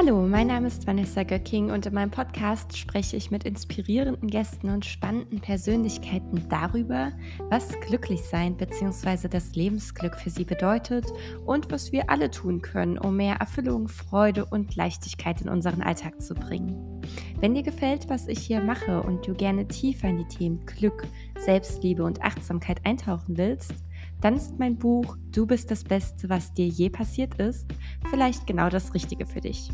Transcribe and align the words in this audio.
Hallo, 0.00 0.28
mein 0.28 0.46
Name 0.46 0.68
ist 0.68 0.86
Vanessa 0.86 1.24
Göcking 1.24 1.72
und 1.72 1.84
in 1.84 1.92
meinem 1.92 2.12
Podcast 2.12 2.76
spreche 2.78 3.16
ich 3.16 3.32
mit 3.32 3.42
inspirierenden 3.42 4.30
Gästen 4.30 4.70
und 4.70 4.86
spannenden 4.86 5.40
Persönlichkeiten 5.40 6.48
darüber, 6.48 7.10
was 7.50 7.68
Glücklichsein 7.80 8.56
bzw. 8.56 9.26
das 9.26 9.56
Lebensglück 9.56 10.14
für 10.14 10.30
sie 10.30 10.44
bedeutet 10.44 11.04
und 11.44 11.72
was 11.72 11.90
wir 11.90 12.10
alle 12.10 12.30
tun 12.30 12.62
können, 12.62 12.96
um 12.96 13.16
mehr 13.16 13.38
Erfüllung, 13.40 13.88
Freude 13.88 14.44
und 14.44 14.76
Leichtigkeit 14.76 15.40
in 15.40 15.48
unseren 15.48 15.82
Alltag 15.82 16.22
zu 16.22 16.34
bringen. 16.34 17.02
Wenn 17.40 17.54
dir 17.54 17.64
gefällt, 17.64 18.08
was 18.08 18.28
ich 18.28 18.38
hier 18.38 18.60
mache 18.60 19.02
und 19.02 19.26
du 19.26 19.34
gerne 19.34 19.66
tiefer 19.66 20.10
in 20.10 20.18
die 20.18 20.28
Themen 20.28 20.64
Glück, 20.64 21.08
Selbstliebe 21.38 22.04
und 22.04 22.22
Achtsamkeit 22.22 22.86
eintauchen 22.86 23.36
willst, 23.36 23.74
dann 24.20 24.36
ist 24.36 24.60
mein 24.60 24.76
Buch 24.76 25.16
Du 25.32 25.46
bist 25.46 25.70
das 25.70 25.84
Beste, 25.84 26.28
was 26.28 26.52
dir 26.52 26.66
je 26.66 26.88
passiert 26.90 27.34
ist, 27.40 27.66
vielleicht 28.10 28.46
genau 28.46 28.68
das 28.68 28.94
Richtige 28.94 29.26
für 29.26 29.40
dich. 29.40 29.70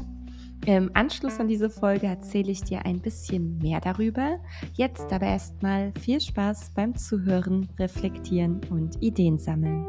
Im 0.67 0.91
Anschluss 0.95 1.39
an 1.41 1.49
diese 1.49 1.69
Folge 1.69 2.07
erzähle 2.07 2.51
ich 2.51 2.63
dir 2.63 2.87
ein 2.87 3.01
bisschen 3.01 3.59
mehr 3.59 3.81
darüber. 3.81 4.39
Jetzt 4.73 5.13
aber 5.13 5.27
erstmal 5.27 5.93
viel 6.01 6.21
Spaß 6.21 6.71
beim 6.75 6.97
Zuhören, 6.97 7.69
Reflektieren 7.79 8.61
und 8.71 9.03
Ideen 9.03 9.39
sammeln. 9.39 9.87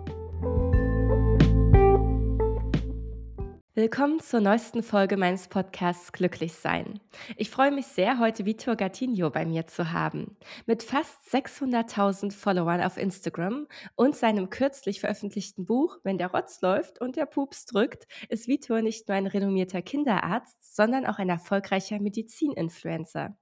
Willkommen 3.77 4.21
zur 4.21 4.39
neuesten 4.39 4.83
Folge 4.83 5.17
meines 5.17 5.49
Podcasts 5.49 6.13
Glücklich 6.13 6.53
sein. 6.53 7.01
Ich 7.35 7.49
freue 7.49 7.71
mich 7.71 7.87
sehr, 7.87 8.19
heute 8.19 8.45
Vitor 8.45 8.77
Gattinho 8.77 9.29
bei 9.29 9.45
mir 9.45 9.67
zu 9.67 9.91
haben. 9.91 10.37
Mit 10.65 10.81
fast 10.81 11.21
600.000 11.29 12.31
Followern 12.31 12.81
auf 12.81 12.95
Instagram 12.95 13.67
und 13.95 14.15
seinem 14.15 14.49
kürzlich 14.49 15.01
veröffentlichten 15.01 15.65
Buch 15.65 15.97
Wenn 16.03 16.17
der 16.17 16.31
Rotz 16.31 16.61
läuft 16.61 17.01
und 17.01 17.17
der 17.17 17.25
Pups 17.25 17.65
drückt, 17.65 18.07
ist 18.29 18.47
Vitor 18.47 18.81
nicht 18.81 19.09
nur 19.09 19.17
ein 19.17 19.27
renommierter 19.27 19.81
Kinderarzt, 19.81 20.73
sondern 20.73 21.05
auch 21.05 21.19
ein 21.19 21.27
erfolgreicher 21.27 21.99
Medizininfluencer. 21.99 23.35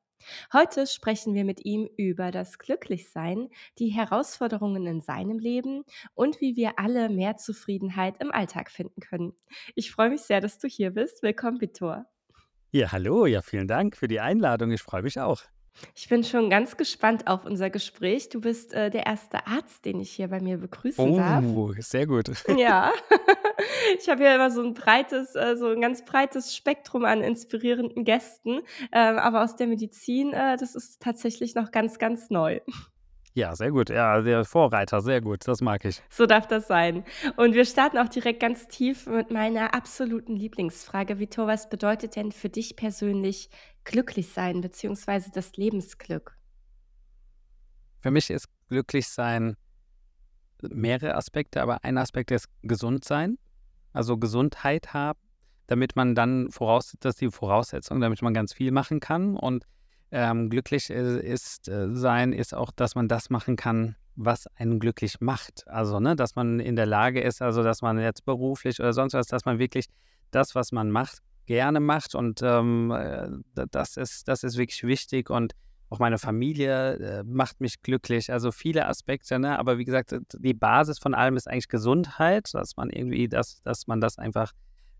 Heute 0.51 0.87
sprechen 0.87 1.33
wir 1.33 1.45
mit 1.45 1.65
ihm 1.65 1.89
über 1.97 2.31
das 2.31 2.59
Glücklichsein, 2.59 3.49
die 3.79 3.89
Herausforderungen 3.89 4.85
in 4.87 5.01
seinem 5.01 5.39
Leben 5.39 5.83
und 6.13 6.41
wie 6.41 6.55
wir 6.55 6.79
alle 6.79 7.09
mehr 7.09 7.37
Zufriedenheit 7.37 8.15
im 8.21 8.31
Alltag 8.31 8.71
finden 8.71 9.01
können. 9.01 9.33
Ich 9.75 9.91
freue 9.91 10.09
mich 10.09 10.21
sehr, 10.21 10.41
dass 10.41 10.59
du 10.59 10.67
hier 10.67 10.91
bist. 10.91 11.23
Willkommen, 11.23 11.61
Vitor. 11.61 12.05
Ja, 12.71 12.91
hallo, 12.91 13.27
ja, 13.27 13.41
vielen 13.41 13.67
Dank 13.67 13.95
für 13.95 14.07
die 14.07 14.19
Einladung. 14.19 14.71
Ich 14.71 14.81
freue 14.81 15.03
mich 15.03 15.19
auch. 15.19 15.43
Ich 15.95 16.07
bin 16.07 16.23
schon 16.23 16.49
ganz 16.49 16.77
gespannt 16.77 17.27
auf 17.27 17.45
unser 17.45 17.69
Gespräch. 17.69 18.29
Du 18.29 18.41
bist 18.41 18.73
äh, 18.73 18.89
der 18.89 19.05
erste 19.05 19.47
Arzt, 19.47 19.85
den 19.85 19.99
ich 19.99 20.11
hier 20.11 20.27
bei 20.27 20.39
mir 20.39 20.57
begrüßen 20.57 21.15
darf. 21.15 21.43
Oh, 21.43 21.73
sehr 21.79 22.07
gut. 22.07 22.31
Ja, 22.57 22.91
ich 23.99 24.07
habe 24.09 24.23
ja 24.23 24.35
immer 24.35 24.51
so 24.51 24.61
ein 24.61 24.73
breites, 24.73 25.35
äh, 25.35 25.55
so 25.55 25.67
ein 25.67 25.81
ganz 25.81 26.05
breites 26.05 26.55
Spektrum 26.55 27.03
an 27.03 27.21
inspirierenden 27.21 28.03
Gästen, 28.03 28.59
äh, 28.91 28.99
aber 28.99 29.43
aus 29.43 29.55
der 29.55 29.67
Medizin, 29.67 30.33
äh, 30.33 30.55
das 30.57 30.75
ist 30.75 31.01
tatsächlich 31.01 31.55
noch 31.55 31.71
ganz, 31.71 31.97
ganz 31.99 32.29
neu. 32.29 32.59
Ja, 33.35 33.55
sehr 33.55 33.71
gut. 33.71 33.89
Ja, 33.89 34.21
der 34.21 34.45
Vorreiter, 34.45 35.01
sehr 35.01 35.19
gut. 35.19 35.47
Das 35.47 35.61
mag 35.61 35.83
ich. 35.85 36.01
So 36.09 36.27
darf 36.27 36.47
das 36.47 36.67
sein. 36.67 37.03
Und 37.35 37.55
wir 37.55 37.65
starten 37.65 37.97
auch 37.97 38.09
direkt 38.09 38.39
ganz 38.39 38.67
tief 38.67 39.07
mit 39.07 39.31
meiner 39.31 39.73
absoluten 39.73 40.35
Lieblingsfrage. 40.35 41.17
Vitor, 41.17 41.47
was 41.47 41.67
bedeutet 41.67 42.15
denn 42.15 42.31
für 42.31 42.49
dich 42.49 42.75
persönlich 42.75 43.49
glücklich 43.85 44.29
sein, 44.29 44.61
beziehungsweise 44.61 45.31
das 45.31 45.57
Lebensglück? 45.57 46.37
Für 48.01 48.11
mich 48.11 48.29
ist 48.29 48.47
glücklich 48.69 49.07
sein 49.07 49.57
mehrere 50.61 51.15
Aspekte, 51.15 51.61
aber 51.61 51.83
ein 51.83 51.97
Aspekt 51.97 52.31
ist 52.31 52.47
gesund 52.61 53.03
sein, 53.03 53.37
also 53.93 54.17
Gesundheit 54.17 54.93
haben, 54.93 55.19
damit 55.67 55.95
man 55.95 56.15
dann 56.15 56.51
voraus, 56.51 56.95
das 56.99 57.15
ist 57.15 57.21
die 57.21 57.31
Voraussetzung, 57.31 57.99
damit 57.99 58.21
man 58.21 58.33
ganz 58.33 58.53
viel 58.53 58.71
machen 58.71 58.99
kann 58.99 59.35
und 59.35 59.65
ähm, 60.13 60.49
glücklich 60.49 60.91
ist 60.91 61.67
äh, 61.67 61.87
sein, 61.93 62.33
ist 62.33 62.53
auch, 62.53 62.71
dass 62.71 62.93
man 62.93 63.07
das 63.07 63.31
machen 63.31 63.55
kann, 63.55 63.95
was 64.15 64.45
einen 64.55 64.79
glücklich 64.79 65.19
macht. 65.21 65.67
Also, 65.67 65.99
ne, 65.99 66.15
dass 66.15 66.35
man 66.35 66.59
in 66.59 66.75
der 66.75 66.85
Lage 66.85 67.19
ist, 67.19 67.41
also 67.41 67.63
dass 67.63 67.81
man 67.81 67.97
jetzt 67.97 68.23
beruflich 68.23 68.79
oder 68.79 68.93
sonst 68.93 69.13
was, 69.13 69.25
dass 69.25 69.45
man 69.45 69.57
wirklich 69.57 69.87
das, 70.29 70.53
was 70.53 70.71
man 70.71 70.91
macht, 70.91 71.23
gerne 71.47 71.79
macht. 71.79 72.13
Und 72.13 72.41
ähm, 72.43 72.91
äh, 72.91 73.27
das, 73.71 73.97
ist, 73.97 74.27
das 74.27 74.43
ist 74.43 74.55
wirklich 74.55 74.83
wichtig. 74.83 75.31
Und 75.31 75.53
auch 75.89 75.97
meine 75.97 76.19
Familie 76.19 76.93
äh, 76.97 77.23
macht 77.23 77.59
mich 77.59 77.81
glücklich. 77.81 78.31
Also 78.31 78.51
viele 78.51 78.87
Aspekte, 78.87 79.39
ne? 79.39 79.57
Aber 79.57 79.79
wie 79.79 79.85
gesagt, 79.85 80.15
die 80.37 80.53
Basis 80.53 80.99
von 80.99 81.15
allem 81.15 81.37
ist 81.37 81.47
eigentlich 81.47 81.69
Gesundheit, 81.69 82.53
dass 82.53 82.77
man 82.77 82.91
irgendwie 82.91 83.27
das, 83.27 83.63
dass 83.63 83.87
man 83.87 83.99
das 83.99 84.19
einfach 84.19 84.51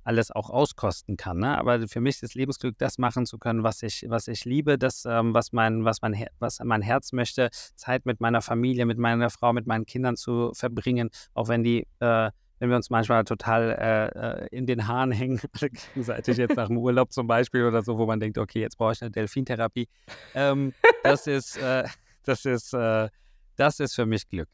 alles 0.04 0.32
auch 0.32 0.50
auskosten 0.50 1.18
kann. 1.18 1.40
Ne? 1.40 1.58
Aber 1.58 1.88
für 1.88 2.02
mich 2.02 2.22
ist 2.22 2.36
Lebensglück, 2.36 2.78
das 2.78 2.98
machen 2.98 3.26
zu 3.26 3.38
können, 3.38 3.64
was 3.64 3.84
ich, 3.84 4.06
was 4.08 4.28
ich 4.28 4.46
liebe, 4.46 4.78
das, 4.78 5.06
ähm, 5.06 5.34
was, 5.34 5.52
mein, 5.52 5.86
was, 5.86 6.02
mein, 6.02 6.26
was 6.40 6.60
mein 6.64 6.82
Herz 6.82 7.12
möchte, 7.12 7.50
Zeit 7.76 8.06
mit 8.06 8.20
meiner 8.22 8.42
Familie, 8.42 8.86
mit 8.86 8.98
meiner 8.98 9.30
Frau, 9.30 9.54
mit 9.54 9.68
meinen 9.68 9.86
Kindern 9.86 10.16
zu 10.16 10.52
verbringen, 10.54 11.10
auch 11.34 11.48
wenn 11.48 11.64
die 11.64 11.88
äh, 12.00 12.32
wenn 12.60 12.70
wir 12.70 12.78
uns 12.78 12.90
manchmal 12.90 13.26
total 13.26 13.72
äh, 13.72 14.46
äh 14.46 14.48
in 14.56 14.66
den 14.66 14.88
Haaren 14.88 15.12
hängen, 15.12 15.42
gegenseitig 15.94 16.38
jetzt 16.38 16.56
nach 16.56 16.68
dem 16.68 16.78
Urlaub 16.78 17.12
zum 17.12 17.28
Beispiel 17.28 17.66
oder 17.66 17.82
so, 17.82 17.98
wo 17.98 18.06
man 18.06 18.22
denkt, 18.22 18.38
okay, 18.38 18.62
jetzt 18.62 18.78
brauche 18.78 18.94
ich 18.94 19.02
eine 19.02 19.12
Delfintherapie. 19.12 19.90
Ähm, 20.34 20.74
das 21.04 21.28
ist, 21.28 21.58
äh, 21.58 21.84
das 22.24 22.46
ist, 22.46 22.74
äh, 22.74 23.10
das 23.58 23.82
ist 23.82 23.96
für 23.96 24.06
mich 24.06 24.30
Glück. 24.30 24.48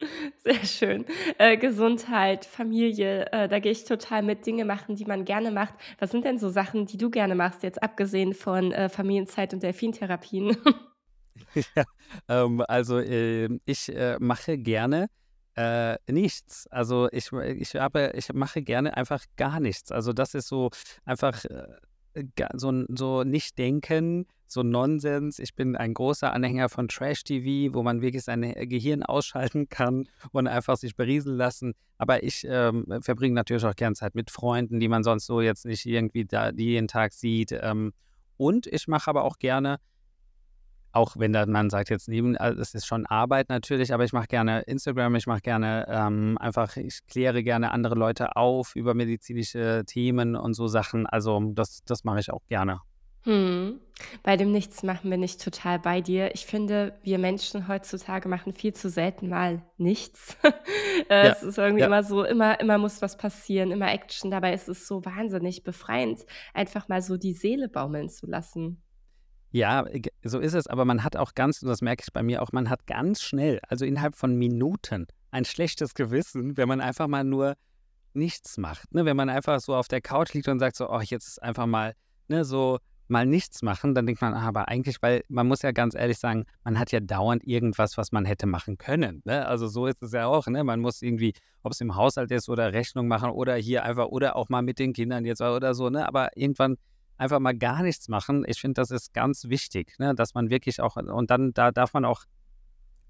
Sehr 0.38 0.64
schön. 0.64 1.04
Äh, 1.38 1.56
Gesundheit, 1.56 2.44
Familie, 2.44 3.26
äh, 3.32 3.48
da 3.48 3.58
gehe 3.58 3.72
ich 3.72 3.84
total 3.84 4.22
mit. 4.22 4.46
Dinge 4.46 4.64
machen, 4.64 4.96
die 4.96 5.04
man 5.04 5.24
gerne 5.24 5.50
macht. 5.50 5.74
Was 5.98 6.10
sind 6.10 6.24
denn 6.24 6.38
so 6.38 6.48
Sachen, 6.48 6.86
die 6.86 6.98
du 6.98 7.10
gerne 7.10 7.34
machst, 7.34 7.62
jetzt 7.62 7.82
abgesehen 7.82 8.34
von 8.34 8.72
äh, 8.72 8.88
Familienzeit 8.88 9.54
und 9.54 9.62
Delfintherapien? 9.62 10.56
ja, 11.76 11.84
ähm, 12.28 12.62
also 12.68 12.98
äh, 12.98 13.48
ich 13.64 13.94
äh, 13.94 14.18
mache 14.20 14.58
gerne 14.58 15.08
äh, 15.56 15.96
nichts. 16.10 16.66
Also 16.70 17.08
ich, 17.12 17.32
ich, 17.32 17.74
habe, 17.76 18.12
ich 18.14 18.32
mache 18.32 18.62
gerne 18.62 18.96
einfach 18.96 19.24
gar 19.36 19.60
nichts. 19.60 19.92
Also 19.92 20.12
das 20.12 20.34
ist 20.34 20.48
so 20.48 20.70
einfach 21.04 21.44
so, 22.54 22.84
so 22.88 23.24
nicht 23.24 23.58
denken, 23.58 24.26
so 24.46 24.62
Nonsens. 24.62 25.38
Ich 25.38 25.54
bin 25.54 25.76
ein 25.76 25.94
großer 25.94 26.32
Anhänger 26.32 26.68
von 26.68 26.88
Trash-TV, 26.88 27.74
wo 27.74 27.82
man 27.82 28.00
wirklich 28.00 28.22
sein 28.22 28.42
Gehirn 28.42 29.02
ausschalten 29.02 29.68
kann 29.68 30.08
und 30.32 30.46
einfach 30.46 30.76
sich 30.76 30.96
berieseln 30.96 31.36
lassen. 31.36 31.74
Aber 31.98 32.22
ich 32.22 32.46
ähm, 32.48 32.86
verbringe 33.00 33.34
natürlich 33.34 33.64
auch 33.64 33.76
gern 33.76 33.94
Zeit 33.94 34.14
mit 34.14 34.30
Freunden, 34.30 34.80
die 34.80 34.88
man 34.88 35.04
sonst 35.04 35.26
so 35.26 35.40
jetzt 35.40 35.66
nicht 35.66 35.86
irgendwie 35.86 36.24
da 36.24 36.50
jeden 36.50 36.88
Tag 36.88 37.12
sieht. 37.12 37.52
Ähm, 37.52 37.92
und 38.36 38.66
ich 38.66 38.88
mache 38.88 39.08
aber 39.10 39.24
auch 39.24 39.38
gerne 39.38 39.78
auch 40.94 41.16
wenn 41.18 41.32
dann 41.32 41.50
man 41.50 41.70
sagt 41.70 41.90
jetzt 41.90 42.08
neben, 42.08 42.36
also 42.36 42.60
es 42.60 42.74
ist 42.74 42.86
schon 42.86 43.06
Arbeit 43.06 43.48
natürlich, 43.48 43.92
aber 43.92 44.04
ich 44.04 44.12
mache 44.12 44.26
gerne 44.26 44.62
Instagram, 44.62 45.14
ich 45.16 45.26
mache 45.26 45.40
gerne 45.40 45.86
ähm, 45.88 46.38
einfach, 46.38 46.76
ich 46.76 47.00
kläre 47.06 47.42
gerne 47.42 47.72
andere 47.72 47.94
Leute 47.94 48.36
auf 48.36 48.76
über 48.76 48.94
medizinische 48.94 49.84
Themen 49.86 50.36
und 50.36 50.54
so 50.54 50.66
Sachen. 50.68 51.06
Also 51.06 51.40
das, 51.52 51.82
das 51.84 52.04
mache 52.04 52.20
ich 52.20 52.32
auch 52.32 52.46
gerne. 52.48 52.80
Hm. 53.24 53.80
Bei 54.22 54.36
dem 54.36 54.52
Nichtsmachen 54.52 55.08
bin 55.08 55.22
ich 55.22 55.38
total 55.38 55.78
bei 55.78 56.02
dir. 56.02 56.34
Ich 56.34 56.44
finde, 56.44 56.98
wir 57.02 57.18
Menschen 57.18 57.68
heutzutage 57.68 58.28
machen 58.28 58.52
viel 58.52 58.74
zu 58.74 58.90
selten 58.90 59.28
mal 59.28 59.62
nichts. 59.76 60.36
Äh, 61.08 61.26
ja, 61.26 61.32
es 61.32 61.42
ist 61.42 61.58
irgendwie 61.58 61.80
ja. 61.80 61.88
immer 61.88 62.04
so, 62.04 62.22
immer, 62.22 62.60
immer 62.60 62.78
muss 62.78 63.02
was 63.02 63.16
passieren, 63.16 63.72
immer 63.72 63.92
Action. 63.92 64.30
Dabei 64.30 64.54
ist 64.54 64.68
es 64.68 64.86
so 64.86 65.04
wahnsinnig 65.04 65.64
befreiend, 65.64 66.24
einfach 66.54 66.86
mal 66.88 67.02
so 67.02 67.16
die 67.16 67.32
Seele 67.32 67.68
baumeln 67.68 68.08
zu 68.08 68.26
lassen. 68.26 68.83
Ja, 69.54 69.84
so 70.24 70.40
ist 70.40 70.54
es, 70.54 70.66
aber 70.66 70.84
man 70.84 71.04
hat 71.04 71.14
auch 71.14 71.36
ganz, 71.36 71.62
und 71.62 71.68
das 71.68 71.80
merke 71.80 72.02
ich 72.04 72.12
bei 72.12 72.24
mir 72.24 72.42
auch, 72.42 72.50
man 72.50 72.68
hat 72.68 72.88
ganz 72.88 73.22
schnell, 73.22 73.60
also 73.68 73.84
innerhalb 73.84 74.16
von 74.16 74.34
Minuten, 74.34 75.06
ein 75.30 75.44
schlechtes 75.44 75.94
Gewissen, 75.94 76.56
wenn 76.56 76.66
man 76.66 76.80
einfach 76.80 77.06
mal 77.06 77.22
nur 77.22 77.54
nichts 78.14 78.58
macht. 78.58 78.92
Ne? 78.92 79.04
Wenn 79.04 79.16
man 79.16 79.30
einfach 79.30 79.60
so 79.60 79.76
auf 79.76 79.86
der 79.86 80.00
Couch 80.00 80.34
liegt 80.34 80.48
und 80.48 80.58
sagt 80.58 80.74
so, 80.74 80.90
oh, 80.90 80.98
jetzt 80.98 81.40
einfach 81.40 81.66
mal, 81.66 81.94
ne, 82.26 82.44
so 82.44 82.80
mal 83.06 83.26
nichts 83.26 83.62
machen, 83.62 83.94
dann 83.94 84.06
denkt 84.06 84.22
man, 84.22 84.34
ah, 84.34 84.48
aber 84.48 84.66
eigentlich, 84.66 85.00
weil 85.02 85.22
man 85.28 85.46
muss 85.46 85.62
ja 85.62 85.70
ganz 85.70 85.94
ehrlich 85.94 86.18
sagen, 86.18 86.46
man 86.64 86.76
hat 86.76 86.90
ja 86.90 86.98
dauernd 86.98 87.44
irgendwas, 87.44 87.96
was 87.96 88.10
man 88.10 88.24
hätte 88.24 88.46
machen 88.46 88.76
können. 88.76 89.22
Ne? 89.24 89.46
Also 89.46 89.68
so 89.68 89.86
ist 89.86 90.02
es 90.02 90.10
ja 90.10 90.26
auch. 90.26 90.48
Ne? 90.48 90.64
Man 90.64 90.80
muss 90.80 91.00
irgendwie, 91.00 91.32
ob 91.62 91.70
es 91.70 91.80
im 91.80 91.94
Haushalt 91.94 92.32
ist 92.32 92.48
oder 92.48 92.72
Rechnung 92.72 93.06
machen 93.06 93.30
oder 93.30 93.54
hier 93.54 93.84
einfach 93.84 94.06
oder 94.06 94.34
auch 94.34 94.48
mal 94.48 94.62
mit 94.62 94.80
den 94.80 94.92
Kindern 94.94 95.24
jetzt 95.24 95.40
oder 95.40 95.74
so. 95.74 95.90
Ne? 95.90 96.08
Aber 96.08 96.36
irgendwann 96.36 96.76
einfach 97.16 97.38
mal 97.38 97.56
gar 97.56 97.82
nichts 97.82 98.08
machen. 98.08 98.44
Ich 98.46 98.60
finde, 98.60 98.74
das 98.74 98.90
ist 98.90 99.14
ganz 99.14 99.44
wichtig, 99.48 99.98
ne? 99.98 100.14
dass 100.14 100.34
man 100.34 100.50
wirklich 100.50 100.80
auch, 100.80 100.96
und 100.96 101.30
dann 101.30 101.52
da 101.52 101.70
darf 101.70 101.94
man 101.94 102.04
auch 102.04 102.24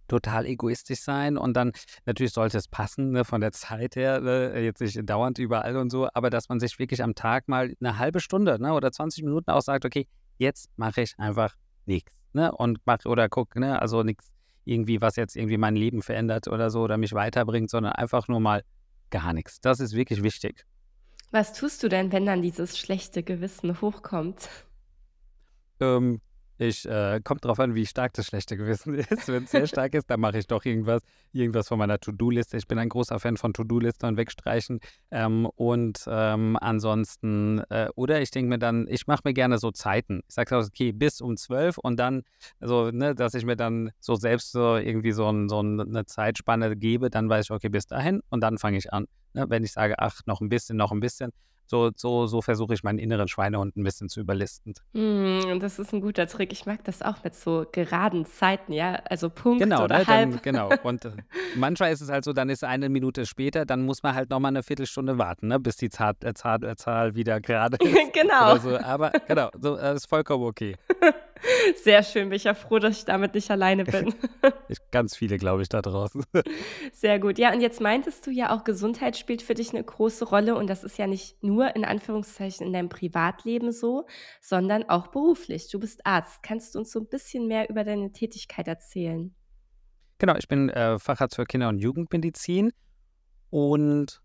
total 0.09 0.47
egoistisch 0.47 1.01
sein 1.01 1.39
und 1.39 1.55
dann 1.55 1.73
natürlich 2.05 2.33
sollte 2.33 2.59
es 2.59 2.69
passen 2.69 3.13
ne, 3.13 3.25
von 3.25 3.41
der 3.41 3.53
Zeit 3.53 3.97
her, 3.97 4.21
ne, 4.21 4.61
jetzt 4.61 4.81
nicht 4.81 4.99
dauernd 5.09 5.39
überall 5.39 5.77
und 5.77 5.91
so, 5.91 6.09
aber 6.13 6.31
dass 6.31 6.49
man 6.49 6.61
sich 6.61 6.79
wirklich 6.79 7.03
am 7.03 7.15
Tag 7.15 7.49
mal 7.49 7.75
eine 7.81 7.99
halbe 7.99 8.21
Stunde 8.21 8.61
ne, 8.61 8.75
oder 8.75 8.93
20 8.93 9.25
Minuten 9.25 9.51
auch 9.51 9.63
sagt, 9.63 9.85
okay, 9.85 10.07
jetzt 10.37 10.71
mache 10.77 11.03
ich 11.03 11.15
einfach 11.19 11.55
nichts 11.87 12.21
ne, 12.33 12.53
und 12.53 12.81
mach 12.85 13.05
oder 13.07 13.29
guck, 13.29 13.57
ne, 13.57 13.81
also 13.81 14.03
nichts 14.03 14.31
irgendwie, 14.67 15.01
was 15.01 15.17
jetzt 15.17 15.37
irgendwie 15.37 15.59
mein 15.59 15.77
Leben 15.77 16.03
verändert 16.03 16.49
oder 16.49 16.71
so 16.71 16.83
oder 16.83 16.97
mich 16.97 17.13
weiterbringt, 17.13 17.71
sondern 17.71 17.93
einfach 17.93 18.29
nur 18.29 18.41
mal 18.41 18.63
gar 19.11 19.33
nichts. 19.33 19.61
Das 19.61 19.81
ist 19.81 19.95
wirklich 19.95 20.23
wichtig. 20.23 20.65
Was 21.35 21.53
tust 21.53 21.83
du 21.83 21.89
denn, 21.89 22.13
wenn 22.13 22.27
dann 22.27 22.43
dieses 22.43 22.79
schlechte 22.79 23.25
Gewissen 23.25 23.81
hochkommt? 23.81 24.49
Ähm, 25.81 26.21
ich 26.59 26.89
äh, 26.89 27.21
kommt 27.23 27.45
drauf 27.45 27.59
an, 27.59 27.75
wie 27.75 27.87
stark 27.87 28.13
das 28.15 28.27
schlechte 28.27 28.57
Gewissen 28.57 28.95
ist. 28.95 29.29
Wenn 29.29 29.45
es 29.45 29.51
sehr 29.51 29.67
stark 29.67 29.95
ist, 29.95 30.09
dann 30.11 30.21
mache 30.21 30.39
ich 30.39 30.47
doch 30.47 30.65
irgendwas, 30.65 31.03
irgendwas 31.33 31.69
von 31.69 31.79
meiner 31.79 31.99
To-Do-Liste. 31.99 32.57
Ich 32.57 32.69
bin 32.69 32.79
ein 32.79 32.89
großer 32.89 33.19
Fan 33.19 33.37
von 33.37 33.53
To-Do-Listen 33.53 34.07
und 34.07 34.17
wegstreichen. 34.17 34.81
Ähm, 35.11 35.47
und 35.57 36.05
ähm, 36.07 36.57
ansonsten, 36.61 37.61
äh, 37.71 37.89
oder 37.97 38.21
ich 38.21 38.31
denke 38.31 38.51
mir 38.51 38.59
dann, 38.59 38.87
ich 38.89 39.07
mache 39.07 39.23
mir 39.25 39.35
gerne 39.35 39.59
so 39.59 39.71
Zeiten. 39.71 40.23
Ich 40.29 40.35
sage 40.35 40.57
okay, 40.57 40.93
bis 40.93 41.21
um 41.21 41.37
zwölf 41.37 41.79
und 41.79 41.99
dann, 41.99 42.23
so, 42.61 42.91
ne, 42.91 43.15
dass 43.15 43.35
ich 43.35 43.45
mir 43.45 43.57
dann 43.57 43.91
so 44.01 44.15
selbst 44.15 44.53
so 44.53 44.77
irgendwie 44.77 45.13
so, 45.13 45.29
ein, 45.29 45.49
so 45.49 45.59
eine 45.59 46.07
Zeitspanne 46.07 46.77
gebe, 46.77 47.11
dann 47.11 47.29
weiß 47.29 47.47
ich, 47.47 47.51
okay, 47.51 47.69
bis 47.69 47.87
dahin 47.87 48.21
und 48.31 48.41
dann 48.41 48.59
fange 48.59 48.79
ich 48.79 48.93
an. 48.93 49.07
Ne? 49.33 49.47
Wenn 49.49 49.65
ich 49.65 49.73
sage, 49.73 49.95
ach, 49.99 50.21
noch 50.27 50.41
ein 50.41 50.49
bisschen, 50.49 50.77
noch 50.77 50.93
ein 50.93 51.01
bisschen, 51.01 51.31
so, 51.67 51.91
so, 51.97 52.27
so 52.27 52.43
versuche 52.43 52.75
ich 52.75 52.83
meinen 52.83 52.99
inneren 52.99 53.29
Schweinehund 53.29 53.77
ein 53.77 53.83
bisschen 53.85 54.09
zu 54.09 54.21
überlisten. 54.21 54.75
Mm, 54.93 55.59
das 55.61 55.79
ist 55.79 55.93
ein 55.93 56.01
guter 56.01 56.27
Trick. 56.27 56.53
Ich 56.53 56.67
mag 56.67 56.85
das 56.85 57.03
auch 57.03 57.23
mit 57.25 57.35
so 57.35 57.65
geraden 57.73 58.27
Zeiten, 58.27 58.73
ja, 58.73 58.95
also 59.09 59.31
Punkt 59.31 59.63
Genau, 59.63 59.85
oder 59.85 59.99
ne, 59.99 60.07
halb. 60.07 60.31
dann, 60.33 60.43
genau. 60.43 60.71
Und 60.83 61.05
äh, 61.05 61.11
manchmal 61.57 61.93
ist 61.93 62.01
es 62.01 62.11
halt 62.11 62.25
so, 62.25 62.33
dann 62.33 62.49
ist 62.51 62.65
eine 62.65 62.89
Minute 62.89 63.27
später, 63.27 63.65
dann 63.65 63.85
muss 63.85 64.03
man 64.03 64.15
halt 64.15 64.31
nochmal 64.31 64.51
eine 64.51 64.63
Viertelstunde 64.63 65.19
warten, 65.19 65.49
ne, 65.49 65.59
bis 65.59 65.77
die 65.77 65.89
Zahl, 65.91 66.15
äh, 66.23 66.35
Zahl, 66.35 66.63
äh, 66.65 66.77
Zahl 66.77 67.15
wieder 67.15 67.41
gerade 67.41 67.77
ist 67.83 68.13
Genau. 68.13 68.57
so. 68.59 68.77
Aber 68.79 69.11
genau, 69.27 69.51
so 69.61 69.77
äh, 69.77 69.95
ist 69.95 70.09
vollkommen 70.09 70.45
okay. 70.45 70.77
Sehr 71.83 72.03
schön, 72.03 72.29
bin 72.29 72.37
ich 72.37 72.45
ja 72.45 72.55
froh, 72.55 72.79
dass 72.79 72.99
ich 72.99 73.05
damit 73.05 73.35
nicht 73.35 73.51
alleine 73.51 73.85
bin. 73.85 74.15
Ganz 74.91 75.17
viele, 75.17 75.37
glaube 75.37 75.63
ich, 75.63 75.69
da 75.69 75.83
draußen. 75.83 76.25
Sehr 76.93 77.19
gut. 77.19 77.39
Ja, 77.39 77.53
und 77.53 77.61
jetzt 77.61 77.81
meintest 77.81 78.27
du 78.27 78.31
ja 78.31 78.55
auch, 78.55 78.65
Gesundheit 78.65 79.17
spielt 79.17 79.43
für 79.43 79.55
dich 79.55 79.71
eine 79.71 79.83
große 79.83 80.25
Rolle 80.27 80.55
und 80.57 80.69
das 80.69 80.85
ist 80.85 80.99
ja 80.99 81.07
nicht 81.07 81.43
nur 81.43 81.75
in 81.77 81.85
Anführungszeichen 81.85 82.67
in 82.67 82.73
deinem 82.73 82.89
Privatleben 82.89 83.73
so, 83.73 84.07
sondern 84.41 84.89
auch 84.89 85.09
beruflich. 85.09 85.69
Du 85.71 85.79
bist 85.79 86.07
Arzt. 86.07 86.43
Kannst 86.43 86.75
du 86.75 86.79
uns 86.79 86.93
so 86.93 87.01
ein 87.01 87.09
bisschen 87.09 87.47
mehr 87.47 87.69
über 87.69 87.85
deine 87.85 88.13
Tätigkeit 88.13 88.69
erzählen? 88.69 89.35
Genau, 90.19 90.37
ich 90.37 90.49
bin 90.49 90.69
äh, 90.71 90.99
Facharzt 90.99 91.37
für 91.37 91.45
Kinder- 91.45 91.69
und 91.69 91.79
Jugendmedizin 91.79 92.73
und 93.51 94.23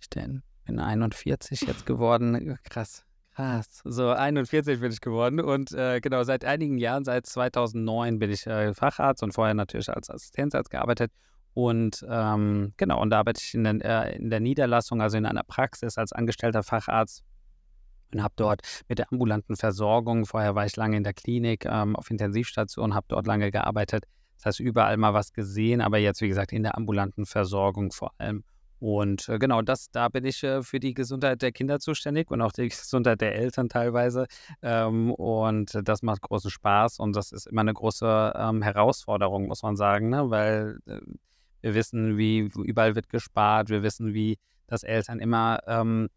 ich 0.00 0.10
denn 0.10 0.42
bin 0.66 0.78
41 0.78 1.62
jetzt 1.62 1.86
geworden. 1.86 2.58
Krass. 2.64 3.05
Krass. 3.36 3.82
So 3.84 4.08
41 4.12 4.80
bin 4.80 4.90
ich 4.90 5.02
geworden 5.02 5.40
und 5.40 5.70
äh, 5.72 6.00
genau 6.00 6.22
seit 6.22 6.46
einigen 6.46 6.78
Jahren, 6.78 7.04
seit 7.04 7.26
2009 7.26 8.18
bin 8.18 8.30
ich 8.30 8.46
äh, 8.46 8.72
Facharzt 8.72 9.22
und 9.22 9.32
vorher 9.32 9.52
natürlich 9.52 9.90
als 9.90 10.08
Assistenzarzt 10.08 10.70
gearbeitet 10.70 11.12
und 11.52 12.02
ähm, 12.08 12.72
genau 12.78 12.98
und 13.02 13.10
da 13.10 13.18
arbeite 13.18 13.42
ich 13.44 13.52
in 13.52 13.64
der, 13.64 13.84
äh, 13.84 14.16
in 14.16 14.30
der 14.30 14.40
Niederlassung, 14.40 15.02
also 15.02 15.18
in 15.18 15.26
einer 15.26 15.42
Praxis 15.42 15.98
als 15.98 16.14
angestellter 16.14 16.62
Facharzt 16.62 17.24
und 18.14 18.22
habe 18.22 18.32
dort 18.36 18.62
mit 18.88 19.00
der 19.00 19.12
ambulanten 19.12 19.56
Versorgung, 19.56 20.24
vorher 20.24 20.54
war 20.54 20.64
ich 20.64 20.74
lange 20.76 20.96
in 20.96 21.04
der 21.04 21.12
Klinik 21.12 21.66
ähm, 21.66 21.94
auf 21.94 22.10
Intensivstation, 22.10 22.94
habe 22.94 23.04
dort 23.10 23.26
lange 23.26 23.50
gearbeitet, 23.50 24.04
das 24.36 24.46
heißt 24.46 24.60
überall 24.60 24.96
mal 24.96 25.12
was 25.12 25.34
gesehen, 25.34 25.82
aber 25.82 25.98
jetzt 25.98 26.22
wie 26.22 26.28
gesagt 26.28 26.52
in 26.52 26.62
der 26.62 26.78
ambulanten 26.78 27.26
Versorgung 27.26 27.92
vor 27.92 28.12
allem 28.16 28.44
und 28.78 29.28
äh, 29.28 29.38
genau, 29.38 29.62
das, 29.62 29.90
da 29.90 30.08
bin 30.08 30.24
ich 30.24 30.42
äh, 30.42 30.62
für 30.62 30.80
die 30.80 30.92
Gesundheit 30.92 31.40
der 31.42 31.52
Kinder 31.52 31.78
zuständig 31.80 32.30
und 32.30 32.42
auch 32.42 32.52
die 32.52 32.68
Gesundheit 32.68 33.20
der 33.20 33.34
Eltern 33.34 33.68
teilweise. 33.68 34.26
Ähm, 34.62 35.12
und 35.12 35.78
das 35.82 36.02
macht 36.02 36.22
großen 36.22 36.50
Spaß 36.50 36.98
und 36.98 37.16
das 37.16 37.32
ist 37.32 37.46
immer 37.46 37.62
eine 37.62 37.74
große 37.74 38.32
ähm, 38.36 38.62
Herausforderung, 38.62 39.46
muss 39.46 39.62
man 39.62 39.76
sagen, 39.76 40.10
ne? 40.10 40.30
weil 40.30 40.78
äh, 40.86 41.00
wir 41.62 41.74
wissen, 41.74 42.18
wie 42.18 42.50
überall 42.64 42.94
wird 42.94 43.08
gespart, 43.08 43.70
wir 43.70 43.82
wissen, 43.82 44.14
wie 44.14 44.38
das 44.66 44.82
Eltern 44.82 45.20
immer 45.20 45.60
ähm, 45.66 46.08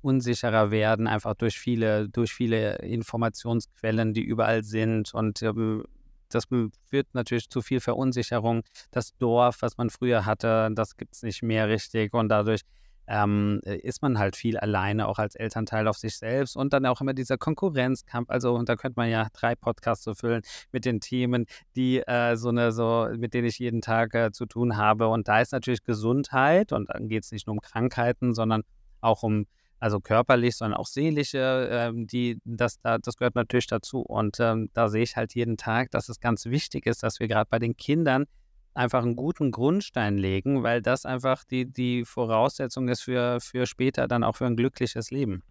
unsicherer 0.00 0.70
werden, 0.70 1.06
einfach 1.06 1.34
durch 1.34 1.58
viele, 1.58 2.08
durch 2.08 2.32
viele 2.32 2.76
Informationsquellen, 2.76 4.14
die 4.14 4.22
überall 4.22 4.62
sind 4.62 5.12
und 5.12 5.42
ähm, 5.42 5.84
das 6.28 6.44
führt 6.46 7.06
natürlich 7.12 7.48
zu 7.48 7.62
viel 7.62 7.80
Verunsicherung. 7.80 8.62
Das 8.90 9.16
Dorf, 9.18 9.58
was 9.60 9.76
man 9.76 9.90
früher 9.90 10.26
hatte, 10.26 10.70
das 10.74 10.96
gibt 10.96 11.14
es 11.14 11.22
nicht 11.22 11.42
mehr 11.42 11.68
richtig 11.68 12.14
und 12.14 12.28
dadurch 12.28 12.62
ähm, 13.08 13.60
ist 13.64 14.02
man 14.02 14.18
halt 14.18 14.36
viel 14.36 14.58
alleine, 14.58 15.08
auch 15.08 15.18
als 15.18 15.34
Elternteil 15.34 15.88
auf 15.88 15.96
sich 15.96 16.18
selbst 16.18 16.56
und 16.56 16.72
dann 16.72 16.84
auch 16.86 17.00
immer 17.00 17.14
dieser 17.14 17.38
Konkurrenzkampf. 17.38 18.28
Also, 18.28 18.54
und 18.54 18.68
da 18.68 18.76
könnte 18.76 19.00
man 19.00 19.08
ja 19.08 19.28
drei 19.32 19.54
Podcasts 19.54 20.04
so 20.04 20.14
füllen 20.14 20.42
mit 20.72 20.84
den 20.84 21.00
Themen, 21.00 21.46
die 21.74 22.00
äh, 22.00 22.36
so 22.36 22.50
eine, 22.50 22.70
so, 22.70 23.08
mit 23.16 23.32
denen 23.32 23.48
ich 23.48 23.58
jeden 23.58 23.80
Tag 23.80 24.14
äh, 24.14 24.30
zu 24.30 24.44
tun 24.46 24.76
habe. 24.76 25.08
Und 25.08 25.26
da 25.26 25.40
ist 25.40 25.52
natürlich 25.52 25.82
Gesundheit 25.84 26.72
und 26.72 26.90
dann 26.90 27.08
geht 27.08 27.24
es 27.24 27.32
nicht 27.32 27.46
nur 27.46 27.54
um 27.54 27.60
Krankheiten, 27.60 28.34
sondern 28.34 28.62
auch 29.00 29.22
um 29.22 29.46
also 29.80 30.00
körperlich, 30.00 30.56
sondern 30.56 30.78
auch 30.78 30.86
seelische, 30.86 31.68
ähm, 31.70 32.06
die, 32.06 32.40
das, 32.44 32.80
da, 32.80 32.98
das 32.98 33.16
gehört 33.16 33.34
natürlich 33.34 33.66
dazu. 33.66 34.00
Und 34.00 34.38
ähm, 34.40 34.70
da 34.74 34.88
sehe 34.88 35.02
ich 35.02 35.16
halt 35.16 35.34
jeden 35.34 35.56
Tag, 35.56 35.90
dass 35.90 36.08
es 36.08 36.20
ganz 36.20 36.46
wichtig 36.46 36.86
ist, 36.86 37.02
dass 37.02 37.20
wir 37.20 37.28
gerade 37.28 37.48
bei 37.50 37.58
den 37.58 37.76
Kindern 37.76 38.26
einfach 38.74 39.02
einen 39.02 39.16
guten 39.16 39.50
Grundstein 39.50 40.18
legen, 40.18 40.62
weil 40.62 40.82
das 40.82 41.04
einfach 41.04 41.44
die, 41.44 41.66
die 41.66 42.04
Voraussetzung 42.04 42.88
ist 42.88 43.02
für, 43.02 43.40
für 43.40 43.66
später 43.66 44.08
dann 44.08 44.24
auch 44.24 44.36
für 44.36 44.46
ein 44.46 44.56
glückliches 44.56 45.10
Leben. 45.10 45.42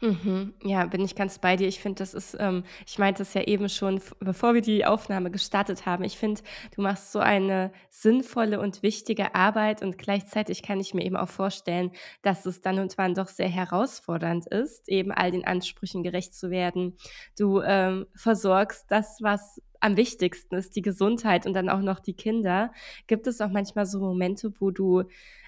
Mhm. 0.00 0.54
Ja, 0.62 0.84
bin 0.86 1.02
ich 1.02 1.14
ganz 1.14 1.38
bei 1.38 1.56
dir. 1.56 1.66
Ich 1.66 1.80
finde, 1.80 2.00
das 2.00 2.12
ist, 2.14 2.36
ähm, 2.38 2.64
ich 2.86 2.98
meinte 2.98 3.22
es 3.22 3.32
ja 3.32 3.42
eben 3.42 3.68
schon, 3.68 4.00
bevor 4.20 4.52
wir 4.52 4.60
die 4.60 4.84
Aufnahme 4.84 5.30
gestartet 5.30 5.86
haben. 5.86 6.04
Ich 6.04 6.18
finde, 6.18 6.42
du 6.74 6.82
machst 6.82 7.12
so 7.12 7.20
eine 7.20 7.72
sinnvolle 7.88 8.60
und 8.60 8.82
wichtige 8.82 9.34
Arbeit 9.34 9.82
und 9.82 9.96
gleichzeitig 9.96 10.62
kann 10.62 10.80
ich 10.80 10.92
mir 10.94 11.04
eben 11.04 11.16
auch 11.16 11.28
vorstellen, 11.28 11.90
dass 12.22 12.44
es 12.44 12.60
dann 12.60 12.80
und 12.80 12.98
wann 12.98 13.14
doch 13.14 13.28
sehr 13.28 13.48
herausfordernd 13.48 14.46
ist, 14.46 14.88
eben 14.88 15.10
all 15.10 15.30
den 15.30 15.46
Ansprüchen 15.46 16.02
gerecht 16.02 16.34
zu 16.34 16.50
werden. 16.50 16.96
Du 17.38 17.62
ähm, 17.62 18.06
versorgst 18.14 18.90
das, 18.90 19.18
was 19.22 19.62
am 19.80 19.96
wichtigsten 19.96 20.56
ist, 20.56 20.76
die 20.76 20.82
Gesundheit 20.82 21.46
und 21.46 21.54
dann 21.54 21.68
auch 21.70 21.80
noch 21.80 22.00
die 22.00 22.14
Kinder. 22.14 22.72
Gibt 23.06 23.26
es 23.26 23.40
auch 23.40 23.50
manchmal 23.50 23.86
so 23.86 24.00
Momente, 24.00 24.52
wo 24.58 24.70
du 24.70 25.04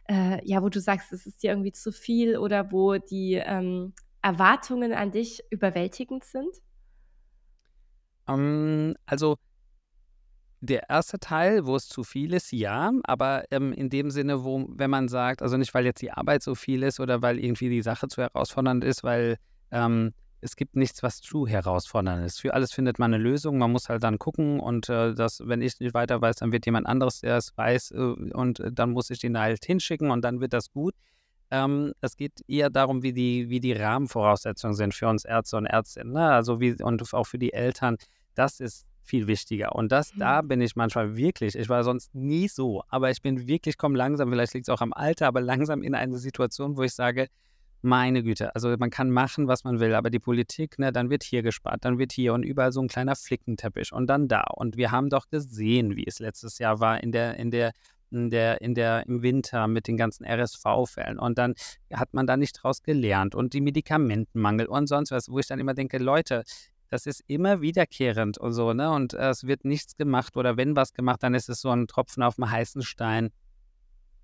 äh, 0.08 0.40
ja, 0.44 0.62
wo 0.62 0.68
du 0.68 0.80
sagst, 0.80 1.12
es 1.12 1.26
ist 1.26 1.42
dir 1.42 1.50
irgendwie 1.50 1.72
zu 1.72 1.90
viel 1.92 2.36
oder 2.38 2.70
wo 2.70 2.96
die 2.96 3.34
ähm, 3.44 3.92
Erwartungen 4.26 4.92
an 4.92 5.12
dich 5.12 5.40
überwältigend 5.50 6.24
sind? 6.24 6.50
Ähm, 8.26 8.96
also 9.06 9.36
der 10.60 10.90
erste 10.90 11.20
Teil, 11.20 11.64
wo 11.64 11.76
es 11.76 11.86
zu 11.86 12.02
viel 12.02 12.34
ist, 12.34 12.50
ja, 12.50 12.90
aber 13.04 13.44
ähm, 13.52 13.72
in 13.72 13.88
dem 13.88 14.10
Sinne, 14.10 14.42
wo, 14.42 14.66
wenn 14.68 14.90
man 14.90 15.06
sagt, 15.06 15.42
also 15.42 15.56
nicht, 15.56 15.72
weil 15.74 15.84
jetzt 15.84 16.02
die 16.02 16.10
Arbeit 16.10 16.42
so 16.42 16.56
viel 16.56 16.82
ist 16.82 16.98
oder 16.98 17.22
weil 17.22 17.38
irgendwie 17.38 17.68
die 17.68 17.82
Sache 17.82 18.08
zu 18.08 18.20
herausfordernd 18.20 18.82
ist, 18.82 19.04
weil 19.04 19.36
ähm, 19.70 20.12
es 20.40 20.56
gibt 20.56 20.74
nichts, 20.74 21.04
was 21.04 21.20
zu 21.20 21.46
herausfordernd 21.46 22.26
ist. 22.26 22.40
Für 22.40 22.52
alles 22.52 22.72
findet 22.72 22.98
man 22.98 23.14
eine 23.14 23.22
Lösung. 23.22 23.58
Man 23.58 23.70
muss 23.70 23.88
halt 23.88 24.02
dann 24.02 24.18
gucken 24.18 24.58
und 24.58 24.88
äh, 24.88 25.14
das, 25.14 25.40
wenn 25.44 25.62
ich 25.62 25.78
nicht 25.78 25.94
weiter 25.94 26.20
weiß, 26.20 26.36
dann 26.36 26.50
wird 26.50 26.66
jemand 26.66 26.88
anderes, 26.88 27.20
der 27.20 27.36
es 27.36 27.56
weiß, 27.56 27.92
äh, 27.92 27.96
und 27.96 28.58
äh, 28.58 28.72
dann 28.72 28.90
muss 28.90 29.08
ich 29.10 29.20
den 29.20 29.38
halt 29.38 29.64
hinschicken 29.64 30.10
und 30.10 30.22
dann 30.22 30.40
wird 30.40 30.52
das 30.52 30.72
gut. 30.72 30.94
Ähm, 31.50 31.92
es 32.00 32.16
geht 32.16 32.42
eher 32.48 32.70
darum, 32.70 33.02
wie 33.02 33.12
die, 33.12 33.48
wie 33.48 33.60
die 33.60 33.72
Rahmenvoraussetzungen 33.72 34.74
sind 34.74 34.94
für 34.94 35.08
uns 35.08 35.24
Ärzte 35.24 35.56
und 35.56 35.66
Ärztinnen. 35.66 36.12
Ne? 36.12 36.30
Also 36.30 36.60
wie, 36.60 36.82
und 36.82 37.14
auch 37.14 37.26
für 37.26 37.38
die 37.38 37.52
Eltern. 37.52 37.96
Das 38.34 38.60
ist 38.60 38.86
viel 39.06 39.26
wichtiger. 39.26 39.74
Und 39.74 39.92
das, 39.92 40.14
mhm. 40.14 40.20
da 40.20 40.42
bin 40.42 40.60
ich 40.60 40.76
manchmal 40.76 41.16
wirklich, 41.16 41.54
ich 41.54 41.68
war 41.68 41.84
sonst 41.84 42.14
nie 42.14 42.48
so, 42.48 42.82
aber 42.88 43.10
ich 43.10 43.22
bin 43.22 43.46
wirklich, 43.46 43.78
komme 43.78 43.96
langsam, 43.96 44.30
vielleicht 44.30 44.54
liegt 44.54 44.68
es 44.68 44.74
auch 44.74 44.80
am 44.80 44.92
Alter, 44.92 45.28
aber 45.28 45.40
langsam 45.40 45.82
in 45.82 45.94
eine 45.94 46.18
Situation, 46.18 46.76
wo 46.76 46.82
ich 46.82 46.92
sage, 46.92 47.28
meine 47.82 48.22
Güte, 48.22 48.54
also 48.54 48.74
man 48.78 48.90
kann 48.90 49.10
machen, 49.10 49.46
was 49.46 49.62
man 49.62 49.78
will, 49.78 49.94
aber 49.94 50.10
die 50.10 50.18
Politik, 50.18 50.78
ne, 50.78 50.92
dann 50.92 51.08
wird 51.08 51.22
hier 51.22 51.42
gespart, 51.42 51.84
dann 51.84 51.98
wird 51.98 52.12
hier 52.12 52.34
und 52.34 52.42
überall 52.42 52.72
so 52.72 52.80
ein 52.80 52.88
kleiner 52.88 53.14
Flickenteppich 53.14 53.92
und 53.92 54.08
dann 54.08 54.28
da. 54.28 54.44
Und 54.54 54.76
wir 54.76 54.90
haben 54.90 55.08
doch 55.08 55.28
gesehen, 55.28 55.94
wie 55.94 56.04
es 56.06 56.18
letztes 56.18 56.58
Jahr 56.58 56.80
war 56.80 57.02
in 57.02 57.12
der, 57.12 57.36
in 57.36 57.50
der 57.50 57.72
in 58.10 58.30
der, 58.30 58.60
in 58.60 58.74
der, 58.74 59.06
im 59.06 59.22
Winter 59.22 59.66
mit 59.68 59.88
den 59.88 59.96
ganzen 59.96 60.24
RSV-Fällen. 60.24 61.18
Und 61.18 61.38
dann 61.38 61.54
hat 61.92 62.14
man 62.14 62.26
da 62.26 62.36
nicht 62.36 62.62
draus 62.62 62.82
gelernt 62.82 63.34
und 63.34 63.52
die 63.52 63.60
Medikamentenmangel 63.60 64.66
und 64.66 64.86
sonst 64.86 65.10
was, 65.10 65.28
wo 65.28 65.38
ich 65.38 65.46
dann 65.46 65.60
immer 65.60 65.74
denke, 65.74 65.98
Leute, 65.98 66.44
das 66.88 67.06
ist 67.06 67.22
immer 67.26 67.60
wiederkehrend 67.60 68.38
und 68.38 68.52
so, 68.52 68.72
ne? 68.72 68.90
Und 68.90 69.14
äh, 69.14 69.30
es 69.30 69.44
wird 69.44 69.64
nichts 69.64 69.96
gemacht 69.96 70.36
oder 70.36 70.56
wenn 70.56 70.76
was 70.76 70.92
gemacht, 70.92 71.22
dann 71.22 71.34
ist 71.34 71.48
es 71.48 71.60
so 71.60 71.70
ein 71.70 71.86
Tropfen 71.88 72.22
auf 72.22 72.36
dem 72.36 72.50
heißen 72.50 72.82
Stein. 72.82 73.30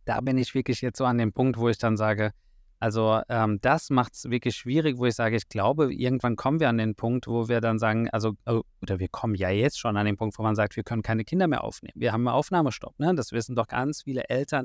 Da 0.04 0.20
bin 0.20 0.38
ich 0.38 0.54
wirklich 0.54 0.80
jetzt 0.80 0.98
so 0.98 1.04
an 1.04 1.18
dem 1.18 1.32
Punkt, 1.32 1.58
wo 1.58 1.68
ich 1.68 1.78
dann 1.78 1.96
sage, 1.96 2.32
also 2.82 3.20
ähm, 3.28 3.60
das 3.60 3.90
macht 3.90 4.14
es 4.14 4.28
wirklich 4.28 4.56
schwierig, 4.56 4.98
wo 4.98 5.06
ich 5.06 5.14
sage, 5.14 5.36
ich 5.36 5.48
glaube, 5.48 5.94
irgendwann 5.94 6.34
kommen 6.34 6.58
wir 6.58 6.68
an 6.68 6.78
den 6.78 6.96
Punkt, 6.96 7.28
wo 7.28 7.46
wir 7.46 7.60
dann 7.60 7.78
sagen, 7.78 8.10
also, 8.10 8.32
oh, 8.44 8.62
oder 8.80 8.98
wir 8.98 9.06
kommen 9.06 9.36
ja 9.36 9.50
jetzt 9.50 9.78
schon 9.78 9.96
an 9.96 10.04
den 10.04 10.16
Punkt, 10.16 10.36
wo 10.36 10.42
man 10.42 10.56
sagt, 10.56 10.74
wir 10.74 10.82
können 10.82 11.02
keine 11.04 11.22
Kinder 11.22 11.46
mehr 11.46 11.62
aufnehmen. 11.62 11.92
Wir 11.94 12.12
haben 12.12 12.26
einen 12.26 12.34
Aufnahmestopp. 12.34 12.98
Ne? 12.98 13.14
Das 13.14 13.30
wissen 13.30 13.54
doch 13.54 13.68
ganz 13.68 14.02
viele 14.02 14.28
Eltern, 14.28 14.64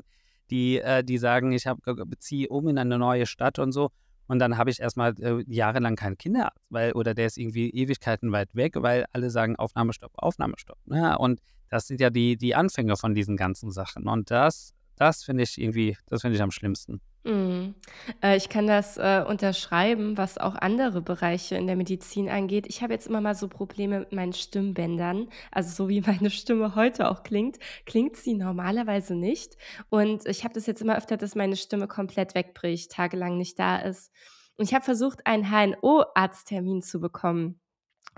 die, 0.50 0.80
äh, 0.80 1.04
die 1.04 1.16
sagen, 1.16 1.52
ich 1.52 1.62
beziehe 1.84 2.48
um 2.48 2.66
in 2.66 2.76
eine 2.78 2.98
neue 2.98 3.24
Stadt 3.24 3.60
und 3.60 3.70
so. 3.70 3.90
Und 4.26 4.40
dann 4.40 4.58
habe 4.58 4.70
ich 4.70 4.80
erstmal 4.80 5.14
äh, 5.20 5.44
jahrelang 5.46 5.94
keinen 5.94 6.18
Kinderarzt, 6.18 6.58
weil, 6.70 6.94
oder 6.94 7.14
der 7.14 7.26
ist 7.26 7.38
irgendwie 7.38 7.70
Ewigkeiten 7.70 8.32
weit 8.32 8.52
weg, 8.52 8.74
weil 8.78 9.06
alle 9.12 9.30
sagen 9.30 9.54
Aufnahmestopp, 9.54 10.10
Aufnahmestopp. 10.16 10.78
Ne? 10.86 11.16
Und 11.18 11.38
das 11.70 11.86
sind 11.86 12.00
ja 12.00 12.10
die, 12.10 12.36
die 12.36 12.56
Anfänge 12.56 12.96
von 12.96 13.14
diesen 13.14 13.36
ganzen 13.36 13.70
Sachen. 13.70 14.08
Und 14.08 14.32
das, 14.32 14.74
das 14.96 15.22
finde 15.22 15.44
ich 15.44 15.56
irgendwie, 15.56 15.96
das 16.06 16.22
finde 16.22 16.34
ich 16.34 16.42
am 16.42 16.50
schlimmsten. 16.50 17.00
Mhm. 17.28 17.74
Äh, 18.22 18.38
ich 18.38 18.48
kann 18.48 18.66
das, 18.66 18.96
äh, 18.96 19.22
unterschreiben, 19.26 20.16
was 20.16 20.38
auch 20.38 20.54
andere 20.54 21.02
Bereiche 21.02 21.56
in 21.56 21.66
der 21.66 21.76
Medizin 21.76 22.30
angeht. 22.30 22.64
Ich 22.68 22.82
habe 22.82 22.94
jetzt 22.94 23.06
immer 23.06 23.20
mal 23.20 23.34
so 23.34 23.48
Probleme 23.48 24.00
mit 24.00 24.12
meinen 24.12 24.32
Stimmbändern. 24.32 25.28
Also, 25.52 25.84
so 25.84 25.88
wie 25.90 26.00
meine 26.06 26.30
Stimme 26.30 26.74
heute 26.74 27.10
auch 27.10 27.22
klingt, 27.22 27.58
klingt 27.84 28.16
sie 28.16 28.32
normalerweise 28.32 29.14
nicht. 29.14 29.58
Und 29.90 30.26
ich 30.26 30.44
habe 30.44 30.54
das 30.54 30.66
jetzt 30.66 30.80
immer 30.80 30.96
öfter, 30.96 31.18
dass 31.18 31.34
meine 31.34 31.56
Stimme 31.56 31.86
komplett 31.86 32.34
wegbricht, 32.34 32.92
tagelang 32.92 33.36
nicht 33.36 33.58
da 33.58 33.76
ist. 33.76 34.10
Und 34.56 34.64
ich 34.64 34.74
habe 34.74 34.84
versucht, 34.84 35.26
einen 35.26 35.50
HNO-Arzttermin 35.50 36.80
zu 36.80 36.98
bekommen. 36.98 37.60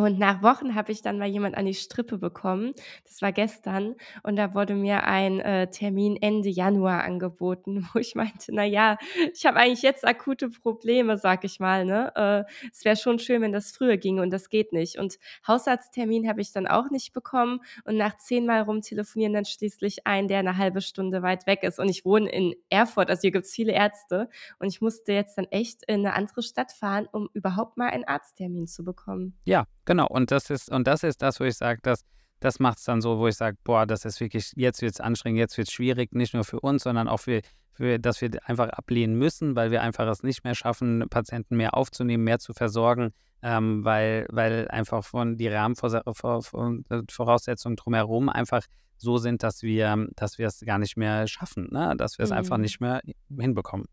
Und 0.00 0.19
nach 0.19 0.42
Wochen 0.42 0.75
habe 0.75 0.92
ich 0.92 1.02
dann 1.02 1.19
mal 1.19 1.28
jemand 1.28 1.59
an 1.59 1.66
die 1.66 1.75
Strippe 1.75 2.16
bekommen. 2.16 2.73
Das 3.04 3.21
war 3.21 3.33
gestern 3.33 3.97
und 4.23 4.37
da 4.37 4.54
wurde 4.54 4.75
mir 4.75 5.04
ein, 5.04 5.40
äh, 5.40 5.71
Termin 5.71 6.16
Ende 6.16 6.49
Januar 6.49 7.04
angeboten, 7.04 7.87
wo 7.92 7.99
ich 7.99 8.14
meinte: 8.14 8.47
„Na 8.49 8.64
ja, 8.64 8.97
ich 9.35 9.45
habe 9.45 9.59
eigentlich 9.59 9.83
jetzt 9.83 10.07
akute 10.07 10.49
Probleme“, 10.49 11.19
sage 11.19 11.45
ich 11.47 11.61
mal, 11.61 11.85
ne? 11.85 12.12
Äh, 12.16 12.50
es 12.73 12.83
wäre 12.87 12.97
schon 12.97 13.19
schön, 13.19 13.42
wenn 13.42 13.52
das 13.52 13.73
früher 13.73 13.99
ginge 13.99 14.23
und 14.23 14.30
das 14.30 14.49
geht 14.49 14.73
nicht. 14.73 14.99
Und 14.99 15.19
Hausarzttermin 15.47 16.26
habe 16.26 16.40
ich 16.40 16.50
dann 16.52 16.66
auch 16.66 16.88
nicht 16.90 17.12
bekommen 17.12 17.61
und 17.85 17.99
nach 17.99 18.16
zehnmal 18.16 18.62
rumtelefonieren 18.62 19.35
dann 19.35 19.45
schließlich 19.45 20.07
einen, 20.07 20.28
der 20.28 20.38
eine 20.38 20.57
halbe 20.57 20.80
Stunde 20.80 21.21
weit 21.21 21.47
weg 21.47 21.62
ist. 21.62 21.78
Und 21.78 21.90
ich 21.90 22.07
wohne 22.07 22.30
in 22.30 22.54
Erfurt, 22.71 23.11
also 23.11 23.21
hier 23.21 23.33
gibt's 23.33 23.52
viele 23.52 23.73
Ärzte 23.73 24.30
und 24.59 24.69
ich 24.69 24.80
musste 24.80 25.12
jetzt 25.12 25.37
dann 25.37 25.45
echt 25.50 25.85
in 25.87 26.07
eine 26.07 26.14
andere 26.14 26.42
Stadt 26.42 26.73
fahren, 26.73 27.07
um 27.12 27.28
überhaupt 27.35 27.76
mal 27.76 27.90
einen 27.90 28.04
Arzttermin 28.04 28.66
zu 28.66 28.83
bekommen. 28.83 29.38
Ja, 29.45 29.66
genau. 29.90 30.06
Und 30.06 30.30
das 30.30 30.50
ist, 30.50 30.70
und 30.70 30.87
das 30.87 31.02
ist 31.02 31.20
das, 31.20 31.40
wo 31.40 31.44
ich 31.44 31.56
sage, 31.56 31.80
dass 31.82 32.04
das 32.38 32.61
macht 32.61 32.78
es 32.78 32.85
dann 32.85 33.00
so, 33.02 33.18
wo 33.18 33.26
ich 33.26 33.35
sage, 33.35 33.56
boah, 33.64 33.87
das 33.87 34.04
ist 34.04 34.20
wirklich, 34.20 34.52
jetzt 34.54 34.82
wird 34.82 34.92
es 34.94 35.00
anstrengend, 35.00 35.40
jetzt 35.40 35.59
wird 35.59 35.66
es 35.68 35.75
schwierig, 35.75 36.14
nicht 36.14 36.32
nur 36.32 36.44
für 36.44 36.61
uns, 36.61 36.85
sondern 36.85 37.09
auch 37.09 37.18
für, 37.18 37.40
für, 37.73 37.99
dass 37.99 38.20
wir 38.23 38.30
einfach 38.44 38.68
ablehnen 38.70 39.16
müssen, 39.16 39.56
weil 39.56 39.73
wir 39.73 39.82
einfach 39.82 40.06
es 40.09 40.23
nicht 40.23 40.44
mehr 40.44 40.54
schaffen, 40.54 41.04
Patienten 41.11 41.56
mehr 41.56 41.75
aufzunehmen, 41.75 42.23
mehr 42.25 42.38
zu 42.38 42.54
versorgen, 42.54 43.12
ähm, 43.42 43.85
weil, 43.85 44.26
weil 44.30 44.68
einfach 44.68 45.04
von 45.04 45.37
die 45.37 45.49
Rahmenvoraussetzungen 45.49 47.76
drumherum 47.76 48.30
einfach 48.30 48.62
so 48.97 49.18
sind, 49.18 49.42
dass 49.42 49.62
wir, 49.62 50.06
dass 50.14 50.38
wir 50.38 50.47
es 50.47 50.61
gar 50.61 50.78
nicht 50.78 50.97
mehr 50.97 51.26
schaffen, 51.26 51.68
ne? 51.73 51.94
dass 51.97 52.16
wir 52.18 52.25
es 52.25 52.32
einfach 52.32 52.56
Mhm. 52.59 52.62
nicht 52.62 52.80
mehr 52.80 53.02
hinbekommen. 53.38 53.87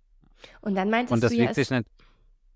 Und 0.62 0.76
dann 0.76 0.88
Und 0.88 0.92
meintest 0.92 1.24
du 1.24 1.28
das 1.28 1.34
ja, 1.34 1.40
wirkt 1.40 1.56
sich 1.56 1.64
es 1.64 1.72
nicht, 1.72 1.88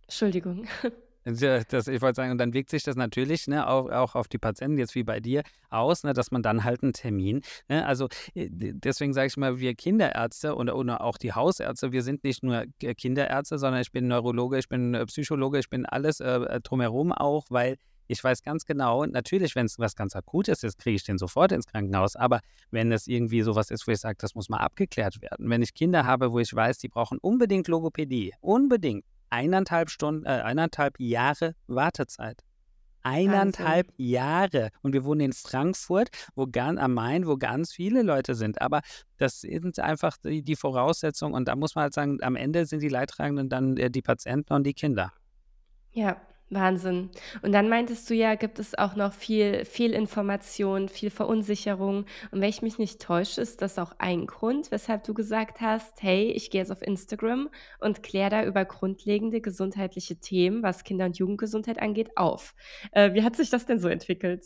Entschuldigung. 0.04 0.68
Das 1.24 1.88
ich 1.88 2.02
wollte 2.02 2.16
sagen, 2.16 2.32
und 2.32 2.38
dann 2.40 2.54
wirkt 2.54 2.72
sich 2.72 2.84
das 2.84 2.96
natürlich, 2.96 3.48
ne, 3.48 3.68
auch 3.68 3.90
auch 3.90 4.16
auf 4.16 4.28
die 4.28 4.40
Patienten, 4.40 4.78
jetzt 4.80 4.96
wie 4.96 5.04
bei 5.04 5.20
dir, 5.20 5.44
aus, 5.70 6.04
ne, 6.04 6.14
dass 6.14 6.32
man 6.32 6.42
dann 6.42 6.64
halt 6.64 6.82
einen 6.82 6.94
Termin 6.94 7.42
ne, 7.70 7.86
also, 7.86 8.08
äh, 8.34 8.48
deswegen 8.52 9.14
sage 9.14 9.28
ich 9.28 9.38
mal, 9.38 9.60
wir 9.60 9.76
Kinderärzte 9.76 10.56
oder 10.56 10.76
oder 10.76 11.02
auch 11.02 11.18
die 11.18 11.34
Hausärzte, 11.34 11.92
wir 11.92 12.02
sind 12.02 12.24
nicht 12.24 12.44
nur 12.44 12.66
Kinderärzte, 12.80 13.58
sondern 13.58 13.82
ich 13.82 13.92
bin 13.92 14.08
Neurologe, 14.08 14.58
ich 14.58 14.68
bin, 14.68 14.94
äh, 14.94 15.06
Psychologe, 15.06 15.60
ich 15.60 15.70
bin 15.70 15.86
alles, 15.86 16.20
äh, 16.20 16.28
äh, 16.28 16.60
drumherum 16.62 17.12
auch, 17.12 17.46
weil 17.50 17.78
ich 18.08 18.22
weiß 18.22 18.42
ganz 18.44 18.66
genau, 18.66 19.06
natürlich, 19.06 19.56
wenn 19.56 19.68
es 19.68 19.80
was 19.80 19.96
ganz 19.96 20.18
Akutes 20.18 20.64
ist, 20.64 20.78
kriege 20.78 20.98
ich 20.98 21.04
den 21.04 21.18
sofort 21.18 21.54
ins 21.54 21.66
Krankenhaus. 21.66 22.18
Aber 22.18 22.42
wenn 22.70 22.92
es 22.92 23.08
irgendwie 23.08 23.42
so 23.42 23.56
was 23.56 23.72
ist, 23.72 23.88
wo 23.88 23.92
ich 23.94 24.00
sage, 24.00 24.18
das 24.20 24.36
muss 24.36 24.50
mal 24.50 24.58
abgeklärt 24.58 25.22
werden. 25.22 25.50
Wenn 25.50 25.62
ich 25.62 25.74
Kinder 25.74 26.06
habe, 26.06 26.34
wo 26.34 26.40
ich 26.40 26.54
weiß, 26.54 26.78
die 26.80 26.90
brauchen 26.90 27.20
unbedingt 27.20 27.70
Logopädie, 27.70 28.34
unbedingt, 28.42 29.06
Eineinhalb 29.32 29.90
Stunden, 29.90 30.26
äh, 30.26 30.44
1,5 30.44 30.94
Jahre 31.00 31.56
Wartezeit. 31.68 32.44
Wahnsinn. 33.04 33.32
Eineinhalb 33.32 33.88
Jahre. 33.98 34.70
Und 34.82 34.94
wir 34.94 35.04
wohnen 35.04 35.22
in 35.22 35.34
Frankfurt, 35.34 36.10
wo 36.36 36.46
gan 36.46 36.78
am 36.78 36.94
Main, 36.94 37.26
wo 37.26 37.38
ganz 37.38 37.74
viele 37.74 38.04
Leute 38.04 38.36
sind. 38.36 38.62
Aber 38.62 38.82
das 39.18 39.42
sind 39.42 39.80
einfach 39.80 40.18
die, 40.18 40.44
die 40.44 40.56
Voraussetzungen. 40.56 41.34
Und 41.34 41.48
da 41.48 41.56
muss 41.56 41.74
man 41.76 41.84
halt 41.84 41.94
sagen, 41.94 42.20
am 42.22 42.36
Ende 42.36 42.66
sind 42.66 42.82
die 42.84 42.90
Leidtragenden 42.90 43.50
dann 43.50 43.78
äh, 43.78 43.90
die 43.90 44.04
Patienten 44.04 44.54
und 44.54 44.66
die 44.66 44.74
Kinder. 44.74 45.12
Ja, 45.92 46.22
Wahnsinn. 46.54 47.10
Und 47.42 47.54
dann 47.54 47.70
meintest 47.70 48.10
du 48.10 48.14
ja, 48.14 48.36
gibt 48.36 48.60
es 48.60 48.78
auch 48.78 48.96
noch 48.96 49.14
viel 49.14 49.66
Fehlinformation, 49.66 50.90
viel 50.90 51.10
Verunsicherung. 51.10 52.06
Und 52.32 52.42
wenn 52.42 52.50
ich 52.50 52.62
mich 52.62 52.78
nicht 52.78 53.02
täusche, 53.02 53.42
ist 53.42 53.62
das 53.62 53.80
auch 53.80 53.94
ein 54.00 54.28
Grund, 54.28 54.72
weshalb 54.72 55.04
du 55.06 55.14
gesagt 55.14 55.62
hast: 55.62 56.02
„Hey, 56.04 56.32
ich 56.32 56.52
gehe 56.52 56.62
jetzt 56.62 56.72
auf 56.72 56.82
Instagram 56.82 57.50
und 57.80 58.04
kläre 58.04 58.30
da 58.30 58.44
über 58.46 58.66
grundlegende 58.66 59.42
gesundheitliche 59.42 60.18
Themen, 60.20 60.62
was 60.64 60.84
Kinder 60.84 61.06
und 61.06 61.18
Jugendgesundheit 61.18 61.82
angeht, 61.82 62.12
auf.“ 62.18 62.54
Äh, 62.92 63.14
wie 63.14 63.24
hat 63.24 63.36
sich 63.36 63.50
das 63.50 63.66
denn 63.66 63.80
so 63.80 63.88
entwickelt? 63.88 64.46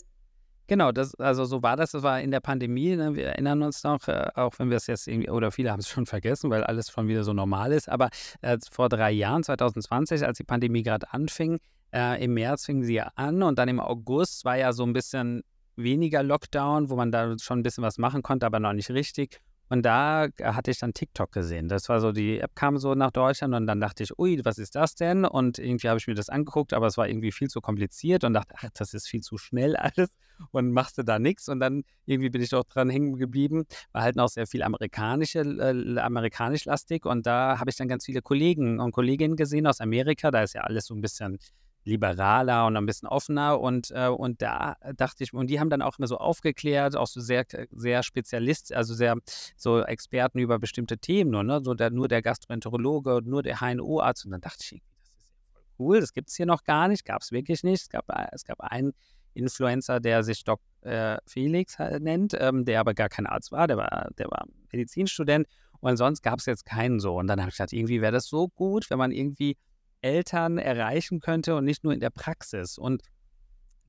Genau, 0.68 0.92
das 0.92 1.14
also 1.20 1.46
so 1.46 1.62
war 1.62 1.78
das. 1.78 1.92
Das 1.92 2.02
war 2.02 2.20
in 2.22 2.32
der 2.32 2.40
Pandemie, 2.40 2.96
ne? 2.96 3.16
Wir 3.16 3.28
erinnern 3.28 3.62
uns 3.62 3.84
noch, 3.84 4.08
äh, 4.08 4.30
auch 4.34 4.58
wenn 4.58 4.70
wir 4.72 4.78
es 4.78 4.88
jetzt 4.88 5.08
irgendwie 5.08 5.30
oder 5.30 5.52
viele 5.52 5.72
haben 5.72 5.80
es 5.80 5.88
schon 5.88 6.08
vergessen, 6.08 6.50
weil 6.50 6.64
alles 6.64 6.90
schon 6.90 7.08
wieder 7.08 7.24
so 7.24 7.34
normal 7.34 7.72
ist. 7.72 7.88
Aber, 7.88 8.10
äh, 8.42 8.58
vor 8.72 8.90
3 8.90 9.12
Jahren, 9.12 9.44
2020, 9.44 10.26
als 10.26 10.38
die 10.38 10.44
Pandemie 10.44 10.82
gerade 10.82 11.14
anfing, 11.14 11.60
äh, 11.96 12.24
im 12.24 12.34
März 12.36 12.66
fing 12.66 12.84
sie 12.84 12.96
ja 12.96 13.12
an 13.16 13.44
und 13.44 13.58
dann 13.60 13.70
im 13.70 13.80
August 13.80 14.46
war 14.46 14.58
ja 14.58 14.74
so 14.74 14.84
ein 14.84 14.94
bisschen 14.94 15.44
weniger 15.78 16.24
Lockdown, 16.24 16.90
wo 16.90 16.96
man 16.96 17.12
da 17.12 17.36
schon 17.42 17.60
ein 17.60 17.64
bisschen 17.64 17.84
was 17.84 17.98
machen 17.98 18.22
konnte, 18.24 18.46
aber 18.46 18.60
noch 18.60 18.74
nicht 18.74 18.90
richtig. 18.92 19.40
Und 19.70 19.84
da 19.84 20.26
äh, 20.26 20.30
hatte 20.44 20.72
ich 20.72 20.80
dann 20.80 20.94
TikTok 20.94 21.32
gesehen. 21.32 21.68
Das 21.70 21.90
war 21.90 22.00
so 22.00 22.12
die 22.12 22.40
App 22.40 22.56
kam 22.56 22.78
so 22.78 22.94
nach 22.94 23.12
Deutschland 23.12 23.54
und 23.56 23.66
dann 23.68 23.80
dachte 23.82 24.04
ich: 24.04 24.18
„Ui, 24.20 24.40
was 24.46 24.58
ist 24.60 24.76
das 24.76 24.96
denn?“ 24.96 25.26
Und 25.26 25.58
irgendwie 25.60 25.90
habe 25.90 25.98
ich 26.00 26.08
mir 26.08 26.14
das 26.16 26.30
angeguckt, 26.30 26.74
aber 26.74 26.88
es 26.88 26.98
war 26.98 27.08
irgendwie 27.10 27.32
viel 27.32 27.48
zu 27.50 27.62
kompliziert 27.62 28.24
und 28.24 28.34
dachte: 28.34 28.56
„Ach, 28.60 28.70
das 28.76 28.94
ist 28.94 29.08
viel 29.08 29.22
zu 29.22 29.38
schnell 29.38 29.76
alles.“ 29.78 30.10
und 30.52 30.72
machst 30.72 30.98
du 30.98 31.04
da 31.04 31.18
nichts 31.20 31.48
Und 31.50 31.60
dann 31.62 31.84
irgendwie 32.06 32.30
bin 32.30 32.42
ich 32.42 32.50
doch 32.50 32.64
dran 32.66 32.90
hängen 32.90 33.18
geblieben. 33.18 33.66
War 33.92 34.04
halt 34.04 34.16
noch 34.18 34.30
sehr 34.30 34.48
viel 34.48 34.64
amerikanische 34.64 35.40
äh, 35.40 36.00
amerikanisch-lastig 36.00 37.06
und 37.06 37.26
da 37.26 37.60
habe 37.60 37.70
ich 37.70 37.76
dann 37.78 37.88
ganz 37.88 38.06
viele 38.06 38.22
Kollegen 38.22 38.80
und 38.80 38.92
Kolleginnen 38.92 39.36
gesehen 39.36 39.66
aus 39.68 39.82
Amerika. 39.82 40.32
Da 40.32 40.44
ist 40.44 40.54
ja 40.54 40.62
alles 40.62 40.86
so 40.86 40.94
ein 40.96 41.02
bisschen 41.02 41.40
liberaler 41.86 42.66
und 42.66 42.76
ein 42.76 42.86
bisschen 42.86 43.08
offener 43.08 43.60
und, 43.60 43.92
äh, 43.92 44.08
und 44.08 44.42
da 44.42 44.76
dachte 44.96 45.24
ich 45.24 45.34
und 45.34 45.48
die 45.48 45.60
haben 45.60 45.70
dann 45.70 45.82
auch 45.82 45.98
immer 45.98 46.08
so 46.08 46.18
aufgeklärt, 46.18 46.96
auch 46.96 47.08
so 47.08 47.22
sehr 47.22 47.46
sehr 47.72 48.04
Spezialist 48.04 48.74
also 48.74 48.94
sehr 48.94 49.16
so 49.56 49.82
Experten 49.82 50.40
über 50.40 50.60
bestimmte 50.60 50.98
Themen 50.98 51.32
nur, 51.32 51.44
ne? 51.44 51.62
So 51.64 51.76
der 51.76 51.92
nur 51.92 52.08
der 52.08 52.22
Gastroenterologe, 52.22 53.22
nur 53.24 53.44
der 53.44 53.62
HNO-Arzt 53.62 54.26
und 54.26 54.32
dann 54.32 54.42
dachte 54.42 54.64
ich 54.64 54.82
das 55.04 55.10
ist 55.10 55.34
cool, 55.80 56.00
das 56.00 56.14
gibt's 56.14 56.36
hier 56.36 56.48
noch 56.48 56.64
gar 56.64 56.88
nicht, 56.88 57.06
gab's 57.06 57.32
wirklich 57.32 57.64
nicht. 57.64 57.84
Es 57.84 57.90
gab 57.90 58.10
äh, 58.10 58.28
es 58.32 58.44
gab 58.44 58.60
einen 58.62 58.94
Influencer, 59.36 60.00
der 60.00 60.24
sich 60.24 60.44
Doc, 60.44 60.62
äh, 60.82 61.18
Felix 61.28 61.78
halt 61.78 62.02
nennt, 62.02 62.36
ähm, 62.40 62.66
der 62.66 62.80
aber 62.80 62.94
gar 62.94 63.10
kein 63.10 63.28
Arzt 63.28 63.52
war, 63.52 63.68
der 63.68 63.78
war 63.78 64.10
der 64.18 64.28
war 64.32 64.46
Medizinstudent 64.72 65.48
und 65.82 65.98
sonst 65.98 66.24
gab's 66.24 66.48
jetzt 66.48 66.66
keinen 66.66 67.00
so. 67.00 67.16
Und 67.18 67.28
dann 67.28 67.40
habe 67.40 67.50
ich 67.50 67.58
gedacht, 67.58 67.74
irgendwie 67.74 68.02
wäre 68.02 68.14
das 68.14 68.26
so 68.26 68.48
gut, 68.48 68.90
wenn 68.90 68.98
man 68.98 69.12
irgendwie 69.12 69.56
Eltern 70.06 70.60
erreichen 70.60 71.20
könnte 71.20 71.56
und 71.56 71.66
nicht 71.66 71.84
nur 71.84 71.92
in 71.92 72.00
der 72.00 72.12
Praxis. 72.12 72.78
Und 72.78 73.02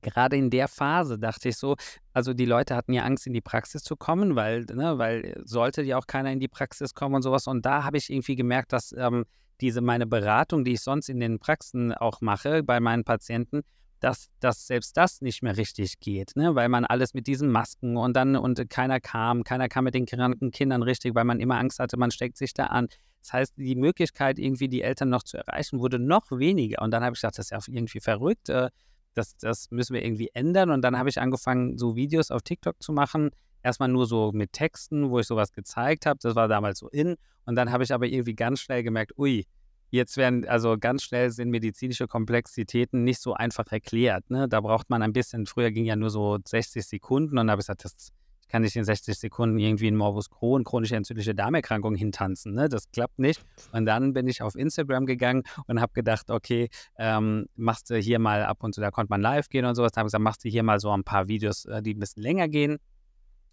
gerade 0.01 0.35
in 0.35 0.49
der 0.49 0.67
Phase 0.67 1.19
dachte 1.19 1.49
ich 1.49 1.57
so, 1.57 1.75
also 2.13 2.33
die 2.33 2.45
Leute 2.45 2.75
hatten 2.75 2.93
ja 2.93 3.03
Angst, 3.03 3.27
in 3.27 3.33
die 3.33 3.41
Praxis 3.41 3.83
zu 3.83 3.95
kommen, 3.95 4.35
weil, 4.35 4.65
ne, 4.65 4.97
weil 4.97 5.39
sollte 5.45 5.83
ja 5.83 5.97
auch 5.97 6.07
keiner 6.07 6.31
in 6.31 6.39
die 6.39 6.47
Praxis 6.47 6.93
kommen 6.95 7.15
und 7.15 7.21
sowas. 7.21 7.45
Und 7.45 7.65
da 7.65 7.83
habe 7.83 7.97
ich 7.97 8.09
irgendwie 8.09 8.35
gemerkt, 8.35 8.73
dass 8.73 8.93
ähm, 8.97 9.25
diese 9.61 9.81
meine 9.81 10.07
Beratung, 10.07 10.63
die 10.65 10.73
ich 10.73 10.81
sonst 10.81 11.07
in 11.09 11.19
den 11.19 11.39
Praxen 11.39 11.93
auch 11.93 12.21
mache 12.21 12.63
bei 12.63 12.79
meinen 12.79 13.03
Patienten, 13.03 13.61
dass, 13.99 14.29
dass 14.39 14.67
selbst 14.67 14.95
das 14.97 15.21
nicht 15.21 15.41
mehr 15.41 15.57
richtig 15.57 15.99
geht, 15.99 16.35
ne? 16.35 16.55
weil 16.55 16.69
man 16.69 16.85
alles 16.85 17.13
mit 17.13 17.27
diesen 17.27 17.49
Masken 17.49 17.97
und 17.97 18.15
dann 18.15 18.35
und 18.35 18.69
keiner 18.69 18.99
kam, 18.99 19.43
keiner 19.43 19.67
kam 19.69 19.85
mit 19.85 19.95
den 19.95 20.05
kranken 20.05 20.51
Kindern 20.51 20.83
richtig, 20.83 21.15
weil 21.15 21.25
man 21.25 21.39
immer 21.39 21.57
Angst 21.57 21.79
hatte, 21.79 21.97
man 21.97 22.11
steckt 22.11 22.37
sich 22.37 22.53
da 22.53 22.67
an. 22.67 22.87
Das 23.21 23.33
heißt, 23.33 23.53
die 23.57 23.75
Möglichkeit, 23.75 24.39
irgendwie 24.39 24.69
die 24.69 24.81
Eltern 24.81 25.09
noch 25.09 25.23
zu 25.23 25.37
erreichen, 25.37 25.79
wurde 25.79 25.99
noch 25.99 26.31
weniger. 26.31 26.81
Und 26.81 26.91
dann 26.91 27.03
habe 27.03 27.13
ich 27.13 27.21
gedacht, 27.21 27.37
das 27.37 27.51
ist 27.51 27.67
ja 27.67 27.73
irgendwie 27.73 27.99
verrückt. 27.99 28.47
Äh, 28.47 28.69
das, 29.15 29.35
das 29.37 29.69
müssen 29.71 29.93
wir 29.95 30.05
irgendwie 30.05 30.29
ändern. 30.33 30.69
Und 30.69 30.81
dann 30.81 30.97
habe 30.97 31.09
ich 31.09 31.19
angefangen, 31.19 31.77
so 31.77 31.95
Videos 31.95 32.31
auf 32.31 32.41
TikTok 32.43 32.81
zu 32.81 32.93
machen. 32.93 33.31
Erstmal 33.63 33.89
nur 33.89 34.05
so 34.05 34.31
mit 34.31 34.53
Texten, 34.53 35.09
wo 35.09 35.19
ich 35.19 35.27
sowas 35.27 35.51
gezeigt 35.51 36.05
habe. 36.05 36.19
Das 36.21 36.35
war 36.35 36.47
damals 36.47 36.79
so 36.79 36.87
in. 36.87 37.15
Und 37.45 37.55
dann 37.55 37.71
habe 37.71 37.83
ich 37.83 37.93
aber 37.93 38.05
irgendwie 38.05 38.35
ganz 38.35 38.61
schnell 38.61 38.83
gemerkt, 38.83 39.17
ui, 39.17 39.45
jetzt 39.89 40.17
werden, 40.17 40.47
also 40.47 40.77
ganz 40.77 41.03
schnell 41.03 41.31
sind 41.31 41.49
medizinische 41.49 42.07
Komplexitäten 42.07 43.03
nicht 43.03 43.21
so 43.21 43.33
einfach 43.33 43.65
erklärt. 43.71 44.29
Ne? 44.29 44.47
Da 44.47 44.61
braucht 44.61 44.89
man 44.89 45.01
ein 45.01 45.13
bisschen, 45.13 45.45
früher 45.45 45.71
ging 45.71 45.85
ja 45.85 45.95
nur 45.95 46.09
so 46.09 46.37
60 46.45 46.85
Sekunden 46.85 47.37
und 47.37 47.47
da 47.47 47.51
habe 47.51 47.61
ich 47.61 47.67
gesagt, 47.67 47.85
das 47.85 48.11
kann 48.49 48.63
ich 48.63 48.75
in 48.75 48.83
60 48.83 49.17
Sekunden 49.17 49.59
irgendwie 49.59 49.87
in 49.87 49.95
Morbus 49.95 50.29
Crohn, 50.29 50.63
chronische 50.63 50.95
entzündliche 50.95 51.35
Darmerkrankung 51.35 51.95
hintanzen. 51.95 52.53
Ne? 52.53 52.69
Das 52.69 52.89
klappt 52.91 53.19
nicht. 53.19 53.43
Und 53.71 53.85
dann 53.85 54.13
bin 54.13 54.27
ich 54.27 54.41
auf 54.41 54.55
Instagram 54.55 55.05
gegangen 55.05 55.43
und 55.67 55.81
habe 55.81 55.93
gedacht, 55.93 56.29
okay, 56.29 56.69
ähm, 56.97 57.47
machst 57.55 57.89
du 57.89 57.97
hier 57.97 58.19
mal 58.19 58.43
ab 58.43 58.63
und 58.63 58.73
zu, 58.73 58.81
da 58.81 58.91
konnte 58.91 59.09
man 59.09 59.21
live 59.21 59.49
gehen 59.49 59.65
und 59.65 59.75
sowas. 59.75 59.91
Da 59.91 59.99
habe 59.99 60.07
ich 60.07 60.11
gesagt, 60.11 60.23
machst 60.23 60.45
du 60.45 60.49
hier 60.49 60.63
mal 60.63 60.79
so 60.79 60.91
ein 60.91 61.03
paar 61.03 61.27
Videos, 61.27 61.65
äh, 61.65 61.81
die 61.81 61.93
ein 61.93 61.99
bisschen 61.99 62.23
länger 62.23 62.47
gehen. 62.47 62.77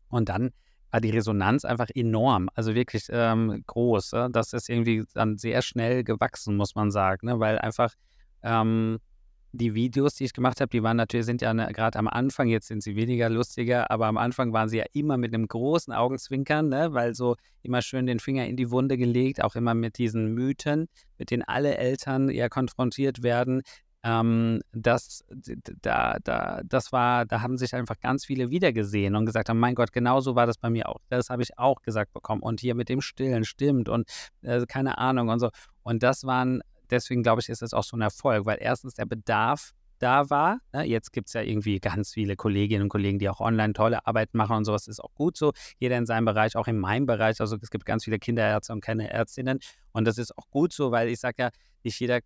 Und 0.08 0.28
dann 0.28 0.50
war 0.94 1.00
die 1.00 1.10
Resonanz 1.10 1.64
einfach 1.64 1.88
enorm, 1.92 2.48
also 2.54 2.76
wirklich 2.76 3.06
ähm, 3.10 3.64
groß. 3.66 4.12
Äh? 4.12 4.30
Das 4.30 4.52
ist 4.52 4.68
irgendwie 4.68 5.02
dann 5.12 5.36
sehr 5.38 5.60
schnell 5.60 6.04
gewachsen, 6.04 6.56
muss 6.56 6.76
man 6.76 6.92
sagen, 6.92 7.26
ne? 7.26 7.40
weil 7.40 7.58
einfach 7.58 7.92
ähm, 8.44 9.00
die 9.50 9.74
Videos, 9.74 10.14
die 10.14 10.22
ich 10.26 10.32
gemacht 10.32 10.60
habe, 10.60 10.70
die 10.70 10.84
waren 10.84 10.96
natürlich, 10.96 11.26
sind 11.26 11.42
ja 11.42 11.52
ne, 11.52 11.68
gerade 11.72 11.98
am 11.98 12.06
Anfang, 12.06 12.46
jetzt 12.46 12.68
sind 12.68 12.80
sie 12.80 12.94
weniger 12.94 13.28
lustiger, 13.28 13.90
aber 13.90 14.06
am 14.06 14.16
Anfang 14.16 14.52
waren 14.52 14.68
sie 14.68 14.76
ja 14.78 14.84
immer 14.92 15.16
mit 15.16 15.34
einem 15.34 15.48
großen 15.48 15.92
Augenzwinkern, 15.92 16.68
ne? 16.68 16.92
weil 16.92 17.16
so 17.16 17.34
immer 17.62 17.82
schön 17.82 18.06
den 18.06 18.20
Finger 18.20 18.46
in 18.46 18.54
die 18.54 18.70
Wunde 18.70 18.96
gelegt, 18.96 19.42
auch 19.42 19.56
immer 19.56 19.74
mit 19.74 19.98
diesen 19.98 20.32
Mythen, 20.32 20.86
mit 21.18 21.32
denen 21.32 21.42
alle 21.42 21.76
Eltern 21.76 22.28
ja 22.28 22.48
konfrontiert 22.48 23.24
werden. 23.24 23.62
Ähm, 24.04 24.60
das, 24.72 25.24
da, 25.82 26.18
da, 26.22 26.60
das 26.64 26.92
war, 26.92 27.24
da 27.24 27.40
haben 27.40 27.58
sich 27.58 27.74
einfach 27.74 27.98
ganz 27.98 28.24
viele 28.24 28.50
wiedergesehen 28.50 29.16
und 29.16 29.26
gesagt 29.26 29.48
haben, 29.48 29.58
mein 29.58 29.74
Gott, 29.74 29.92
genauso 29.92 30.36
war 30.36 30.46
das 30.46 30.58
bei 30.58 30.70
mir 30.70 30.88
auch. 30.88 31.00
Das 31.08 31.30
habe 31.30 31.42
ich 31.42 31.58
auch 31.58 31.80
gesagt 31.82 32.12
bekommen. 32.12 32.42
Und 32.42 32.60
hier 32.60 32.74
mit 32.74 32.88
dem 32.88 33.00
Stillen 33.00 33.44
stimmt 33.44 33.88
und 33.88 34.08
äh, 34.42 34.64
keine 34.66 34.98
Ahnung 34.98 35.30
und 35.30 35.40
so. 35.40 35.50
Und 35.82 36.02
das 36.02 36.24
waren 36.24 36.62
deswegen 36.90 37.22
glaube 37.22 37.40
ich, 37.40 37.48
ist 37.48 37.62
es 37.62 37.74
auch 37.74 37.84
so 37.84 37.96
ein 37.96 38.00
Erfolg, 38.00 38.46
weil 38.46 38.58
erstens 38.60 38.94
der 38.94 39.06
Bedarf 39.06 39.72
da 39.98 40.28
war. 40.30 40.58
Ne? 40.72 40.84
Jetzt 40.84 41.12
gibt 41.12 41.28
es 41.28 41.34
ja 41.34 41.42
irgendwie 41.42 41.80
ganz 41.80 42.12
viele 42.12 42.36
Kolleginnen 42.36 42.82
und 42.82 42.88
Kollegen, 42.88 43.18
die 43.18 43.28
auch 43.28 43.40
online 43.40 43.72
tolle 43.72 44.06
Arbeit 44.06 44.34
machen 44.34 44.56
und 44.56 44.64
sowas 44.64 44.86
ist 44.86 45.00
auch 45.00 45.14
gut 45.14 45.36
so. 45.36 45.52
Jeder 45.78 45.96
in 45.96 46.06
seinem 46.06 46.24
Bereich, 46.24 46.56
auch 46.56 46.66
in 46.66 46.78
meinem 46.78 47.06
Bereich. 47.06 47.40
Also 47.40 47.56
es 47.60 47.70
gibt 47.70 47.86
ganz 47.86 48.04
viele 48.04 48.18
Kinderärzte 48.18 48.72
und 48.72 48.80
keine 48.80 49.10
Ärztinnen. 49.10 49.60
Und 49.92 50.06
das 50.06 50.18
ist 50.18 50.36
auch 50.36 50.50
gut 50.50 50.72
so, 50.72 50.90
weil 50.90 51.08
ich 51.08 51.20
sage 51.20 51.36
ja, 51.38 51.50
nicht 51.84 51.98
jeder 52.00 52.20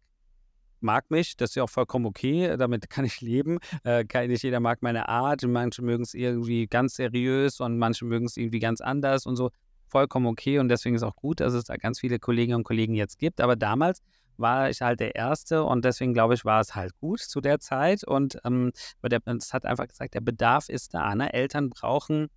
mag 0.81 1.11
mich, 1.11 1.37
das 1.37 1.51
ist 1.51 1.57
ja 1.57 1.65
auch 1.65 1.71
vollkommen 1.71 2.07
okay, 2.07 2.57
damit 2.57 2.89
kann 2.91 3.05
ich 3.05 3.21
leben. 3.21 3.59
Äh, 3.85 4.05
nicht 4.29 4.43
jeder 4.43 4.61
mag 4.61 4.83
meine 4.83 5.09
Art, 5.09 5.43
manche 5.47 5.83
mögen 5.83 6.03
es 6.03 6.15
irgendwie 6.15 6.67
ganz 6.67 6.95
seriös 6.95 7.61
und 7.61 7.79
manche 7.79 8.05
mögen 8.05 8.27
es 8.27 8.37
irgendwie 8.37 8.61
ganz 8.61 8.81
anders 8.81 9.27
und 9.27 9.37
so. 9.37 9.51
Vollkommen 9.89 10.27
okay 10.27 10.59
und 10.59 10.69
deswegen 10.69 10.97
ist 10.97 11.03
auch 11.03 11.17
gut, 11.17 11.41
dass 11.41 11.55
es 11.55 11.65
da 11.65 11.77
ganz 11.77 12.01
viele 12.01 12.19
Kolleginnen 12.19 12.57
und 12.57 12.65
Kollegen 12.65 12.95
jetzt 12.95 13.19
gibt. 13.19 13.41
Aber 13.41 13.57
damals 13.57 14.03
war 14.39 14.71
ich 14.71 14.81
halt 14.81 15.01
der 15.01 15.15
Erste 15.15 15.65
und 15.65 15.85
deswegen 15.85 16.15
glaube 16.15 16.35
ich, 16.35 16.45
war 16.45 16.61
es 16.61 16.75
halt 16.75 16.97
gut 17.01 17.21
zu 17.21 17.41
der 17.41 17.59
Zeit. 17.59 18.05
Und 18.05 18.39
ähm, 18.45 18.73
es 19.03 19.53
hat 19.53 19.67
einfach 19.67 19.89
gesagt, 19.89 20.15
der 20.15 20.21
Bedarf 20.21 20.69
ist 20.69 20.95
da. 20.95 21.15
Ne? 21.15 21.33
Eltern 21.33 21.71
brauchen, 21.71 22.29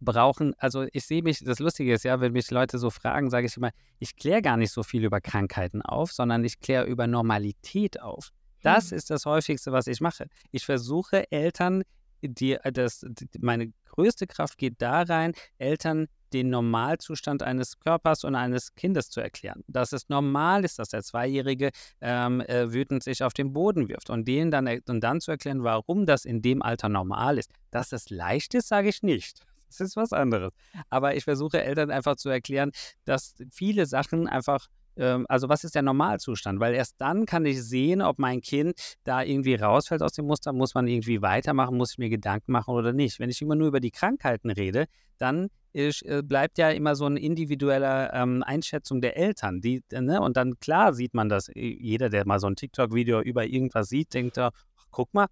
brauchen, 0.00 0.54
also 0.58 0.86
ich 0.92 1.06
sehe 1.06 1.22
mich, 1.22 1.42
das 1.44 1.58
Lustige 1.58 1.94
ist 1.94 2.04
ja, 2.04 2.20
wenn 2.20 2.32
mich 2.32 2.50
Leute 2.50 2.78
so 2.78 2.90
fragen, 2.90 3.30
sage 3.30 3.46
ich 3.46 3.56
immer, 3.56 3.70
ich 3.98 4.16
kläre 4.16 4.42
gar 4.42 4.56
nicht 4.56 4.72
so 4.72 4.82
viel 4.82 5.04
über 5.04 5.20
Krankheiten 5.20 5.82
auf, 5.82 6.12
sondern 6.12 6.44
ich 6.44 6.60
kläre 6.60 6.86
über 6.86 7.06
Normalität 7.06 8.00
auf. 8.00 8.30
Das 8.62 8.90
hm. 8.90 8.98
ist 8.98 9.10
das 9.10 9.26
häufigste, 9.26 9.72
was 9.72 9.86
ich 9.86 10.00
mache. 10.00 10.26
Ich 10.50 10.64
versuche 10.64 11.30
Eltern, 11.30 11.82
die, 12.22 12.56
das, 12.72 13.04
die, 13.06 13.28
meine 13.40 13.72
größte 13.90 14.26
Kraft 14.26 14.58
geht 14.58 14.74
da 14.78 15.02
rein, 15.02 15.32
Eltern 15.58 16.08
den 16.32 16.50
Normalzustand 16.50 17.42
eines 17.42 17.78
Körpers 17.78 18.24
und 18.24 18.34
eines 18.34 18.74
Kindes 18.74 19.10
zu 19.10 19.20
erklären. 19.20 19.62
Dass 19.68 19.92
es 19.92 20.08
normal 20.08 20.64
ist, 20.64 20.78
dass 20.78 20.88
der 20.88 21.02
Zweijährige 21.02 21.70
ähm, 22.00 22.40
äh, 22.40 22.72
wütend 22.72 23.02
sich 23.04 23.22
auf 23.22 23.32
den 23.32 23.52
Boden 23.52 23.88
wirft 23.88 24.10
und 24.10 24.26
denen 24.26 24.50
dann, 24.50 24.68
und 24.88 25.00
dann 25.00 25.20
zu 25.20 25.30
erklären, 25.30 25.62
warum 25.62 26.04
das 26.04 26.24
in 26.24 26.42
dem 26.42 26.62
Alter 26.62 26.88
normal 26.88 27.38
ist. 27.38 27.52
Dass 27.70 27.92
es 27.92 28.10
leicht 28.10 28.54
ist, 28.54 28.68
sage 28.68 28.88
ich 28.88 29.02
nicht. 29.02 29.40
Das 29.68 29.80
ist 29.80 29.96
was 29.96 30.12
anderes. 30.12 30.52
Aber 30.90 31.16
ich 31.16 31.24
versuche 31.24 31.62
Eltern 31.62 31.90
einfach 31.90 32.16
zu 32.16 32.28
erklären, 32.28 32.70
dass 33.04 33.34
viele 33.50 33.86
Sachen 33.86 34.28
einfach 34.28 34.68
ähm, 34.96 35.26
also 35.28 35.48
was 35.48 35.64
ist 35.64 35.74
der 35.74 35.82
Normalzustand? 35.82 36.60
Weil 36.60 36.74
erst 36.74 36.94
dann 36.98 37.26
kann 37.26 37.44
ich 37.44 37.62
sehen, 37.62 38.02
ob 38.02 38.18
mein 38.18 38.40
Kind 38.40 38.96
da 39.04 39.22
irgendwie 39.22 39.54
rausfällt 39.54 40.02
aus 40.02 40.12
dem 40.12 40.26
Muster, 40.26 40.52
muss 40.52 40.74
man 40.74 40.86
irgendwie 40.86 41.22
weitermachen, 41.22 41.76
muss 41.76 41.92
ich 41.92 41.98
mir 41.98 42.08
Gedanken 42.08 42.52
machen 42.52 42.74
oder 42.74 42.92
nicht. 42.92 43.20
Wenn 43.20 43.30
ich 43.30 43.42
immer 43.42 43.54
nur 43.54 43.68
über 43.68 43.80
die 43.80 43.90
Krankheiten 43.90 44.50
rede, 44.50 44.86
dann 45.18 45.48
ist, 45.72 46.02
äh, 46.02 46.22
bleibt 46.24 46.58
ja 46.58 46.70
immer 46.70 46.96
so 46.96 47.04
eine 47.04 47.20
individuelle 47.20 48.10
ähm, 48.14 48.42
Einschätzung 48.42 49.00
der 49.00 49.16
Eltern. 49.16 49.60
Die, 49.60 49.82
ne? 49.90 50.20
Und 50.20 50.36
dann 50.36 50.58
klar 50.58 50.94
sieht 50.94 51.14
man 51.14 51.28
das. 51.28 51.50
Jeder, 51.54 52.08
der 52.08 52.26
mal 52.26 52.40
so 52.40 52.46
ein 52.46 52.56
TikTok-Video 52.56 53.20
über 53.20 53.44
irgendwas 53.44 53.88
sieht, 53.88 54.14
denkt 54.14 54.38
da, 54.38 54.50
guck 54.90 55.12
mal, 55.12 55.26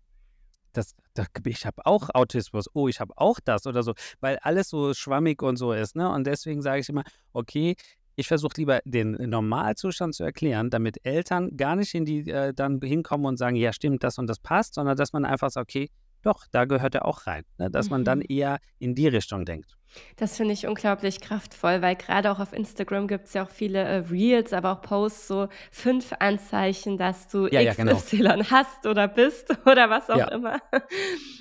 das, 0.75 0.95
das, 0.97 1.04
ich 1.45 1.67
habe 1.67 1.85
auch 1.87 2.11
Autismus, 2.15 2.69
oh, 2.75 2.89
ich 2.89 3.01
habe 3.01 3.15
auch 3.17 3.41
das 3.45 3.67
oder 3.67 3.83
so, 3.83 3.95
weil 4.21 4.39
alles 4.43 4.69
so 4.69 4.95
schwammig 4.95 5.43
und 5.43 5.57
so 5.57 5.73
ist. 5.73 5.97
Ne? 5.97 6.11
Und 6.11 6.27
deswegen 6.27 6.63
sage 6.63 6.81
ich 6.81 6.89
immer, 6.89 7.05
okay, 7.33 7.77
ich 8.17 8.29
versuche 8.29 8.55
lieber 8.57 8.81
den 8.85 9.13
Normalzustand 9.13 10.15
zu 10.15 10.25
erklären, 10.25 10.71
damit 10.71 11.05
Eltern 11.05 11.57
gar 11.57 11.77
nicht 11.77 11.95
in 11.95 12.05
die 12.05 12.31
äh, 12.31 12.55
dann 12.55 12.81
hinkommen 12.81 13.27
und 13.27 13.39
sagen, 13.39 13.57
ja, 13.57 13.73
stimmt, 13.73 14.05
das 14.05 14.19
und 14.19 14.29
das 14.29 14.39
passt, 14.39 14.75
sondern 14.75 14.97
dass 14.97 15.13
man 15.13 15.25
einfach 15.25 15.51
sagt, 15.51 15.69
okay, 15.69 15.91
doch, 16.23 16.47
da 16.51 16.65
gehört 16.65 16.95
er 16.95 17.05
auch 17.05 17.27
rein. 17.27 17.45
Ne? 17.59 17.71
Dass 17.71 17.87
mhm. 17.87 17.91
man 17.91 18.05
dann 18.05 18.19
mhm. 18.21 18.27
eher 18.29 18.59
in 18.79 18.95
die 18.95 19.09
Richtung 19.09 19.45
denkt. 19.45 19.77
Das 20.17 20.37
finde 20.37 20.53
ich 20.53 20.67
unglaublich 20.67 21.21
kraftvoll, 21.21 21.83
weil 21.83 21.97
gerade 21.97 22.31
auch 22.31 22.39
auf 22.39 22.53
Instagram 22.53 23.09
gibt 23.09 23.27
es 23.27 23.35
ja 23.35 23.45
auch 23.45 23.51
viele 23.51 23.81
äh, 23.81 23.97
Reels, 24.11 24.53
aber 24.53 24.73
auch 24.73 24.81
Posts, 24.81 25.29
so 25.29 25.49
fünf 25.71 26.13
Anzeichen, 26.19 26.99
dass 26.99 27.29
du 27.29 27.47
ja, 27.49 27.61
XY 27.73 27.85
ja, 27.85 28.35
genau. 28.35 28.45
hast 28.51 28.87
oder 28.87 29.09
bist 29.09 29.51
oder 29.67 29.91
was 29.91 30.11
auch 30.11 30.19
ja. 30.19 30.29
immer. 30.29 30.59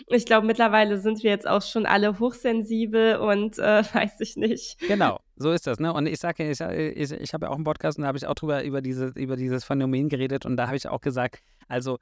Ich 0.08 0.26
glaube, 0.26 0.48
mittlerweile 0.48 0.98
sind 0.98 1.24
wir 1.24 1.32
jetzt 1.32 1.48
auch 1.48 1.62
schon 1.62 1.86
alle 1.86 2.20
hochsensibel 2.20 3.18
und 3.18 3.58
äh, 3.60 3.84
weiß 3.94 4.20
ich 4.20 4.36
nicht. 4.36 4.80
Genau, 4.80 5.20
so 5.36 5.52
ist 5.52 5.68
das. 5.68 5.80
Ne? 5.80 5.94
Und 5.94 6.08
ich 6.08 6.20
sage, 6.20 6.50
ich, 6.50 6.60
ich, 6.60 7.12
ich 7.12 7.34
habe 7.34 7.46
ja 7.46 7.52
auch 7.52 7.56
einen 7.56 7.64
Podcast 7.64 7.98
und 7.98 8.04
da 8.04 8.08
habe 8.08 8.18
ich 8.18 8.28
auch 8.28 8.36
drüber 8.36 8.64
über, 8.64 8.82
diese, 8.82 9.08
über 9.16 9.36
dieses 9.36 9.64
Phänomen 9.64 10.10
geredet 10.10 10.46
und 10.46 10.58
da 10.58 10.68
habe 10.68 10.78
ich 10.78 10.88
auch 10.88 11.02
gesagt, 11.02 11.42
also 11.68 12.00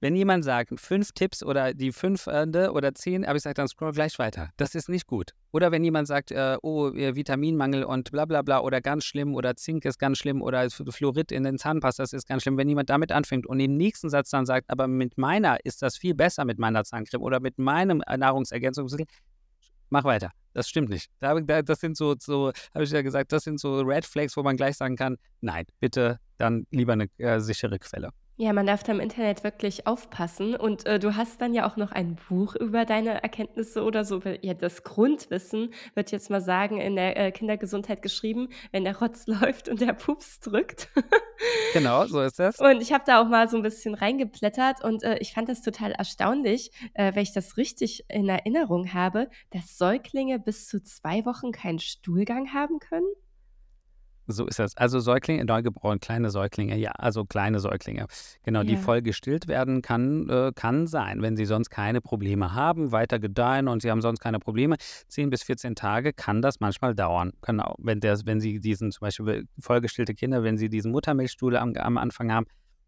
wenn 0.00 0.16
jemand 0.16 0.44
sagt, 0.44 0.72
fünf 0.80 1.12
Tipps 1.12 1.42
oder 1.42 1.74
die 1.74 1.92
fünf 1.92 2.26
äh, 2.26 2.68
oder 2.72 2.94
zehn, 2.94 3.24
aber 3.24 3.36
ich 3.36 3.42
sage 3.42 3.54
dann 3.54 3.68
scroll 3.68 3.92
gleich 3.92 4.18
weiter. 4.18 4.50
Das 4.56 4.74
ist 4.74 4.88
nicht 4.88 5.06
gut. 5.06 5.32
Oder 5.52 5.70
wenn 5.72 5.84
jemand 5.84 6.08
sagt, 6.08 6.30
äh, 6.30 6.56
oh, 6.62 6.88
äh, 6.88 7.14
Vitaminmangel 7.14 7.84
und 7.84 8.10
bla 8.10 8.24
bla 8.24 8.42
bla 8.42 8.60
oder 8.60 8.80
ganz 8.80 9.04
schlimm 9.04 9.34
oder 9.34 9.56
Zink 9.56 9.84
ist 9.84 9.98
ganz 9.98 10.18
schlimm 10.18 10.42
oder 10.42 10.68
Fluorid 10.70 11.30
in 11.32 11.44
den 11.44 11.58
Zahnpasta 11.58 12.04
ist 12.04 12.26
ganz 12.26 12.42
schlimm. 12.42 12.56
Wenn 12.56 12.68
jemand 12.68 12.88
damit 12.88 13.12
anfängt 13.12 13.46
und 13.46 13.60
im 13.60 13.76
nächsten 13.76 14.08
Satz 14.08 14.30
dann 14.30 14.46
sagt, 14.46 14.70
aber 14.70 14.88
mit 14.88 15.18
meiner 15.18 15.58
ist 15.64 15.82
das 15.82 15.96
viel 15.96 16.14
besser 16.14 16.44
mit 16.44 16.58
meiner 16.58 16.84
Zahncreme 16.84 17.22
oder 17.22 17.40
mit 17.40 17.58
meinem 17.58 17.98
Nahrungsergänzungsmittel, 17.98 19.06
mach 19.90 20.04
weiter. 20.04 20.30
Das 20.52 20.68
stimmt 20.68 20.88
nicht. 20.88 21.10
Das 21.20 21.80
sind 21.80 21.96
so, 21.96 22.16
so 22.18 22.52
habe 22.74 22.84
ich 22.84 22.90
ja 22.90 23.02
gesagt, 23.02 23.32
das 23.32 23.44
sind 23.44 23.60
so 23.60 23.80
Red 23.80 24.04
Flags, 24.04 24.36
wo 24.36 24.42
man 24.42 24.56
gleich 24.56 24.76
sagen 24.76 24.96
kann, 24.96 25.16
nein, 25.40 25.64
bitte 25.78 26.18
dann 26.38 26.66
lieber 26.70 26.94
eine 26.94 27.06
äh, 27.18 27.38
sichere 27.38 27.78
Quelle. 27.78 28.10
Ja, 28.40 28.54
man 28.54 28.64
darf 28.64 28.82
da 28.82 28.92
im 28.92 29.00
Internet 29.00 29.44
wirklich 29.44 29.86
aufpassen. 29.86 30.56
Und 30.56 30.86
äh, 30.86 30.98
du 30.98 31.14
hast 31.14 31.42
dann 31.42 31.52
ja 31.52 31.68
auch 31.68 31.76
noch 31.76 31.92
ein 31.92 32.16
Buch 32.30 32.56
über 32.56 32.86
deine 32.86 33.22
Erkenntnisse 33.22 33.82
oder 33.84 34.02
so. 34.02 34.22
Ja, 34.40 34.54
das 34.54 34.82
Grundwissen 34.82 35.74
wird 35.94 36.10
jetzt 36.10 36.30
mal 36.30 36.40
sagen, 36.40 36.80
in 36.80 36.96
der 36.96 37.18
äh, 37.18 37.32
Kindergesundheit 37.32 38.00
geschrieben, 38.00 38.48
wenn 38.72 38.84
der 38.84 38.98
Rotz 38.98 39.26
läuft 39.26 39.68
und 39.68 39.82
der 39.82 39.92
Pups 39.92 40.40
drückt. 40.40 40.88
genau, 41.74 42.06
so 42.06 42.22
ist 42.22 42.38
das. 42.38 42.58
Und 42.58 42.80
ich 42.80 42.94
habe 42.94 43.04
da 43.06 43.20
auch 43.20 43.28
mal 43.28 43.46
so 43.50 43.58
ein 43.58 43.62
bisschen 43.62 43.94
reingeplättert 43.94 44.82
und 44.82 45.02
äh, 45.02 45.18
ich 45.18 45.34
fand 45.34 45.50
das 45.50 45.60
total 45.60 45.92
erstaunlich, 45.92 46.70
äh, 46.94 47.14
wenn 47.14 47.22
ich 47.22 47.34
das 47.34 47.58
richtig 47.58 48.06
in 48.08 48.26
Erinnerung 48.26 48.94
habe, 48.94 49.28
dass 49.50 49.76
Säuglinge 49.76 50.38
bis 50.38 50.66
zu 50.66 50.82
zwei 50.82 51.26
Wochen 51.26 51.52
keinen 51.52 51.78
Stuhlgang 51.78 52.54
haben 52.54 52.78
können. 52.78 53.04
So 54.30 54.46
ist 54.46 54.58
das. 54.58 54.76
Also 54.76 55.00
Säuglinge, 55.00 55.44
neugeboren, 55.44 56.00
kleine 56.00 56.30
Säuglinge, 56.30 56.76
ja, 56.76 56.92
also 56.92 57.24
kleine 57.24 57.60
Säuglinge. 57.60 58.06
Genau, 58.42 58.60
ja. 58.60 58.64
die 58.64 58.76
voll 58.76 59.02
gestillt 59.02 59.48
werden 59.48 59.82
kann, 59.82 60.28
äh, 60.28 60.52
kann 60.54 60.86
sein, 60.86 61.22
wenn 61.22 61.36
sie 61.36 61.44
sonst 61.44 61.70
keine 61.70 62.00
Probleme 62.00 62.54
haben, 62.54 62.92
weiter 62.92 63.18
gedeihen 63.18 63.68
und 63.68 63.82
sie 63.82 63.90
haben 63.90 64.02
sonst 64.02 64.20
keine 64.20 64.38
Probleme. 64.38 64.76
10 65.08 65.30
bis 65.30 65.42
14 65.42 65.74
Tage 65.74 66.12
kann 66.12 66.42
das 66.42 66.60
manchmal 66.60 66.94
dauern. 66.94 67.32
Genau, 67.42 67.74
wenn, 67.78 68.00
der, 68.00 68.18
wenn 68.24 68.40
sie 68.40 68.60
diesen, 68.60 68.90
zum 68.92 69.00
Beispiel 69.00 69.46
vollgestillte 69.58 70.14
Kinder, 70.14 70.42
wenn 70.42 70.58
sie 70.58 70.68
diesen 70.68 70.92
Muttermilchstuhl 70.92 71.56
am, 71.56 71.74
am 71.74 71.98
Anfang 71.98 72.32
haben, 72.32 72.46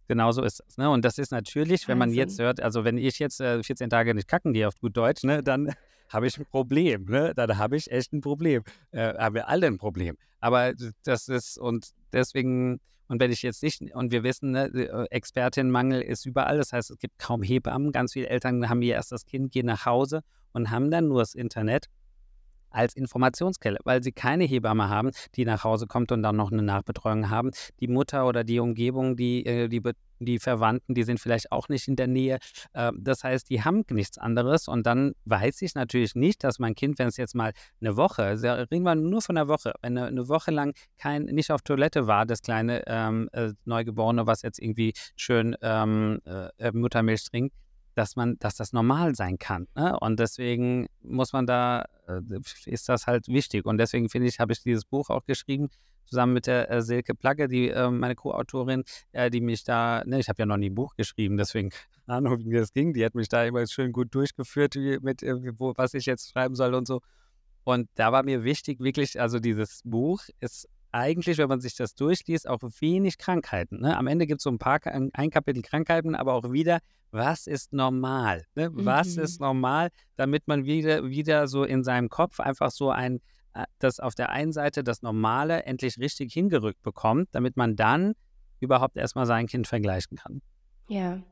Genauso 0.08 0.42
ist 0.42 0.60
das. 0.60 0.76
Ne? 0.76 0.90
Und 0.90 1.04
das 1.04 1.16
ist 1.16 1.30
natürlich, 1.30 1.88
wenn 1.88 1.96
man 1.96 2.12
jetzt 2.12 2.38
hört, 2.38 2.60
also 2.60 2.84
wenn 2.84 2.98
ich 2.98 3.18
jetzt 3.18 3.40
äh, 3.40 3.62
14 3.62 3.88
Tage 3.88 4.14
nicht 4.14 4.28
kacken 4.28 4.52
gehe 4.52 4.68
auf 4.68 4.78
gut 4.78 4.96
Deutsch, 4.96 5.22
ne, 5.22 5.42
dann 5.42 5.72
habe 6.12 6.26
ich 6.26 6.38
ein 6.38 6.46
Problem. 6.46 7.04
Ne? 7.04 7.32
Dann 7.34 7.58
habe 7.58 7.76
ich 7.76 7.90
echt 7.90 8.12
ein 8.12 8.20
Problem. 8.20 8.62
Äh, 8.90 9.14
haben 9.14 9.34
wir 9.34 9.48
alle 9.48 9.66
ein 9.66 9.78
Problem. 9.78 10.16
Aber 10.40 10.72
das 11.04 11.28
ist, 11.28 11.58
und 11.58 11.90
deswegen, 12.12 12.80
und 13.08 13.20
wenn 13.20 13.30
ich 13.30 13.42
jetzt 13.42 13.62
nicht, 13.62 13.80
und 13.94 14.12
wir 14.12 14.22
wissen, 14.22 14.52
ne, 14.52 14.66
äh, 14.66 15.06
Expertinnenmangel 15.10 16.02
ist 16.02 16.26
überall. 16.26 16.58
Das 16.58 16.72
heißt, 16.72 16.90
es 16.90 16.98
gibt 16.98 17.18
kaum 17.18 17.42
Hebammen. 17.42 17.92
Ganz 17.92 18.12
viele 18.12 18.28
Eltern 18.28 18.68
haben 18.68 18.82
ihr 18.82 18.94
erstes 18.94 19.24
Kind, 19.24 19.52
gehen 19.52 19.66
nach 19.66 19.86
Hause 19.86 20.22
und 20.52 20.70
haben 20.70 20.90
dann 20.90 21.08
nur 21.08 21.20
das 21.20 21.34
Internet 21.34 21.86
als 22.72 22.94
Informationsquelle, 22.94 23.78
weil 23.84 24.02
sie 24.02 24.12
keine 24.12 24.44
Hebamme 24.44 24.88
haben, 24.88 25.10
die 25.34 25.44
nach 25.44 25.62
Hause 25.64 25.86
kommt 25.86 26.10
und 26.10 26.22
dann 26.22 26.36
noch 26.36 26.50
eine 26.50 26.62
Nachbetreuung 26.62 27.30
haben. 27.30 27.50
Die 27.80 27.88
Mutter 27.88 28.26
oder 28.26 28.44
die 28.44 28.60
Umgebung, 28.60 29.16
die, 29.16 29.44
äh, 29.46 29.68
die, 29.68 29.82
die 30.24 30.38
Verwandten, 30.38 30.94
die 30.94 31.02
sind 31.02 31.20
vielleicht 31.20 31.52
auch 31.52 31.68
nicht 31.68 31.88
in 31.88 31.96
der 31.96 32.06
Nähe. 32.06 32.38
Ähm, 32.74 32.98
das 33.00 33.24
heißt, 33.24 33.48
die 33.50 33.62
haben 33.62 33.84
nichts 33.90 34.18
anderes 34.18 34.68
und 34.68 34.86
dann 34.86 35.12
weiß 35.24 35.62
ich 35.62 35.74
natürlich 35.74 36.14
nicht, 36.14 36.44
dass 36.44 36.58
mein 36.58 36.74
Kind, 36.74 36.98
wenn 36.98 37.08
es 37.08 37.16
jetzt 37.16 37.34
mal 37.34 37.52
eine 37.80 37.96
Woche, 37.96 38.40
reden 38.70 38.84
wir 38.84 38.94
nur 38.94 39.22
von 39.22 39.36
einer 39.36 39.48
Woche, 39.48 39.74
wenn 39.82 39.98
eine, 39.98 40.28
Woche 40.28 40.50
lang 40.50 40.74
kein, 40.98 41.24
nicht 41.24 41.50
auf 41.50 41.62
Toilette 41.62 42.06
war, 42.06 42.26
das 42.26 42.42
kleine 42.42 42.84
ähm, 42.86 43.28
äh, 43.32 43.52
Neugeborene, 43.64 44.26
was 44.26 44.42
jetzt 44.42 44.58
irgendwie 44.58 44.92
schön 45.16 45.56
ähm, 45.62 46.20
äh, 46.24 46.72
Muttermilch 46.72 47.24
trinkt, 47.24 47.54
dass 47.94 48.16
man, 48.16 48.38
dass 48.38 48.56
das 48.56 48.72
normal 48.72 49.14
sein 49.14 49.38
kann. 49.38 49.66
Ne? 49.74 49.98
Und 50.00 50.18
deswegen 50.18 50.88
muss 51.02 51.32
man 51.32 51.46
da, 51.46 51.84
äh, 52.08 52.20
ist 52.66 52.88
das 52.88 53.06
halt 53.06 53.28
wichtig. 53.28 53.66
Und 53.66 53.78
deswegen 53.78 54.08
finde 54.08 54.28
ich, 54.28 54.40
habe 54.40 54.52
ich 54.52 54.62
dieses 54.62 54.84
Buch 54.84 55.10
auch 55.10 55.24
geschrieben, 55.26 55.68
zusammen 56.06 56.32
mit 56.32 56.46
der 56.46 56.70
äh, 56.70 56.82
Silke 56.82 57.14
Plagge, 57.14 57.48
die 57.48 57.68
äh, 57.68 57.90
meine 57.90 58.14
Co-Autorin, 58.14 58.84
äh, 59.12 59.30
die 59.30 59.40
mich 59.40 59.64
da, 59.64 60.02
ne, 60.04 60.20
ich 60.20 60.28
habe 60.28 60.42
ja 60.42 60.46
noch 60.46 60.56
nie 60.56 60.70
ein 60.70 60.74
Buch 60.74 60.94
geschrieben, 60.96 61.36
deswegen 61.36 61.70
keine 62.06 62.18
Ahnung, 62.18 62.38
wie 62.44 62.54
das 62.54 62.72
ging. 62.72 62.92
Die 62.92 63.04
hat 63.04 63.14
mich 63.14 63.28
da 63.28 63.44
immer 63.44 63.66
schön 63.66 63.92
gut 63.92 64.14
durchgeführt, 64.14 64.74
wie, 64.74 64.98
mit 65.00 65.22
wo, 65.22 65.72
was 65.76 65.94
ich 65.94 66.06
jetzt 66.06 66.30
schreiben 66.30 66.54
soll 66.54 66.74
und 66.74 66.86
so. 66.86 67.00
Und 67.64 67.88
da 67.94 68.12
war 68.12 68.24
mir 68.24 68.44
wichtig, 68.44 68.80
wirklich, 68.80 69.20
also 69.20 69.38
dieses 69.38 69.82
Buch 69.84 70.22
ist 70.40 70.68
eigentlich, 70.90 71.38
wenn 71.38 71.48
man 71.48 71.60
sich 71.60 71.74
das 71.74 71.94
durchliest, 71.94 72.48
auch 72.48 72.60
wenig 72.80 73.18
Krankheiten. 73.18 73.80
Ne? 73.80 73.96
Am 73.96 74.06
Ende 74.06 74.26
gibt 74.26 74.40
es 74.40 74.44
so 74.44 74.50
ein 74.50 74.58
paar, 74.58 74.80
ein 74.84 75.30
Kapitel 75.30 75.62
Krankheiten, 75.62 76.14
aber 76.14 76.34
auch 76.34 76.52
wieder, 76.52 76.80
was 77.10 77.46
ist 77.46 77.72
normal? 77.72 78.44
Ne? 78.54 78.70
Mhm. 78.70 78.84
Was 78.84 79.16
ist 79.16 79.40
normal, 79.40 79.90
damit 80.16 80.48
man 80.48 80.64
wieder, 80.64 81.08
wieder 81.08 81.48
so 81.48 81.64
in 81.64 81.82
seinem 81.82 82.08
Kopf 82.08 82.40
einfach 82.40 82.70
so 82.70 82.90
ein, 82.90 83.20
äh, 83.54 83.64
das 83.78 84.00
auf 84.00 84.14
der 84.14 84.30
einen 84.30 84.52
Seite 84.52 84.84
das 84.84 85.02
Normale 85.02 85.64
endlich 85.64 85.98
richtig 85.98 86.32
hingerückt 86.32 86.82
bekommt, 86.82 87.28
damit 87.32 87.56
man 87.56 87.76
dann 87.76 88.14
überhaupt 88.60 88.96
erstmal 88.96 89.26
sein 89.26 89.46
Kind 89.46 89.66
vergleichen 89.66 90.16
kann. 90.16 90.40
Ja. 90.88 91.22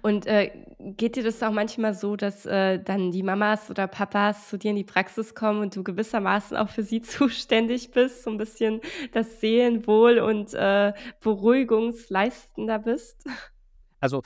Und 0.00 0.26
äh, 0.26 0.52
geht 0.78 1.16
dir 1.16 1.24
das 1.24 1.42
auch 1.42 1.50
manchmal 1.50 1.92
so, 1.92 2.14
dass 2.14 2.46
äh, 2.46 2.78
dann 2.78 3.10
die 3.10 3.24
Mamas 3.24 3.68
oder 3.68 3.88
Papas 3.88 4.48
zu 4.48 4.58
dir 4.58 4.70
in 4.70 4.76
die 4.76 4.84
Praxis 4.84 5.34
kommen 5.34 5.60
und 5.60 5.74
du 5.74 5.82
gewissermaßen 5.82 6.56
auch 6.56 6.68
für 6.68 6.84
sie 6.84 7.00
zuständig 7.02 7.90
bist, 7.90 8.22
so 8.22 8.30
ein 8.30 8.36
bisschen 8.36 8.80
das 9.12 9.40
Seelenwohl 9.40 10.18
und 10.18 10.54
äh, 10.54 10.92
Beruhigungsleistender 11.20 12.78
bist? 12.78 13.24
Also 13.98 14.22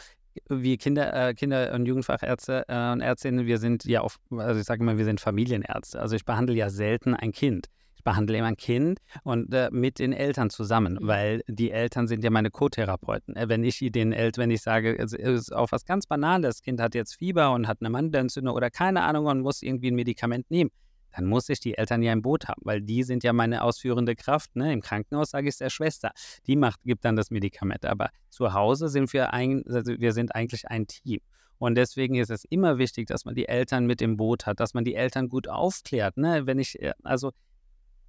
wir 0.49 0.77
Kinder, 0.79 1.29
äh, 1.29 1.35
Kinder- 1.35 1.73
und 1.75 1.87
Jugendfachärzte 1.87 2.65
äh, 2.69 2.93
und 2.93 3.01
Ärztinnen, 3.01 3.47
wir 3.47 3.59
sind 3.59 3.85
ja 3.85 4.03
oft, 4.03 4.21
also 4.31 4.61
ich 4.61 4.67
sage 4.67 4.83
immer, 4.83 4.99
wir 4.99 5.05
sind 5.05 5.21
Familienärzte. 5.21 6.01
Also 6.01 6.17
ich 6.17 6.25
behandle 6.25 6.55
ja 6.55 6.71
selten 6.71 7.15
ein 7.15 7.33
Kind. 7.33 7.67
Ich 7.97 8.05
behandle 8.05 8.39
immer 8.39 8.47
ein 8.47 8.57
Kind 8.57 8.99
und 9.25 9.53
äh, 9.53 9.69
mit 9.71 9.99
den 9.99 10.15
Eltern 10.15 10.49
zusammen, 10.49 10.95
mhm. 10.95 11.07
weil 11.07 11.43
die 11.49 11.71
Eltern 11.71 12.09
sind 12.09 12.25
ja 12.25 12.31
meine 12.31 12.51
Co-Therapeuten. 12.51 13.37
Äh, 13.37 13.49
wenn 13.49 13.63
ich 13.63 13.79
den 13.79 14.13
Eltern, 14.13 14.45
wenn 14.45 14.51
ich 14.51 14.63
sage, 14.63 14.99
es 14.99 15.13
ist 15.13 15.55
auch 15.55 15.71
was 15.71 15.85
ganz 15.85 16.07
Banales, 16.07 16.57
das 16.57 16.63
Kind 16.63 16.81
hat 16.81 16.95
jetzt 16.95 17.17
Fieber 17.17 17.53
und 17.53 17.69
hat 17.69 17.79
eine 17.81 17.91
Mandelentzündung 17.91 18.55
oder 18.55 18.71
keine 18.71 19.03
Ahnung 19.03 19.27
und 19.27 19.41
muss 19.41 19.61
irgendwie 19.61 19.91
ein 19.91 19.97
Medikament 19.97 20.51
nehmen, 20.51 20.71
dann 21.13 21.27
muss 21.27 21.49
ich 21.49 21.61
die 21.61 21.77
Eltern 21.77 22.03
ja 22.03 22.13
im 22.13 22.23
Boot 22.23 22.49
haben, 22.49 22.63
weil 22.65 22.81
die 22.81 23.03
sind 23.03 23.25
ja 23.25 23.33
meine 23.33 23.63
ausführende 23.63 24.17
Kraft. 24.17 24.55
Ne? 24.57 24.73
Im 24.73 24.81
Krankenhaus 24.81 25.31
sage 25.31 25.49
ich 25.49 25.55
es 25.55 25.59
der 25.59 25.71
Schwester. 25.71 26.13
Die 26.47 26.57
macht, 26.57 26.83
gibt 26.85 27.05
dann 27.05 27.17
das 27.17 27.31
Medikament. 27.31 27.85
Aber 27.85 28.11
zu 28.29 28.53
Hause 28.53 28.89
sind 28.89 29.13
wir, 29.13 29.33
ein, 29.33 29.65
also 29.67 29.93
wir 29.99 30.13
sind 30.13 30.35
eigentlich 30.35 30.69
ein 30.69 30.87
Team. 30.87 31.21
Und 31.59 31.75
deswegen 31.75 32.15
ist 32.15 32.31
es 32.31 32.45
immer 32.45 32.79
wichtig, 32.79 33.07
dass 33.07 33.25
man 33.25 33.35
die 33.35 33.47
Eltern 33.47 33.87
mit 33.87 34.01
im 34.01 34.17
Boot 34.17 34.47
hat, 34.47 34.61
dass 34.61 34.73
man 34.73 34.85
die 34.85 34.95
Eltern 34.95 35.29
gut 35.29 35.47
aufklärt. 35.47 36.17
Ne? 36.17 36.47
Wenn 36.47 36.59
ich, 36.59 36.81
äh, 36.81 36.93
also 37.03 37.33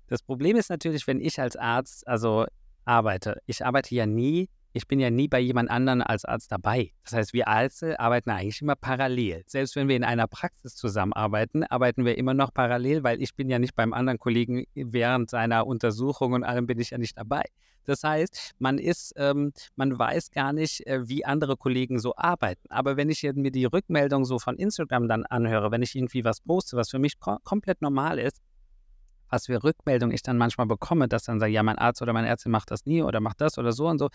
das 0.07 0.21
Problem 0.21 0.55
ist 0.55 0.69
natürlich, 0.69 1.05
wenn 1.07 1.19
ich 1.19 1.39
als 1.39 1.55
Arzt 1.55 2.07
also 2.07 2.45
arbeite, 2.85 3.41
ich 3.45 3.65
arbeite 3.65 3.93
ja 3.95 4.05
nie, 4.05 4.49
ich 4.73 4.87
bin 4.87 4.99
ja 4.99 5.09
nie 5.09 5.27
bei 5.27 5.39
jemand 5.39 5.69
anderen 5.69 6.01
als 6.01 6.25
Arzt 6.25 6.51
dabei. 6.51 6.91
Das 7.03 7.13
heißt, 7.13 7.33
wir 7.33 7.47
Ärzte 7.47 7.99
arbeiten 7.99 8.29
eigentlich 8.29 8.61
immer 8.61 8.75
parallel. 8.75 9.43
Selbst 9.45 9.75
wenn 9.75 9.87
wir 9.87 9.95
in 9.95 10.03
einer 10.03 10.27
Praxis 10.27 10.75
zusammenarbeiten, 10.75 11.63
arbeiten 11.63 12.05
wir 12.05 12.17
immer 12.17 12.33
noch 12.33 12.53
parallel, 12.53 13.03
weil 13.03 13.21
ich 13.21 13.35
bin 13.35 13.49
ja 13.49 13.59
nicht 13.59 13.75
beim 13.75 13.93
anderen 13.93 14.19
Kollegen 14.19 14.65
während 14.73 15.29
seiner 15.29 15.67
Untersuchung 15.67 16.33
und 16.33 16.43
allem 16.43 16.67
bin 16.67 16.79
ich 16.79 16.91
ja 16.91 16.97
nicht 16.97 17.17
dabei. 17.17 17.43
Das 17.85 18.03
heißt, 18.03 18.53
man 18.59 18.77
ist, 18.77 19.13
ähm, 19.17 19.53
man 19.75 19.97
weiß 19.97 20.31
gar 20.31 20.53
nicht, 20.53 20.85
äh, 20.85 21.07
wie 21.07 21.25
andere 21.25 21.57
Kollegen 21.57 21.99
so 21.99 22.15
arbeiten. 22.15 22.69
Aber 22.69 22.95
wenn 22.95 23.09
ich 23.09 23.23
mir 23.23 23.51
die 23.51 23.65
Rückmeldung 23.65 24.23
so 24.23 24.37
von 24.39 24.55
Instagram 24.55 25.07
dann 25.07 25.25
anhöre, 25.25 25.71
wenn 25.71 25.81
ich 25.81 25.95
irgendwie 25.95 26.23
was 26.23 26.41
poste, 26.41 26.77
was 26.77 26.91
für 26.91 26.99
mich 26.99 27.19
ko 27.19 27.37
komplett 27.43 27.81
normal 27.81 28.19
ist, 28.19 28.37
was 29.29 29.47
für 29.47 29.63
Rückmeldungen 29.63 30.13
ich 30.13 30.21
dann 30.21 30.37
manchmal 30.37 30.67
bekomme, 30.67 31.07
dass 31.07 31.23
dann 31.23 31.39
sage, 31.39 31.53
ja, 31.53 31.63
mein 31.63 31.77
Arzt 31.77 32.01
oder 32.01 32.13
meine 32.13 32.27
Ärztin 32.27 32.51
macht 32.51 32.69
das 32.69 32.85
nie 32.85 33.01
oder 33.01 33.19
macht 33.19 33.41
das 33.41 33.57
oder 33.57 33.71
so 33.71 33.87
und 33.87 33.97
so, 33.97 34.09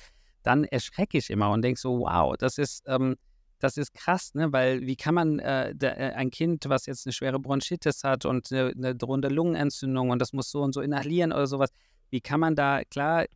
dann 0.47 0.65
erschrecke 0.65 1.19
ich 1.19 1.31
immer 1.31 1.51
und 1.51 1.63
denke 1.63 1.81
so, 1.81 2.01
wow, 2.01 2.37
das 2.39 2.59
ist, 2.59 2.85
ähm, 2.87 3.17
das 3.59 3.77
ist 3.77 3.93
krass, 3.95 4.35
ne? 4.35 4.53
weil 4.53 4.83
wie 4.83 4.97
kann 4.97 5.15
man 5.15 5.39
äh, 5.41 5.75
der, 5.75 5.99
äh, 5.99 6.13
ein 6.13 6.31
Kind, 6.31 6.69
was 6.69 6.87
jetzt 6.87 7.07
eine 7.07 7.13
schwere 7.13 7.41
Bronchitis 7.41 8.05
hat 8.05 8.25
und 8.25 8.53
eine, 8.53 8.73
eine 8.77 8.95
drohende 8.95 9.29
Lungenentzündung 9.29 10.11
und 10.11 10.21
das 10.21 10.33
muss 10.33 10.51
so 10.51 10.63
und 10.63 10.73
so 10.73 10.83
inhalieren 10.83 11.33
oder 11.33 11.47
sowas, 11.47 11.71
wie 12.11 12.21
kann 12.21 12.39
man 12.39 12.55
da, 12.55 12.83
klar, 12.85 13.27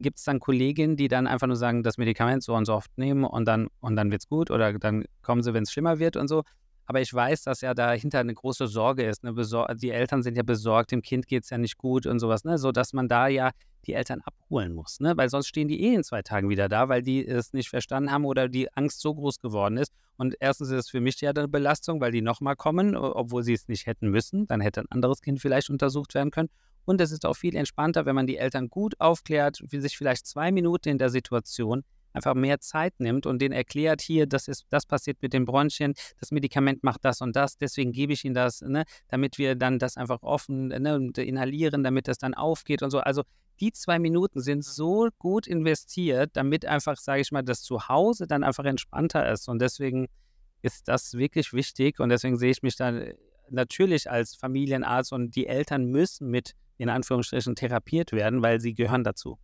gibt 0.00 0.18
es 0.18 0.24
dann 0.24 0.40
Kolleginnen, 0.40 0.96
die 0.96 1.08
dann 1.08 1.26
einfach 1.26 1.46
nur 1.46 1.56
sagen, 1.56 1.82
das 1.82 1.98
Medikament 1.98 2.42
so 2.42 2.54
und 2.54 2.64
so 2.64 2.74
oft 2.74 2.96
nehmen 2.96 3.24
und 3.24 3.46
dann, 3.46 3.68
und 3.80 3.96
dann 3.96 4.10
wird 4.10 4.22
es 4.22 4.28
gut 4.28 4.50
oder 4.50 4.72
dann 4.78 5.04
kommen 5.22 5.42
sie, 5.42 5.52
wenn 5.52 5.64
es 5.64 5.72
schlimmer 5.72 5.98
wird 5.98 6.16
und 6.16 6.28
so. 6.28 6.42
Aber 6.86 7.00
ich 7.00 7.12
weiß, 7.12 7.42
dass 7.42 7.60
ja 7.60 7.74
dahinter 7.74 8.20
eine 8.20 8.34
große 8.34 8.68
Sorge 8.68 9.04
ist. 9.04 9.24
Ne? 9.24 9.32
Besor 9.32 9.74
die 9.74 9.90
Eltern 9.90 10.22
sind 10.22 10.36
ja 10.36 10.42
besorgt, 10.42 10.92
dem 10.92 11.02
Kind 11.02 11.26
geht 11.26 11.44
es 11.44 11.50
ja 11.50 11.58
nicht 11.58 11.76
gut 11.78 12.06
und 12.06 12.20
sowas, 12.20 12.44
ne? 12.44 12.58
sodass 12.58 12.92
man 12.92 13.08
da 13.08 13.26
ja 13.28 13.50
die 13.86 13.92
Eltern 13.94 14.20
abholen 14.22 14.72
muss. 14.72 15.00
Ne? 15.00 15.16
Weil 15.16 15.28
sonst 15.28 15.48
stehen 15.48 15.68
die 15.68 15.82
eh 15.82 15.94
in 15.94 16.04
zwei 16.04 16.22
Tagen 16.22 16.48
wieder 16.48 16.68
da, 16.68 16.88
weil 16.88 17.02
die 17.02 17.26
es 17.26 17.52
nicht 17.52 17.68
verstanden 17.68 18.10
haben 18.10 18.24
oder 18.24 18.48
die 18.48 18.72
Angst 18.74 19.00
so 19.00 19.14
groß 19.14 19.40
geworden 19.40 19.76
ist. 19.76 19.92
Und 20.16 20.36
erstens 20.40 20.70
ist 20.70 20.86
es 20.86 20.90
für 20.90 21.00
mich 21.00 21.20
ja 21.20 21.30
eine 21.30 21.48
Belastung, 21.48 22.00
weil 22.00 22.12
die 22.12 22.22
nochmal 22.22 22.56
kommen, 22.56 22.96
obwohl 22.96 23.42
sie 23.42 23.52
es 23.52 23.68
nicht 23.68 23.86
hätten 23.86 24.08
müssen. 24.08 24.46
Dann 24.46 24.60
hätte 24.60 24.80
ein 24.80 24.90
anderes 24.90 25.20
Kind 25.20 25.40
vielleicht 25.40 25.70
untersucht 25.70 26.14
werden 26.14 26.30
können. 26.30 26.48
Und 26.84 27.00
es 27.00 27.10
ist 27.10 27.26
auch 27.26 27.34
viel 27.34 27.56
entspannter, 27.56 28.06
wenn 28.06 28.14
man 28.14 28.26
die 28.26 28.36
Eltern 28.36 28.68
gut 28.70 28.94
aufklärt, 29.00 29.60
wie 29.68 29.80
sich 29.80 29.96
vielleicht 29.96 30.26
zwei 30.26 30.52
Minuten 30.52 30.88
in 30.88 30.98
der 30.98 31.10
Situation 31.10 31.82
einfach 32.16 32.34
mehr 32.34 32.60
Zeit 32.60 32.94
nimmt 32.98 33.26
und 33.26 33.40
denen 33.40 33.52
erklärt, 33.52 34.00
hier, 34.00 34.26
das 34.26 34.48
ist, 34.48 34.66
das 34.70 34.86
passiert 34.86 35.18
mit 35.20 35.32
den 35.32 35.44
Bronchien, 35.44 35.94
das 36.18 36.32
Medikament 36.32 36.82
macht 36.82 37.04
das 37.04 37.20
und 37.20 37.36
das, 37.36 37.58
deswegen 37.58 37.92
gebe 37.92 38.12
ich 38.14 38.24
Ihnen 38.24 38.34
das, 38.34 38.62
ne, 38.62 38.84
damit 39.08 39.38
wir 39.38 39.54
dann 39.54 39.78
das 39.78 39.96
einfach 39.96 40.22
offen 40.22 40.68
ne, 40.68 41.10
inhalieren, 41.16 41.84
damit 41.84 42.08
das 42.08 42.18
dann 42.18 42.34
aufgeht 42.34 42.82
und 42.82 42.90
so. 42.90 42.98
Also 42.98 43.22
die 43.60 43.72
zwei 43.72 43.98
Minuten 43.98 44.40
sind 44.40 44.64
so 44.64 45.08
gut 45.18 45.46
investiert, 45.46 46.30
damit 46.34 46.64
einfach, 46.66 46.96
sage 46.96 47.20
ich 47.20 47.32
mal, 47.32 47.42
das 47.42 47.62
Zuhause 47.62 48.26
dann 48.26 48.44
einfach 48.44 48.64
entspannter 48.64 49.30
ist. 49.30 49.48
Und 49.48 49.60
deswegen 49.60 50.08
ist 50.62 50.88
das 50.88 51.14
wirklich 51.14 51.52
wichtig 51.52 52.00
und 52.00 52.08
deswegen 52.08 52.36
sehe 52.36 52.50
ich 52.50 52.62
mich 52.62 52.76
dann 52.76 53.12
natürlich 53.48 54.10
als 54.10 54.34
Familienarzt 54.34 55.12
und 55.12 55.36
die 55.36 55.46
Eltern 55.46 55.84
müssen 55.84 56.28
mit 56.28 56.52
in 56.78 56.90
Anführungsstrichen 56.90 57.54
therapiert 57.54 58.12
werden, 58.12 58.42
weil 58.42 58.60
sie 58.60 58.74
gehören 58.74 59.04
dazu. 59.04 59.38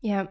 Ja, 0.00 0.28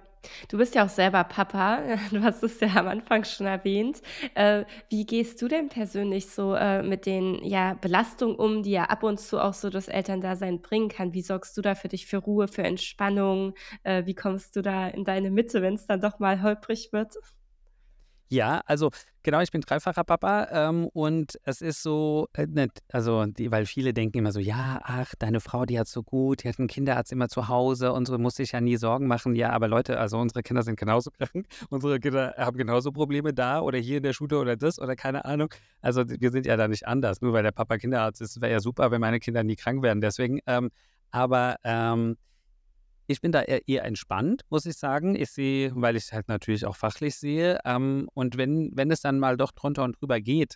du 0.50 0.58
bist 0.58 0.76
ja 0.76 0.86
auch 0.86 0.90
selber 0.90 1.24
Papa. 1.26 1.80
Du 2.12 2.22
hast 2.24 2.44
es 2.44 2.60
ja 2.60 2.68
am 2.76 2.88
Anfang 2.88 3.24
schon 3.26 3.48
erwähnt. 3.48 4.02
Äh, 4.36 4.66
wie 4.90 5.06
gehst 5.06 5.42
du 5.42 5.48
denn 5.48 5.70
persönlich 5.70 6.28
so 6.30 6.54
äh, 6.56 6.84
mit 6.84 7.06
den 7.06 7.44
ja, 7.44 7.74
Belastungen 7.74 8.36
um, 8.38 8.64
die 8.64 8.72
ja 8.72 8.86
ab 8.86 9.04
und 9.04 9.20
zu 9.20 9.40
auch 9.42 9.54
so 9.54 9.70
das 9.70 9.88
Elterndasein 9.90 10.62
bringen 10.62 10.90
kann? 10.90 11.14
Wie 11.14 11.22
sorgst 11.22 11.58
du 11.58 11.62
da 11.62 11.76
für 11.76 11.90
dich 11.90 12.08
für 12.08 12.18
Ruhe, 12.18 12.48
für 12.48 12.64
Entspannung? 12.64 13.54
Äh, 13.84 14.06
wie 14.06 14.16
kommst 14.16 14.56
du 14.56 14.62
da 14.62 14.88
in 14.88 15.04
deine 15.04 15.32
Mitte, 15.32 15.62
wenn 15.62 15.76
es 15.76 15.86
dann 15.88 16.02
doch 16.02 16.20
mal 16.20 16.42
holprig 16.42 16.90
wird? 16.94 17.16
Ja, 18.30 18.62
also 18.66 18.92
genau, 19.24 19.40
ich 19.40 19.52
bin 19.52 19.62
dreifacher 19.62 20.04
Papa 20.04 20.48
ähm, 20.52 20.88
und 20.92 21.40
es 21.44 21.62
ist 21.62 21.82
so, 21.82 22.28
äh, 22.34 22.46
nicht, 22.46 22.84
also 22.92 23.26
die, 23.26 23.52
weil 23.52 23.66
viele 23.66 23.94
denken 23.94 24.18
immer 24.18 24.34
so, 24.34 24.42
ja, 24.42 24.82
ach, 24.84 25.14
deine 25.18 25.40
Frau, 25.40 25.66
die 25.66 25.80
hat 25.80 25.88
so 25.88 26.04
gut, 26.04 26.44
die 26.44 26.50
hat 26.50 26.60
einen 26.60 26.68
Kinderarzt 26.68 27.14
immer 27.14 27.30
zu 27.30 27.48
Hause, 27.48 27.94
unsere 27.94 28.18
muss 28.18 28.36
sich 28.36 28.52
ja 28.52 28.60
nie 28.60 28.76
Sorgen 28.76 29.08
machen. 29.08 29.34
Ja, 29.36 29.52
aber 29.52 29.70
Leute, 29.70 29.98
also 29.98 30.18
unsere 30.18 30.44
Kinder 30.44 30.64
sind 30.64 30.78
genauso 30.78 31.10
krank, 31.18 31.48
unsere 31.70 32.00
Kinder 32.02 32.34
haben 32.38 32.58
genauso 32.58 32.92
Probleme 32.92 33.34
da 33.34 33.62
oder 33.62 33.78
hier 33.78 33.98
in 33.98 34.04
der 34.04 34.14
Schule 34.14 34.38
oder 34.40 34.58
das 34.58 34.78
oder 34.78 34.98
keine 34.98 35.24
Ahnung. 35.24 35.54
Also 35.82 36.04
wir 36.08 36.32
sind 36.32 36.46
ja 36.46 36.58
da 36.58 36.68
nicht 36.68 36.86
anders, 36.86 37.22
nur 37.22 37.32
weil 37.32 37.44
der 37.44 37.52
Papa 37.54 37.78
Kinderarzt 37.78 38.22
ist, 38.22 38.42
wäre 38.42 38.52
ja 38.52 38.60
super, 38.60 38.92
wenn 38.92 39.00
meine 39.00 39.20
Kinder 39.20 39.44
nie 39.44 39.56
krank 39.56 39.82
werden. 39.84 40.02
Deswegen, 40.02 40.40
ähm, 40.48 40.70
aber 41.12 41.56
ähm, 41.64 42.18
ich 43.08 43.22
bin 43.22 43.32
da 43.32 43.42
eher, 43.42 43.68
eher 43.68 43.86
entspannt, 43.86 44.44
muss 44.50 44.66
ich 44.66 44.78
sagen. 44.78 45.16
Ich 45.16 45.32
sehe, 45.32 45.72
weil 45.76 45.96
ich 45.96 46.04
es 46.04 46.14
halt 46.14 46.28
natürlich 46.28 46.66
auch 46.66 46.76
fachlich 46.76 47.16
sehe. 47.16 47.60
Ähm, 47.66 48.10
und 48.14 48.38
wenn, 48.38 48.72
wenn 48.76 48.92
es 48.92 49.02
dann 49.02 49.20
mal 49.20 49.38
doch 49.38 49.52
drunter 49.54 49.84
und 49.84 50.00
drüber 50.00 50.20
geht, 50.20 50.56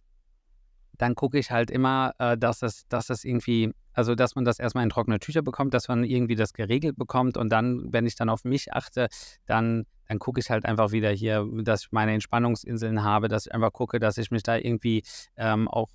dann 0.98 1.16
gucke 1.16 1.40
ich 1.40 1.50
halt 1.50 1.72
immer, 1.72 2.14
äh, 2.20 2.38
dass 2.38 2.62
es, 2.62 2.88
dass 2.88 3.10
es 3.10 3.24
irgendwie, 3.24 3.72
also 3.94 4.14
dass 4.16 4.36
man 4.36 4.46
das 4.46 4.60
erstmal 4.60 4.84
in 4.84 4.90
trockene 4.90 5.20
Tücher 5.20 5.42
bekommt, 5.42 5.74
dass 5.74 5.88
man 5.88 6.04
irgendwie 6.04 6.36
das 6.36 6.54
geregelt 6.54 6.98
bekommt 6.98 7.38
und 7.38 7.50
dann, 7.50 7.92
wenn 7.92 8.06
ich 8.06 8.16
dann 8.16 8.30
auf 8.30 8.44
mich 8.44 8.74
achte, 8.74 9.08
dann, 9.46 9.86
dann 10.08 10.20
gucke 10.20 10.40
ich 10.40 10.52
halt 10.52 10.66
einfach 10.66 10.92
wieder 10.92 11.10
hier, 11.10 11.48
dass 11.64 11.86
ich 11.86 11.92
meine 11.92 12.14
Entspannungsinseln 12.14 13.04
habe, 13.04 13.30
dass 13.30 13.48
ich 13.48 13.54
einfach 13.54 13.74
gucke, 13.74 14.00
dass 14.00 14.18
ich 14.18 14.30
mich 14.30 14.44
da 14.44 14.58
irgendwie 14.58 15.04
ähm, 15.38 15.68
auch 15.68 15.90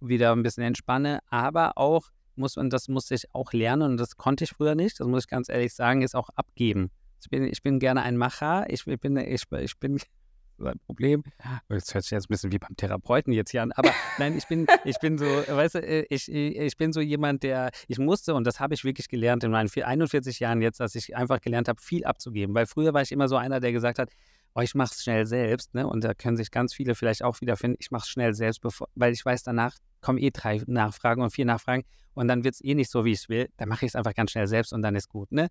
wieder 0.00 0.32
ein 0.32 0.42
bisschen 0.42 0.64
entspanne, 0.64 1.20
aber 1.30 1.78
auch 1.78 2.10
muss, 2.38 2.56
und 2.56 2.72
das 2.72 2.88
musste 2.88 3.14
ich 3.14 3.34
auch 3.34 3.52
lernen 3.52 3.92
und 3.92 3.96
das 3.98 4.16
konnte 4.16 4.44
ich 4.44 4.50
früher 4.50 4.74
nicht, 4.74 5.00
das 5.00 5.06
muss 5.06 5.24
ich 5.24 5.28
ganz 5.28 5.48
ehrlich 5.48 5.74
sagen, 5.74 6.02
ist 6.02 6.14
auch 6.14 6.30
abgeben. 6.30 6.90
Ich 7.22 7.30
bin, 7.30 7.44
ich 7.44 7.62
bin 7.62 7.78
gerne 7.78 8.02
ein 8.02 8.16
Macher, 8.16 8.66
ich, 8.68 8.84
bin, 8.84 9.16
ich, 9.16 9.44
ich 9.50 9.78
bin 9.78 9.98
ein 10.58 10.78
Problem. 10.86 11.22
Das 11.68 11.94
hört 11.94 12.04
sich 12.04 12.12
jetzt 12.12 12.26
ein 12.26 12.28
bisschen 12.28 12.52
wie 12.52 12.58
beim 12.58 12.76
Therapeuten 12.76 13.32
jetzt 13.32 13.50
hier 13.50 13.62
an. 13.62 13.72
Aber 13.72 13.90
nein, 14.18 14.36
ich 14.36 14.46
bin, 14.46 14.66
ich 14.84 14.98
bin 14.98 15.18
so, 15.18 15.24
weißt 15.24 15.76
du, 15.76 15.78
äh, 15.80 16.06
ich, 16.08 16.30
ich 16.30 16.76
bin 16.76 16.92
so 16.92 17.00
jemand, 17.00 17.42
der, 17.42 17.70
ich 17.88 17.98
musste, 17.98 18.34
und 18.34 18.46
das 18.46 18.60
habe 18.60 18.74
ich 18.74 18.84
wirklich 18.84 19.08
gelernt 19.08 19.44
in 19.44 19.50
meinen 19.50 19.68
41 19.68 20.40
Jahren 20.40 20.62
jetzt, 20.62 20.80
dass 20.80 20.94
ich 20.94 21.16
einfach 21.16 21.40
gelernt 21.40 21.68
habe, 21.68 21.80
viel 21.80 22.04
abzugeben. 22.04 22.54
Weil 22.54 22.66
früher 22.66 22.94
war 22.94 23.02
ich 23.02 23.12
immer 23.12 23.28
so 23.28 23.36
einer, 23.36 23.60
der 23.60 23.72
gesagt 23.72 23.98
hat, 23.98 24.10
oh, 24.56 24.60
ich 24.60 24.74
mache 24.74 24.94
es 24.94 25.02
schnell 25.02 25.26
selbst, 25.26 25.74
ne? 25.74 25.86
Und 25.86 26.02
da 26.02 26.14
können 26.14 26.36
sich 26.36 26.50
ganz 26.50 26.72
viele 26.72 26.94
vielleicht 26.94 27.22
auch 27.22 27.40
wiederfinden, 27.40 27.76
ich 27.78 27.90
mache 27.90 28.04
es 28.04 28.08
schnell 28.08 28.32
selbst, 28.32 28.62
bevor, 28.62 28.88
weil 28.94 29.12
ich 29.12 29.24
weiß, 29.24 29.42
danach 29.42 29.76
kommen 30.06 30.18
eh 30.18 30.30
drei 30.30 30.62
Nachfragen 30.66 31.20
und 31.20 31.30
vier 31.30 31.44
Nachfragen 31.44 31.82
und 32.14 32.28
dann 32.28 32.44
wird 32.44 32.54
es 32.54 32.64
eh 32.64 32.74
nicht 32.74 32.90
so, 32.90 33.04
wie 33.04 33.10
ich 33.10 33.18
es 33.18 33.28
will. 33.28 33.48
Dann 33.56 33.68
mache 33.68 33.84
ich 33.84 33.90
es 33.90 33.96
einfach 33.96 34.14
ganz 34.14 34.30
schnell 34.30 34.46
selbst 34.46 34.72
und 34.72 34.82
dann 34.82 34.94
ist 34.94 35.08
gut, 35.08 35.32
ne? 35.32 35.48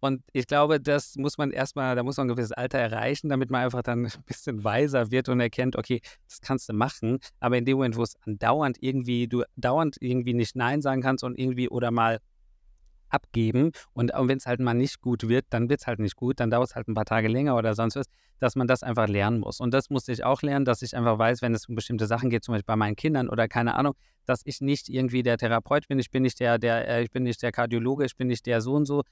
Und 0.00 0.24
ich 0.32 0.48
glaube, 0.48 0.80
das 0.80 1.14
muss 1.14 1.38
man 1.38 1.52
erstmal, 1.52 1.94
da 1.94 2.02
muss 2.02 2.16
man 2.16 2.26
ein 2.26 2.34
gewisses 2.34 2.50
Alter 2.50 2.78
erreichen, 2.78 3.28
damit 3.28 3.50
man 3.52 3.62
einfach 3.62 3.82
dann 3.82 4.06
ein 4.06 4.24
bisschen 4.26 4.64
weiser 4.64 5.12
wird 5.12 5.28
und 5.28 5.38
erkennt, 5.38 5.76
okay, 5.76 6.00
das 6.28 6.40
kannst 6.40 6.68
du 6.68 6.72
machen. 6.72 7.20
Aber 7.38 7.56
in 7.56 7.64
dem 7.64 7.76
Moment, 7.76 7.96
wo 7.96 8.02
es 8.02 8.16
andauernd 8.26 8.78
irgendwie, 8.80 9.28
du 9.28 9.44
dauernd 9.54 9.98
irgendwie 10.00 10.34
nicht 10.34 10.56
Nein 10.56 10.82
sagen 10.82 11.02
kannst 11.02 11.22
und 11.22 11.38
irgendwie 11.38 11.68
oder 11.68 11.92
mal 11.92 12.18
abgeben. 13.12 13.72
Und, 13.92 14.12
wenn 14.14 14.38
es 14.38 14.46
halt 14.46 14.60
mal 14.60 14.74
nicht 14.74 15.00
gut 15.00 15.28
wird, 15.28 15.46
dann 15.50 15.68
wird 15.68 15.80
es 15.80 15.86
halt 15.86 15.98
nicht 15.98 16.16
gut, 16.16 16.40
dann 16.40 16.50
dauert 16.50 16.70
es 16.70 16.74
halt 16.74 16.88
ein 16.88 16.94
paar 16.94 17.04
Tage 17.04 17.28
länger 17.28 17.56
oder 17.56 17.74
sonst 17.74 17.96
was, 17.96 18.06
dass 18.38 18.56
man 18.56 18.66
das 18.66 18.82
einfach 18.82 19.08
lernen 19.08 19.40
muss. 19.40 19.60
Und 19.60 19.72
das 19.72 19.90
musste 19.90 20.12
ich 20.12 20.24
auch 20.24 20.42
lernen, 20.42 20.64
dass 20.64 20.82
ich 20.82 20.96
einfach 20.96 21.18
weiß, 21.18 21.42
wenn 21.42 21.54
es 21.54 21.68
um 21.68 21.74
bestimmte 21.74 22.06
Sachen 22.06 22.30
geht, 22.30 22.44
zum 22.44 22.54
Beispiel 22.54 22.66
bei 22.66 22.76
meinen 22.76 22.96
Kindern 22.96 23.28
oder 23.28 23.46
keine 23.48 23.74
Ahnung, 23.74 23.94
dass 24.24 24.42
ich 24.44 24.60
nicht 24.60 24.88
irgendwie 24.88 25.22
der 25.22 25.38
Therapeut 25.38 25.88
bin, 25.88 25.98
ich 25.98 26.10
bin 26.10 26.22
nicht 26.22 26.40
der, 26.40 26.58
der, 26.58 26.88
äh, 26.88 27.02
ich 27.02 27.10
bin 27.10 27.22
nicht 27.22 27.42
der 27.42 27.52
Kardiologe, 27.52 28.04
ich 28.04 28.16
bin 28.16 28.28
nicht 28.28 28.46
der 28.46 28.60
so 28.60 28.74
und 28.74 28.86
so. 28.86 29.02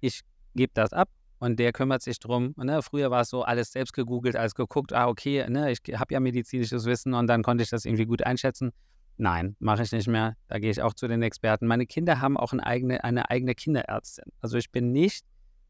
Ich 0.00 0.20
gebe 0.54 0.72
das 0.74 0.92
ab 0.92 1.08
und 1.38 1.58
der 1.58 1.72
kümmert 1.72 2.02
sich 2.02 2.18
drum. 2.18 2.54
Ne? 2.56 2.82
Früher 2.82 3.10
war 3.10 3.22
es 3.22 3.30
so, 3.30 3.42
alles 3.42 3.72
selbst 3.72 3.92
gegoogelt, 3.92 4.36
alles 4.36 4.54
geguckt, 4.54 4.92
ah, 4.92 5.08
okay, 5.08 5.48
ne, 5.48 5.70
ich 5.72 5.80
habe 5.94 6.14
ja 6.14 6.20
medizinisches 6.20 6.84
Wissen 6.86 7.14
und 7.14 7.26
dann 7.26 7.42
konnte 7.42 7.62
ich 7.62 7.70
das 7.70 7.84
irgendwie 7.84 8.06
gut 8.06 8.24
einschätzen. 8.24 8.72
Nein, 9.18 9.56
mache 9.58 9.82
ich 9.82 9.92
nicht 9.92 10.08
mehr. 10.08 10.36
Da 10.48 10.58
gehe 10.58 10.70
ich 10.70 10.82
auch 10.82 10.92
zu 10.92 11.08
den 11.08 11.22
Experten. 11.22 11.66
Meine 11.66 11.86
Kinder 11.86 12.20
haben 12.20 12.36
auch 12.36 12.52
eine 12.52 12.66
eigene, 12.66 13.02
eine 13.02 13.30
eigene 13.30 13.54
Kinderärztin. 13.54 14.30
Also 14.40 14.58
ich 14.58 14.70
bin 14.70 14.92
nicht 14.92 15.24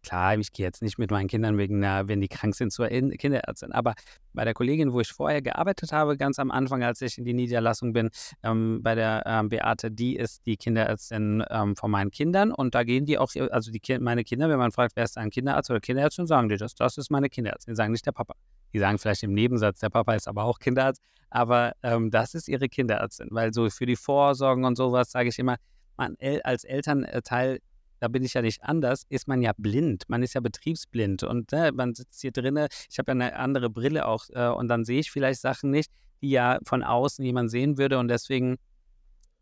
Klar, 0.06 0.38
ich 0.38 0.52
gehe 0.52 0.64
jetzt 0.64 0.82
nicht 0.82 0.98
mit 0.98 1.10
meinen 1.10 1.26
Kindern 1.26 1.58
wegen 1.58 1.82
einer, 1.82 2.06
wenn 2.06 2.20
die 2.20 2.28
krank 2.28 2.54
sind, 2.54 2.70
zur 2.70 2.86
Kinderärztin. 2.86 3.72
Aber 3.72 3.94
bei 4.34 4.44
der 4.44 4.54
Kollegin, 4.54 4.92
wo 4.92 5.00
ich 5.00 5.08
vorher 5.08 5.42
gearbeitet 5.42 5.90
habe, 5.90 6.16
ganz 6.16 6.38
am 6.38 6.52
Anfang, 6.52 6.84
als 6.84 7.00
ich 7.00 7.18
in 7.18 7.24
die 7.24 7.34
Niederlassung 7.34 7.92
bin, 7.92 8.10
ähm, 8.44 8.84
bei 8.84 8.94
der 8.94 9.24
ähm, 9.26 9.48
Beate, 9.48 9.90
die 9.90 10.14
ist 10.14 10.46
die 10.46 10.56
Kinderärztin 10.56 11.42
ähm, 11.50 11.74
von 11.74 11.90
meinen 11.90 12.12
Kindern. 12.12 12.52
Und 12.52 12.76
da 12.76 12.84
gehen 12.84 13.04
die 13.04 13.18
auch, 13.18 13.32
also 13.50 13.72
die, 13.72 13.98
meine 13.98 14.22
Kinder, 14.22 14.48
wenn 14.48 14.58
man 14.58 14.70
fragt, 14.70 14.94
wer 14.94 15.02
ist 15.02 15.18
ein 15.18 15.30
Kinderarzt 15.30 15.70
oder 15.70 15.80
Kinderärztin, 15.80 16.28
sagen 16.28 16.48
die 16.48 16.56
das, 16.56 16.76
das 16.76 16.98
ist 16.98 17.10
meine 17.10 17.28
Kinderärztin. 17.28 17.74
Sagen 17.74 17.90
nicht 17.90 18.06
der 18.06 18.12
Papa. 18.12 18.34
Die 18.72 18.78
sagen 18.78 18.98
vielleicht 18.98 19.22
im 19.22 19.32
Nebensatz, 19.32 19.80
der 19.80 19.90
Papa 19.90 20.14
ist 20.14 20.28
aber 20.28 20.44
auch 20.44 20.58
Kinderarzt. 20.58 21.02
Aber 21.30 21.72
ähm, 21.82 22.10
das 22.10 22.34
ist 22.34 22.48
ihre 22.48 22.68
Kinderärztin. 22.68 23.28
Weil 23.30 23.52
so 23.52 23.68
für 23.70 23.86
die 23.86 23.96
Vorsorgen 23.96 24.64
und 24.64 24.76
sowas 24.76 25.10
sage 25.10 25.28
ich 25.28 25.38
immer, 25.38 25.56
man 25.96 26.16
als 26.44 26.64
Elternteil 26.64 27.60
da 27.98 28.08
bin 28.08 28.22
ich 28.24 28.34
ja 28.34 28.42
nicht 28.42 28.62
anders, 28.62 29.04
ist 29.08 29.26
man 29.26 29.42
ja 29.42 29.52
blind. 29.56 30.04
Man 30.08 30.22
ist 30.22 30.34
ja 30.34 30.40
betriebsblind 30.40 31.22
und 31.22 31.52
äh, 31.52 31.72
man 31.72 31.94
sitzt 31.94 32.20
hier 32.20 32.30
drinnen. 32.30 32.68
Ich 32.90 32.98
habe 32.98 33.10
ja 33.10 33.14
eine 33.14 33.36
andere 33.36 33.70
Brille 33.70 34.06
auch 34.06 34.24
äh, 34.30 34.48
und 34.48 34.68
dann 34.68 34.84
sehe 34.84 35.00
ich 35.00 35.10
vielleicht 35.10 35.40
Sachen 35.40 35.70
nicht, 35.70 35.90
die 36.20 36.30
ja 36.30 36.58
von 36.64 36.82
außen 36.82 37.24
jemand 37.24 37.50
sehen 37.50 37.78
würde 37.78 37.98
und 37.98 38.08
deswegen 38.08 38.56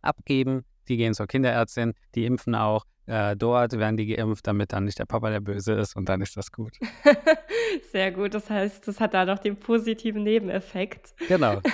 abgeben. 0.02 0.64
Die 0.88 0.96
gehen 0.96 1.14
zur 1.14 1.26
Kinderärztin, 1.26 1.94
die 2.14 2.26
impfen 2.26 2.54
auch 2.54 2.84
äh, 3.06 3.36
dort 3.36 3.72
werden 3.78 3.96
die 3.96 4.06
geimpft, 4.06 4.46
damit 4.46 4.72
dann 4.72 4.84
nicht 4.84 4.98
der 4.98 5.04
Papa 5.04 5.28
der 5.28 5.40
Böse 5.40 5.74
ist 5.74 5.94
und 5.94 6.08
dann 6.08 6.22
ist 6.22 6.36
das 6.36 6.50
gut. 6.50 6.78
Sehr 7.90 8.12
gut, 8.12 8.34
das 8.34 8.48
heißt, 8.50 8.86
das 8.86 9.00
hat 9.00 9.14
da 9.14 9.24
noch 9.24 9.38
den 9.38 9.56
positiven 9.56 10.22
Nebeneffekt. 10.22 11.14
Genau. 11.28 11.60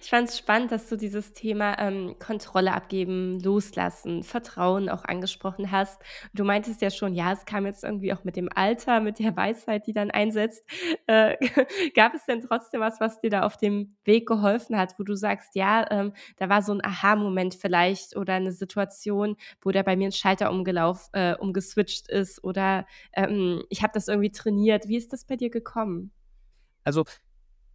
Ich 0.00 0.08
fand 0.08 0.30
es 0.30 0.38
spannend, 0.38 0.72
dass 0.72 0.88
du 0.88 0.96
dieses 0.96 1.34
Thema 1.34 1.78
ähm, 1.78 2.16
Kontrolle 2.18 2.72
abgeben, 2.72 3.38
loslassen, 3.40 4.22
Vertrauen 4.22 4.88
auch 4.88 5.04
angesprochen 5.04 5.70
hast. 5.70 6.00
Du 6.32 6.44
meintest 6.44 6.80
ja 6.80 6.90
schon, 6.90 7.14
ja, 7.14 7.32
es 7.32 7.44
kam 7.44 7.66
jetzt 7.66 7.84
irgendwie 7.84 8.12
auch 8.14 8.24
mit 8.24 8.36
dem 8.36 8.48
Alter, 8.52 9.00
mit 9.00 9.18
der 9.18 9.36
Weisheit, 9.36 9.86
die 9.86 9.92
dann 9.92 10.10
einsetzt. 10.10 10.64
Äh, 11.06 11.36
gab 11.94 12.14
es 12.14 12.24
denn 12.24 12.40
trotzdem 12.40 12.80
was, 12.80 13.00
was 13.00 13.20
dir 13.20 13.28
da 13.28 13.42
auf 13.42 13.58
dem 13.58 13.96
Weg 14.04 14.26
geholfen 14.26 14.78
hat, 14.78 14.98
wo 14.98 15.02
du 15.02 15.14
sagst, 15.14 15.54
ja, 15.54 15.86
ähm, 15.90 16.14
da 16.38 16.48
war 16.48 16.62
so 16.62 16.72
ein 16.72 16.84
Aha-Moment 16.84 17.54
vielleicht 17.54 18.16
oder 18.16 18.34
eine 18.34 18.52
Situation, 18.52 19.36
wo 19.60 19.70
der 19.70 19.82
bei 19.82 19.94
mir 19.94 20.08
ein 20.08 20.12
Schalter 20.12 20.50
um 20.50 20.56
umgelaufen, 20.66 21.08
äh, 21.12 21.34
umgeswitcht 21.38 22.08
ist 22.08 22.42
oder 22.42 22.86
ähm, 23.12 23.62
ich 23.68 23.82
habe 23.82 23.92
das 23.94 24.08
irgendwie 24.08 24.30
trainiert. 24.30 24.88
Wie 24.88 24.96
ist 24.96 25.12
das 25.12 25.24
bei 25.24 25.35
dir 25.36 25.50
gekommen? 25.50 26.10
Also 26.84 27.04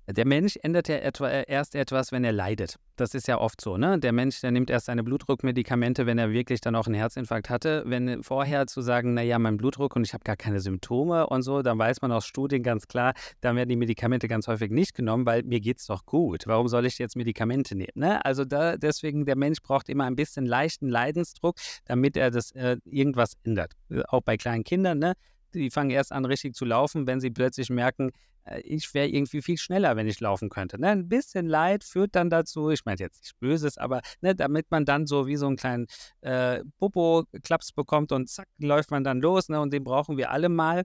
der 0.08 0.28
Mensch 0.28 0.58
ändert 0.62 0.88
ja 0.88 0.96
etwa, 0.98 1.30
äh, 1.30 1.46
erst 1.48 1.76
etwas, 1.76 2.12
wenn 2.12 2.24
er 2.24 2.32
leidet. 2.32 2.78
Das 2.96 3.14
ist 3.14 3.28
ja 3.28 3.40
oft 3.40 3.62
so, 3.62 3.78
ne? 3.78 4.00
Der 4.00 4.12
Mensch, 4.12 4.42
der 4.42 4.52
nimmt 4.52 4.70
erst 4.70 4.88
seine 4.88 5.04
Blutdruckmedikamente, 5.04 6.06
wenn 6.06 6.18
er 6.18 6.32
wirklich 6.32 6.60
dann 6.60 6.76
auch 6.76 6.88
einen 6.88 6.96
Herzinfarkt 6.96 7.50
hatte. 7.50 7.84
Wenn 7.86 8.24
vorher 8.24 8.68
zu 8.68 8.82
sagen, 8.82 9.14
naja, 9.14 9.40
mein 9.40 9.58
Blutdruck 9.58 9.96
und 9.96 10.06
ich 10.06 10.14
habe 10.14 10.24
gar 10.24 10.36
keine 10.36 10.60
Symptome 10.60 11.28
und 11.28 11.44
so, 11.44 11.62
dann 11.62 11.78
weiß 11.78 12.02
man 12.02 12.12
aus 12.12 12.26
Studien 12.26 12.64
ganz 12.64 12.88
klar, 12.88 13.14
dann 13.42 13.56
werden 13.56 13.70
die 13.70 13.76
Medikamente 13.76 14.28
ganz 14.28 14.48
häufig 14.48 14.72
nicht 14.72 14.96
genommen, 14.96 15.26
weil 15.26 15.44
mir 15.44 15.60
geht 15.60 15.80
es 15.80 15.86
doch 15.86 16.06
gut. 16.06 16.44
Warum 16.48 16.68
soll 16.68 16.86
ich 16.86 16.98
jetzt 16.98 17.16
Medikamente 17.16 17.76
nehmen? 17.76 17.92
Ne? 17.96 18.24
Also 18.26 18.44
da, 18.44 18.78
deswegen, 18.78 19.26
der 19.26 19.38
Mensch 19.38 19.62
braucht 19.62 19.88
immer 19.88 20.06
ein 20.06 20.16
bisschen 20.16 20.46
leichten 20.46 20.90
Leidensdruck, 20.90 21.56
damit 21.86 22.18
er 22.18 22.32
das 22.32 22.52
äh, 22.52 22.78
irgendwas 22.86 23.34
ändert. 23.44 23.74
Auch 24.08 24.22
bei 24.22 24.38
kleinen 24.38 24.64
Kindern, 24.64 25.00
ne? 25.00 25.14
Die 25.54 25.70
fangen 25.70 25.90
erst 25.90 26.12
an, 26.12 26.26
richtig 26.26 26.56
zu 26.56 26.66
laufen, 26.66 27.08
wenn 27.08 27.20
sie 27.20 27.32
plötzlich 27.32 27.70
merken, 27.70 28.12
äh, 28.46 28.62
ich 28.62 28.94
wäre 28.94 29.08
irgendwie 29.08 29.42
viel 29.42 29.58
schneller, 29.58 29.96
wenn 29.96 30.08
ich 30.08 30.20
laufen 30.20 30.50
könnte. 30.50 30.80
Ne? 30.80 30.90
Ein 30.90 31.10
bisschen 31.10 31.48
Leid 31.48 31.84
führt 31.84 32.16
dann 32.16 32.30
dazu, 32.30 32.70
ich 32.70 32.86
meine 32.86 33.00
jetzt 33.00 33.22
nichts 33.22 33.34
Böses, 33.40 33.78
aber 33.78 34.02
ne, 34.22 34.36
damit 34.36 34.72
man 34.72 34.86
dann 34.86 35.06
so 35.06 35.28
wie 35.28 35.36
so 35.36 35.48
einen 35.48 35.58
kleinen 35.58 35.88
äh, 36.22 36.62
Popo-Klaps 36.80 37.74
bekommt 37.74 38.12
und 38.12 38.30
zack, 38.30 38.48
läuft 38.58 38.92
man 38.92 39.04
dann 39.04 39.20
los. 39.20 39.50
Ne? 39.50 39.60
Und 39.60 39.74
den 39.74 39.84
brauchen 39.84 40.18
wir 40.18 40.32
alle 40.32 40.50
mal. 40.50 40.84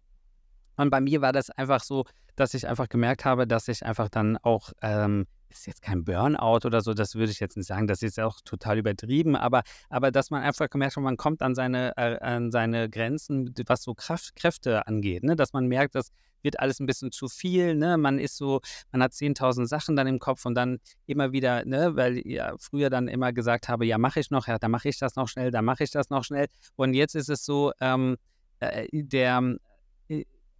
Und 0.76 0.90
bei 0.90 1.00
mir 1.00 1.20
war 1.22 1.32
das 1.32 1.50
einfach 1.50 1.82
so, 1.82 2.04
dass 2.34 2.52
ich 2.54 2.68
einfach 2.68 2.88
gemerkt 2.88 3.24
habe, 3.24 3.46
dass 3.46 3.68
ich 3.68 3.84
einfach 3.84 4.08
dann 4.08 4.36
auch, 4.36 4.72
ähm, 4.82 5.26
ist 5.50 5.66
jetzt 5.66 5.82
kein 5.82 6.04
Burnout 6.04 6.66
oder 6.66 6.80
so, 6.80 6.94
das 6.94 7.14
würde 7.14 7.32
ich 7.32 7.40
jetzt 7.40 7.56
nicht 7.56 7.66
sagen, 7.66 7.86
das 7.86 8.02
ist 8.02 8.16
ja 8.16 8.26
auch 8.26 8.40
total 8.44 8.78
übertrieben, 8.78 9.36
aber, 9.36 9.62
aber 9.88 10.10
dass 10.10 10.30
man 10.30 10.42
einfach 10.42 10.68
gemerkt 10.70 10.96
hat, 10.96 11.02
man 11.02 11.16
kommt 11.16 11.42
an 11.42 11.54
seine, 11.54 11.96
äh, 11.96 12.18
an 12.18 12.50
seine 12.50 12.88
Grenzen, 12.90 13.54
was 13.66 13.82
so 13.82 13.94
Kraft, 13.94 14.36
Kräfte 14.36 14.86
angeht, 14.86 15.24
ne? 15.24 15.36
dass 15.36 15.52
man 15.52 15.66
merkt, 15.66 15.94
dass 15.94 16.10
wird 16.46 16.60
alles 16.60 16.80
ein 16.80 16.86
bisschen 16.86 17.12
zu 17.12 17.28
viel, 17.28 17.74
ne? 17.74 17.98
Man 17.98 18.18
ist 18.18 18.36
so, 18.36 18.60
man 18.92 19.02
hat 19.02 19.12
10.000 19.12 19.66
Sachen 19.66 19.96
dann 19.96 20.06
im 20.06 20.18
Kopf 20.18 20.46
und 20.46 20.54
dann 20.54 20.78
immer 21.06 21.32
wieder, 21.32 21.64
ne, 21.64 21.96
weil 21.96 22.18
ich 22.18 22.24
ja 22.26 22.54
früher 22.58 22.88
dann 22.88 23.08
immer 23.08 23.32
gesagt 23.32 23.68
habe, 23.68 23.84
ja, 23.84 23.98
mache 23.98 24.20
ich 24.20 24.30
noch, 24.30 24.46
ja, 24.46 24.58
da 24.58 24.68
mache 24.68 24.88
ich 24.88 24.98
das 24.98 25.16
noch 25.16 25.28
schnell, 25.28 25.50
da 25.50 25.60
mache 25.60 25.84
ich 25.84 25.90
das 25.90 26.08
noch 26.08 26.24
schnell. 26.24 26.46
Und 26.76 26.94
jetzt 26.94 27.14
ist 27.14 27.28
es 27.28 27.44
so, 27.44 27.72
ähm, 27.80 28.16
äh, 28.60 28.86
der 28.92 29.56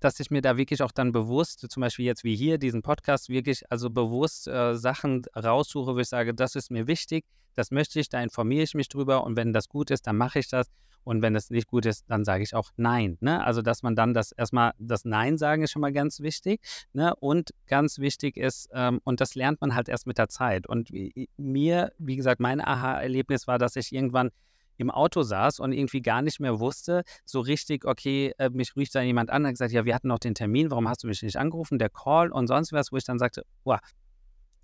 dass 0.01 0.21
ich 0.21 0.31
mir 0.31 0.43
da 0.43 0.57
wirklich 0.57 0.83
auch 0.83 0.93
dann 0.93 1.13
bewusst, 1.13 1.67
zum 1.71 1.81
Beispiel 1.81 2.05
jetzt 2.05 2.25
wie 2.25 2.37
hier, 2.37 2.59
diesen 2.59 2.83
Podcast, 2.83 3.29
wirklich 3.29 3.63
also 3.71 3.91
bewusst 3.91 4.49
äh, 4.49 4.75
Sachen 4.75 5.23
raussuche, 5.35 5.95
wo 5.95 5.99
ich 5.99 6.09
sage, 6.09 6.35
das 6.35 6.55
ist 6.55 6.71
mir 6.71 6.87
wichtig, 6.87 7.25
das 7.55 7.71
möchte 7.71 7.99
ich, 7.99 8.09
da 8.09 8.23
informiere 8.23 8.63
ich 8.63 8.75
mich 8.75 8.89
drüber 8.89 9.25
und 9.25 9.37
wenn 9.37 9.53
das 9.53 9.69
gut 9.69 9.91
ist, 9.91 10.07
dann 10.07 10.17
mache 10.17 10.39
ich 10.39 10.49
das. 10.49 10.69
Und 11.05 11.23
wenn 11.23 11.37
es 11.37 11.51
nicht 11.51 11.69
gut 11.69 11.87
ist, 11.87 12.05
dann 12.09 12.25
sage 12.25 12.43
ich 12.43 12.53
auch 12.53 12.73
Nein. 12.77 13.17
Ne? 13.21 13.45
Also, 13.45 13.63
dass 13.63 13.85
man 13.85 13.95
dann 13.95 14.13
das 14.13 14.33
erstmal, 14.33 14.73
das 14.81 15.05
Nein 15.05 15.39
sagen 15.39 15.63
ist 15.63 15.71
schon 15.71 15.81
mal 15.81 15.93
ganz 15.93 16.19
wichtig. 16.19 16.61
Ne? 16.93 17.15
Und 17.15 17.51
ganz 17.69 18.01
wichtig 18.01 18.37
ist, 18.37 18.69
ähm, 18.75 19.01
und 19.05 19.21
das 19.21 19.37
lernt 19.37 19.61
man 19.61 19.77
halt 19.77 19.89
erst 19.89 20.09
mit 20.09 20.19
der 20.19 20.29
Zeit. 20.29 20.67
Und 20.67 20.91
mir, 21.37 21.93
wie 21.99 22.17
gesagt, 22.17 22.41
mein 22.41 22.61
Aha-Erlebnis 22.61 23.47
war, 23.47 23.59
dass 23.59 23.77
ich 23.77 23.93
irgendwann 23.93 24.31
im 24.77 24.91
Auto 24.91 25.23
saß 25.23 25.61
und 25.61 25.73
irgendwie 25.73 26.03
gar 26.03 26.23
nicht 26.23 26.41
mehr 26.41 26.61
wusste, 26.61 27.03
so 27.25 27.41
richtig, 27.41 27.85
okay, 27.85 28.33
äh, 28.39 28.51
mich 28.51 28.77
ruft 28.77 28.95
da 28.95 29.03
jemand 29.03 29.31
an 29.31 29.43
und 29.43 29.49
hat 29.49 29.55
gesagt, 29.55 29.73
ja, 29.73 29.85
wir 29.85 29.95
hatten 29.95 30.09
noch 30.09 30.19
den 30.19 30.35
Termin, 30.35 30.71
warum 30.71 30.89
hast 30.89 31.03
du 31.03 31.07
mich 31.09 31.23
nicht 31.23 31.37
angerufen, 31.37 31.79
der 31.79 31.91
Call 31.91 32.33
und 32.33 32.47
sonst 32.47 32.73
was, 32.73 32.93
wo 32.93 32.97
ich 32.97 33.05
dann 33.05 33.19
sagte, 33.19 33.45
boah, 33.65 33.81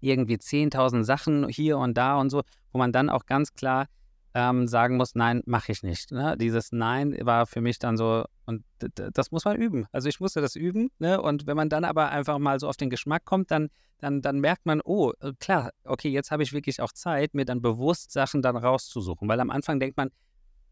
irgendwie 0.00 0.34
10.000 0.34 1.04
Sachen 1.04 1.48
hier 1.48 1.78
und 1.78 1.96
da 1.96 2.16
und 2.16 2.30
so, 2.30 2.42
wo 2.72 2.78
man 2.78 2.92
dann 2.92 3.08
auch 3.08 3.26
ganz 3.26 3.54
klar 3.54 3.86
ähm, 4.34 4.66
sagen 4.66 4.96
muss, 4.96 5.14
nein, 5.14 5.42
mache 5.46 5.72
ich 5.72 5.82
nicht. 5.82 6.10
Ne? 6.10 6.36
Dieses 6.38 6.72
Nein 6.72 7.16
war 7.20 7.46
für 7.46 7.60
mich 7.60 7.78
dann 7.78 7.96
so, 7.96 8.24
und 8.46 8.64
das 8.94 9.30
muss 9.30 9.44
man 9.44 9.56
üben. 9.56 9.86
Also 9.92 10.08
ich 10.08 10.20
musste 10.20 10.40
das 10.40 10.56
üben. 10.56 10.90
Ne? 10.98 11.20
Und 11.20 11.46
wenn 11.46 11.56
man 11.56 11.68
dann 11.68 11.84
aber 11.84 12.10
einfach 12.10 12.38
mal 12.38 12.58
so 12.58 12.68
auf 12.68 12.76
den 12.76 12.90
Geschmack 12.90 13.24
kommt, 13.24 13.50
dann, 13.50 13.68
dann, 13.98 14.22
dann 14.22 14.40
merkt 14.40 14.66
man, 14.66 14.80
oh, 14.82 15.12
äh, 15.20 15.32
klar, 15.38 15.70
okay, 15.84 16.08
jetzt 16.08 16.30
habe 16.30 16.42
ich 16.42 16.52
wirklich 16.52 16.80
auch 16.80 16.92
Zeit, 16.92 17.34
mir 17.34 17.44
dann 17.44 17.60
bewusst 17.60 18.10
Sachen 18.10 18.42
dann 18.42 18.56
rauszusuchen. 18.56 19.28
Weil 19.28 19.40
am 19.40 19.50
Anfang 19.50 19.78
denkt 19.80 19.96
man, 19.96 20.10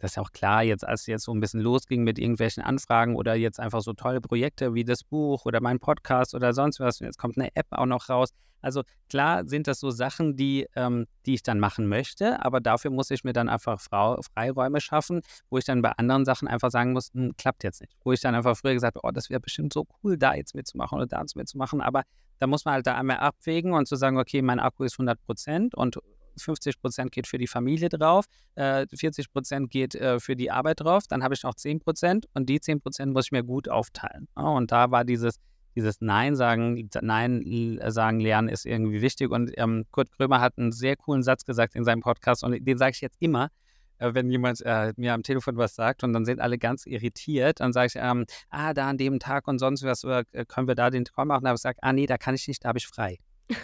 das 0.01 0.13
ist 0.13 0.17
ja 0.17 0.23
auch 0.23 0.33
klar, 0.33 0.63
jetzt 0.63 0.87
als 0.87 1.07
jetzt 1.07 1.25
so 1.25 1.33
ein 1.33 1.41
bisschen 1.41 1.61
losging 1.61 2.03
mit 2.03 2.19
irgendwelchen 2.19 2.63
Anfragen 2.63 3.17
oder 3.17 3.35
jetzt 3.35 3.61
einfach 3.61 3.83
so 3.83 3.93
tolle 3.93 4.21
Projekte 4.21 4.75
wie 4.75 4.85
das 4.85 5.05
Buch 5.05 5.45
oder 5.45 5.61
mein 5.61 5.79
Podcast 5.79 6.35
oder 6.35 6.53
sonst 6.55 6.81
was, 6.81 6.99
jetzt 7.01 7.19
kommt 7.19 7.37
eine 7.39 7.55
App 7.55 7.67
auch 7.71 7.87
noch 7.87 8.09
raus. 8.09 8.31
Also 8.63 8.83
klar 9.09 9.47
sind 9.47 9.67
das 9.67 9.81
so 9.81 9.91
Sachen, 9.91 10.37
die, 10.37 10.67
ähm, 10.75 11.07
die 11.27 11.35
ich 11.35 11.43
dann 11.43 11.61
machen 11.61 11.87
möchte, 11.87 12.45
aber 12.45 12.61
dafür 12.61 12.91
muss 12.91 13.11
ich 13.11 13.25
mir 13.25 13.33
dann 13.33 13.49
einfach 13.49 13.81
Frau, 13.81 14.21
Freiräume 14.23 14.81
schaffen, 14.81 15.21
wo 15.49 15.59
ich 15.59 15.65
dann 15.65 15.83
bei 15.83 15.93
anderen 15.93 16.25
Sachen 16.25 16.49
einfach 16.49 16.71
sagen 16.71 16.93
muss, 16.93 17.11
hm, 17.13 17.35
klappt 17.37 17.65
jetzt 17.65 17.81
nicht. 17.81 17.95
Wo 18.03 18.13
ich 18.13 18.21
dann 18.21 18.35
einfach 18.35 18.57
früher 18.57 18.75
gesagt 18.75 18.97
habe, 18.97 19.07
oh, 19.07 19.13
das 19.13 19.31
wäre 19.31 19.41
bestimmt 19.41 19.73
so 19.73 19.87
cool, 20.03 20.17
da 20.17 20.35
jetzt 20.35 20.55
mitzumachen 20.55 20.97
oder 20.97 21.07
da 21.07 21.25
mitzumachen, 21.35 21.81
aber 21.81 22.03
da 22.39 22.47
muss 22.47 22.65
man 22.65 22.75
halt 22.75 22.87
da 22.87 22.97
einmal 22.97 23.19
abwägen 23.19 23.73
und 23.75 23.87
zu 23.87 23.97
sagen, 23.97 24.19
okay, 24.19 24.41
mein 24.41 24.61
Akku 24.61 24.85
ist 24.85 24.95
100 24.95 25.21
Prozent 25.23 25.75
und 25.75 25.99
50 26.43 26.81
Prozent 26.81 27.13
geht 27.13 27.27
für 27.27 27.39
die 27.39 27.47
Familie 27.47 27.89
drauf, 27.89 28.27
äh, 28.55 28.87
40 28.93 29.33
Prozent 29.33 29.71
geht 29.71 29.95
äh, 29.95 30.21
für 30.21 30.37
die 30.37 30.51
Arbeit 30.51 30.81
drauf, 30.81 31.05
dann 31.09 31.23
habe 31.23 31.35
ich 31.35 31.43
noch 31.43 31.55
10 31.55 31.81
Prozent 31.81 32.27
und 32.35 32.49
die 32.49 32.61
10 32.61 32.81
Prozent 32.81 33.13
muss 33.13 33.27
ich 33.27 33.33
mir 33.33 33.43
gut 33.45 33.69
aufteilen. 33.69 34.29
Ja, 34.37 34.45
und 34.45 34.73
da 34.73 34.91
war 34.91 35.05
dieses, 35.05 35.37
dieses 35.77 36.01
Nein 36.01 36.37
sagen, 36.37 36.89
Nein 37.01 37.79
sagen 37.87 38.21
lernen 38.21 38.49
ist 38.49 38.67
irgendwie 38.67 39.03
wichtig. 39.03 39.31
Und 39.31 39.53
ähm, 39.57 39.85
Kurt 39.91 40.11
Krömer 40.13 40.41
hat 40.41 40.59
einen 40.59 40.73
sehr 40.73 40.97
coolen 40.97 41.23
Satz 41.23 41.45
gesagt 41.45 41.75
in 41.75 41.85
seinem 41.85 42.01
Podcast 42.01 42.43
und 42.45 42.67
den 42.67 42.79
sage 42.79 42.93
ich 42.95 43.01
jetzt 43.01 43.17
immer. 43.21 43.51
äh, 44.01 44.15
wenn 44.15 44.31
jemand 44.31 44.61
äh, 44.65 44.93
mir 44.97 45.15
am 45.15 45.23
Telefon 45.23 45.57
was 45.57 45.75
sagt 45.75 46.03
und 46.03 46.13
dann 46.13 46.25
sind 46.25 46.41
alle 46.41 46.59
ganz 46.59 46.87
irritiert, 46.87 47.61
dann 47.61 47.73
sage 47.73 47.87
ich, 47.87 47.97
ähm, 47.97 48.25
ah, 48.49 48.75
da 48.75 48.89
an 48.89 48.99
dem 48.99 49.19
Tag 49.21 49.47
und 49.47 49.59
sonst 49.59 49.83
was, 49.85 50.05
äh, 50.05 50.25
können 50.47 50.67
wir 50.67 50.75
da 50.75 50.91
den 50.91 51.05
Call 51.05 51.27
machen? 51.27 51.47
Aber 51.47 51.55
ich 51.55 51.61
sage, 51.61 51.79
ah, 51.83 51.93
nee, 51.93 52.07
da 52.07 52.19
kann 52.19 52.35
ich 52.35 52.49
nicht, 52.49 52.65
da 52.65 52.69
habe 52.69 52.79
ich 52.79 52.87
frei. 52.87 53.19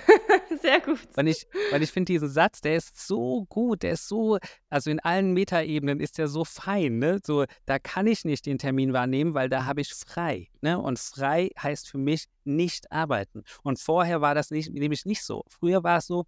Sehr 0.62 0.80
gut. 0.80 1.00
Weil 1.14 1.28
ich, 1.28 1.46
weil 1.70 1.82
ich 1.82 1.90
finde, 1.90 2.12
diesen 2.12 2.28
Satz, 2.28 2.60
der 2.60 2.76
ist 2.76 3.06
so 3.06 3.46
gut, 3.48 3.82
der 3.82 3.92
ist 3.92 4.08
so, 4.08 4.38
also 4.70 4.90
in 4.90 5.00
allen 5.00 5.32
Metaebenen 5.32 6.00
ist 6.00 6.18
der 6.18 6.28
so 6.28 6.44
fein, 6.44 6.98
ne? 6.98 7.18
So, 7.24 7.44
da 7.64 7.78
kann 7.78 8.06
ich 8.06 8.24
nicht 8.24 8.46
den 8.46 8.58
Termin 8.58 8.92
wahrnehmen, 8.92 9.34
weil 9.34 9.48
da 9.48 9.64
habe 9.64 9.80
ich 9.80 9.92
frei. 9.92 10.48
Ne? 10.60 10.78
Und 10.78 10.98
frei 10.98 11.50
heißt 11.60 11.88
für 11.88 11.98
mich 11.98 12.26
nicht 12.44 12.90
arbeiten. 12.92 13.42
Und 13.62 13.78
vorher 13.78 14.20
war 14.20 14.34
das 14.34 14.50
nicht, 14.50 14.72
nämlich 14.72 15.04
nicht 15.04 15.24
so. 15.24 15.44
Früher 15.48 15.82
war 15.82 15.98
es 15.98 16.06
so, 16.06 16.26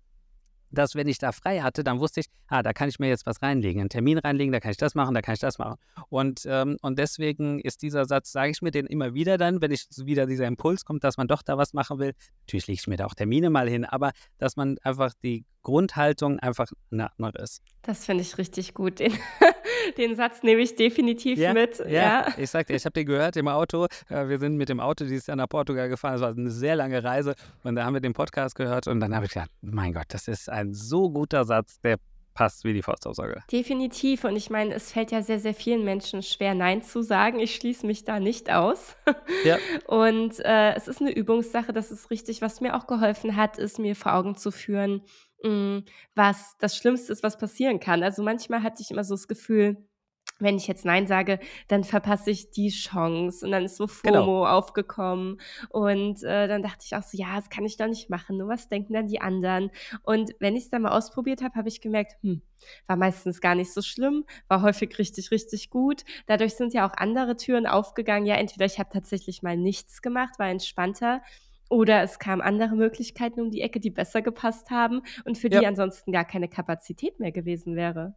dass 0.70 0.94
wenn 0.94 1.09
ich 1.09 1.18
da 1.18 1.33
frei 1.33 1.61
hatte, 1.61 1.85
dann 1.85 2.00
wusste 2.00 2.20
ich, 2.20 2.26
ah, 2.46 2.62
da 2.62 2.72
kann 2.72 2.88
ich 2.88 2.98
mir 2.98 3.09
jetzt 3.09 3.26
was 3.26 3.42
reinlegen, 3.42 3.81
einen 3.81 3.90
Termin 3.90 4.18
reinlegen, 4.18 4.52
da 4.52 4.61
kann 4.61 4.70
ich 4.70 4.76
das 4.76 4.94
machen, 4.94 5.14
da 5.14 5.22
kann 5.22 5.35
ich 5.35 5.40
das 5.40 5.59
machen. 5.59 5.76
Und, 6.09 6.42
ähm, 6.46 6.76
und 6.83 6.98
deswegen 6.98 7.61
ist 7.61 7.83
dieser 7.83 8.04
Satz, 8.04 8.33
sage 8.33 8.50
ich 8.50 8.62
mir 8.62 8.70
den 8.70 8.87
immer 8.87 9.14
wieder 9.14 9.38
dann, 9.38 9.61
wenn 9.61 9.70
ich 9.70 9.87
wieder 9.96 10.26
dieser 10.26 10.46
Impuls 10.46 10.85
kommt, 10.85 11.04
dass 11.04 11.16
man 11.16 11.28
doch 11.28 11.42
da 11.42 11.59
was 11.59 11.72
machen 11.72 11.98
will. 11.98 12.14
Natürlich 12.42 12.66
lege 12.66 12.81
ich 12.81 12.87
mir 12.87 12.96
da 12.96 13.07
auch 13.07 13.14
Termine 13.14 13.50
mal 13.50 13.68
hin, 13.68 13.85
aber 13.85 14.12
dass 14.38 14.57
man 14.57 14.76
einfach 14.83 15.12
die 15.22 15.44
Grundhaltung 15.62 16.38
einfach 16.38 16.70
eine 16.90 17.11
andere 17.18 17.42
ist. 17.42 17.62
Das 17.83 18.07
finde 18.07 18.22
ich 18.22 18.38
richtig 18.38 18.74
gut. 18.74 19.00
Den, 19.00 19.12
den 19.96 20.16
Satz 20.16 20.42
nehme 20.42 20.62
ich 20.62 20.76
definitiv 20.76 21.38
ja, 21.38 21.52
mit. 21.52 21.78
Ja, 21.78 21.86
ja. 21.86 22.26
ich 22.36 22.50
sagte, 22.50 22.74
ich 22.74 22.84
habe 22.84 22.92
den 22.92 23.06
gehört 23.06 23.36
im 23.36 23.48
Auto. 23.48 23.86
Äh, 24.08 24.28
wir 24.28 24.38
sind 24.38 24.56
mit 24.56 24.68
dem 24.68 24.80
Auto 24.80 25.04
dieses 25.04 25.26
Jahr 25.26 25.36
nach 25.36 25.48
Portugal 25.48 25.88
gefahren. 25.88 26.14
Es 26.14 26.20
war 26.20 26.30
eine 26.30 26.50
sehr 26.50 26.76
lange 26.76 27.02
Reise 27.02 27.34
und 27.64 27.76
da 27.76 27.84
haben 27.84 27.94
wir 27.94 28.00
den 28.00 28.14
Podcast 28.14 28.54
gehört 28.54 28.86
und 28.86 29.00
dann 29.00 29.14
habe 29.14 29.26
ich 29.26 29.32
gedacht, 29.32 29.50
mein 29.60 29.92
Gott, 29.92 30.06
das 30.08 30.28
ist 30.28 30.48
ein 30.48 30.74
so 30.74 31.10
guter 31.10 31.44
Satz, 31.44 31.80
der 31.80 31.96
passt 32.38 32.62
wie 32.62 32.72
die 32.72 32.82
Faustaussage. 32.82 33.42
Definitiv. 33.50 34.22
Und 34.22 34.36
ich 34.36 34.48
meine, 34.48 34.72
es 34.72 34.92
fällt 34.92 35.10
ja 35.10 35.22
sehr, 35.22 35.40
sehr 35.40 35.54
vielen 35.54 35.84
Menschen 35.84 36.22
schwer, 36.22 36.54
Nein 36.54 36.84
zu 36.84 37.02
sagen. 37.02 37.40
Ich 37.40 37.56
schließe 37.56 37.84
mich 37.84 38.04
da 38.04 38.20
nicht 38.20 38.50
aus. 38.50 38.96
Ja. 39.44 39.56
Und 39.86 40.40
äh, 40.40 40.74
es 40.74 40.88
ist 40.88 41.00
eine 41.00 41.12
Übungssache, 41.12 41.72
das 41.72 41.90
ist 41.90 42.10
richtig. 42.10 42.42
Was 42.42 42.60
mir 42.60 42.76
auch 42.76 42.86
geholfen 42.86 43.36
hat, 43.36 43.56
ist 43.56 43.78
mir 43.78 43.94
vor 43.94 44.14
Augen 44.14 44.36
zu 44.36 44.50
führen, 44.50 45.02
was 46.14 46.57
das 46.59 46.77
Schlimmste 46.77 47.12
ist, 47.12 47.22
was 47.22 47.38
passieren 47.38 47.81
kann. 47.81 48.03
Also 48.03 48.22
manchmal 48.22 48.62
hatte 48.62 48.83
ich 48.83 48.90
immer 48.90 49.05
so 49.05 49.14
das 49.14 49.29
Gefühl, 49.29 49.77
wenn 50.40 50.57
ich 50.57 50.68
jetzt 50.68 50.85
Nein 50.85 51.07
sage, 51.07 51.40
dann 51.66 51.85
verpasse 51.85 52.31
ich 52.31 52.51
die 52.51 52.70
Chance. 52.70 53.44
Und 53.44 53.53
dann 53.53 53.64
ist 53.64 53.77
so 53.77 53.87
genau. 53.87 54.20
FOMO 54.20 54.40
genau. 54.40 54.46
aufgekommen. 54.46 55.40
Und 55.70 56.22
äh, 56.22 56.46
dann 56.46 56.62
dachte 56.62 56.85
ich 56.85 56.94
auch 56.94 57.03
so, 57.03 57.18
ja, 57.18 57.37
das 57.37 57.51
kann 57.51 57.64
ich 57.64 57.77
doch 57.77 57.88
nicht 57.88 58.09
machen. 58.09 58.37
Nur 58.38 58.48
was 58.48 58.68
denken 58.68 58.92
dann 58.92 59.09
die 59.09 59.20
anderen? 59.20 59.70
Und 60.03 60.33
wenn 60.38 60.57
ich 60.57 60.64
es 60.64 60.70
dann 60.70 60.83
mal 60.83 60.96
ausprobiert 60.96 61.42
habe, 61.42 61.55
habe 61.55 61.68
ich 61.68 61.81
gemerkt, 61.81 62.16
hm, 62.22 62.42
war 62.87 62.96
meistens 62.96 63.40
gar 63.40 63.55
nicht 63.55 63.72
so 63.72 63.83
schlimm, 63.83 64.24
war 64.46 64.62
häufig 64.62 64.96
richtig, 64.98 65.31
richtig 65.31 65.70
gut. 65.70 66.05
Dadurch 66.27 66.55
sind 66.55 66.72
ja 66.72 66.88
auch 66.88 66.94
andere 66.96 67.37
Türen 67.37 67.66
aufgegangen. 67.66 68.27
Ja, 68.27 68.37
entweder 68.37 68.66
ich 68.66 68.79
habe 68.79 68.90
tatsächlich 68.92 69.42
mal 69.42 69.57
nichts 69.57 70.03
gemacht, 70.03 70.38
war 70.38 70.48
entspannter. 70.48 71.22
Oder 71.68 72.02
es 72.02 72.18
kamen 72.18 72.40
andere 72.40 72.74
Möglichkeiten 72.74 73.40
um 73.40 73.50
die 73.50 73.61
Ecke, 73.61 73.81
die 73.81 73.90
besser 73.90 74.22
gepasst 74.22 74.70
haben 74.70 75.02
und 75.24 75.37
für 75.38 75.50
ja. 75.50 75.61
die 75.61 75.66
ansonsten 75.66 76.12
gar 76.12 76.24
keine 76.24 76.48
Kapazität 76.48 77.20
mehr 77.20 77.33
gewesen 77.33 77.76
wäre. 77.76 78.14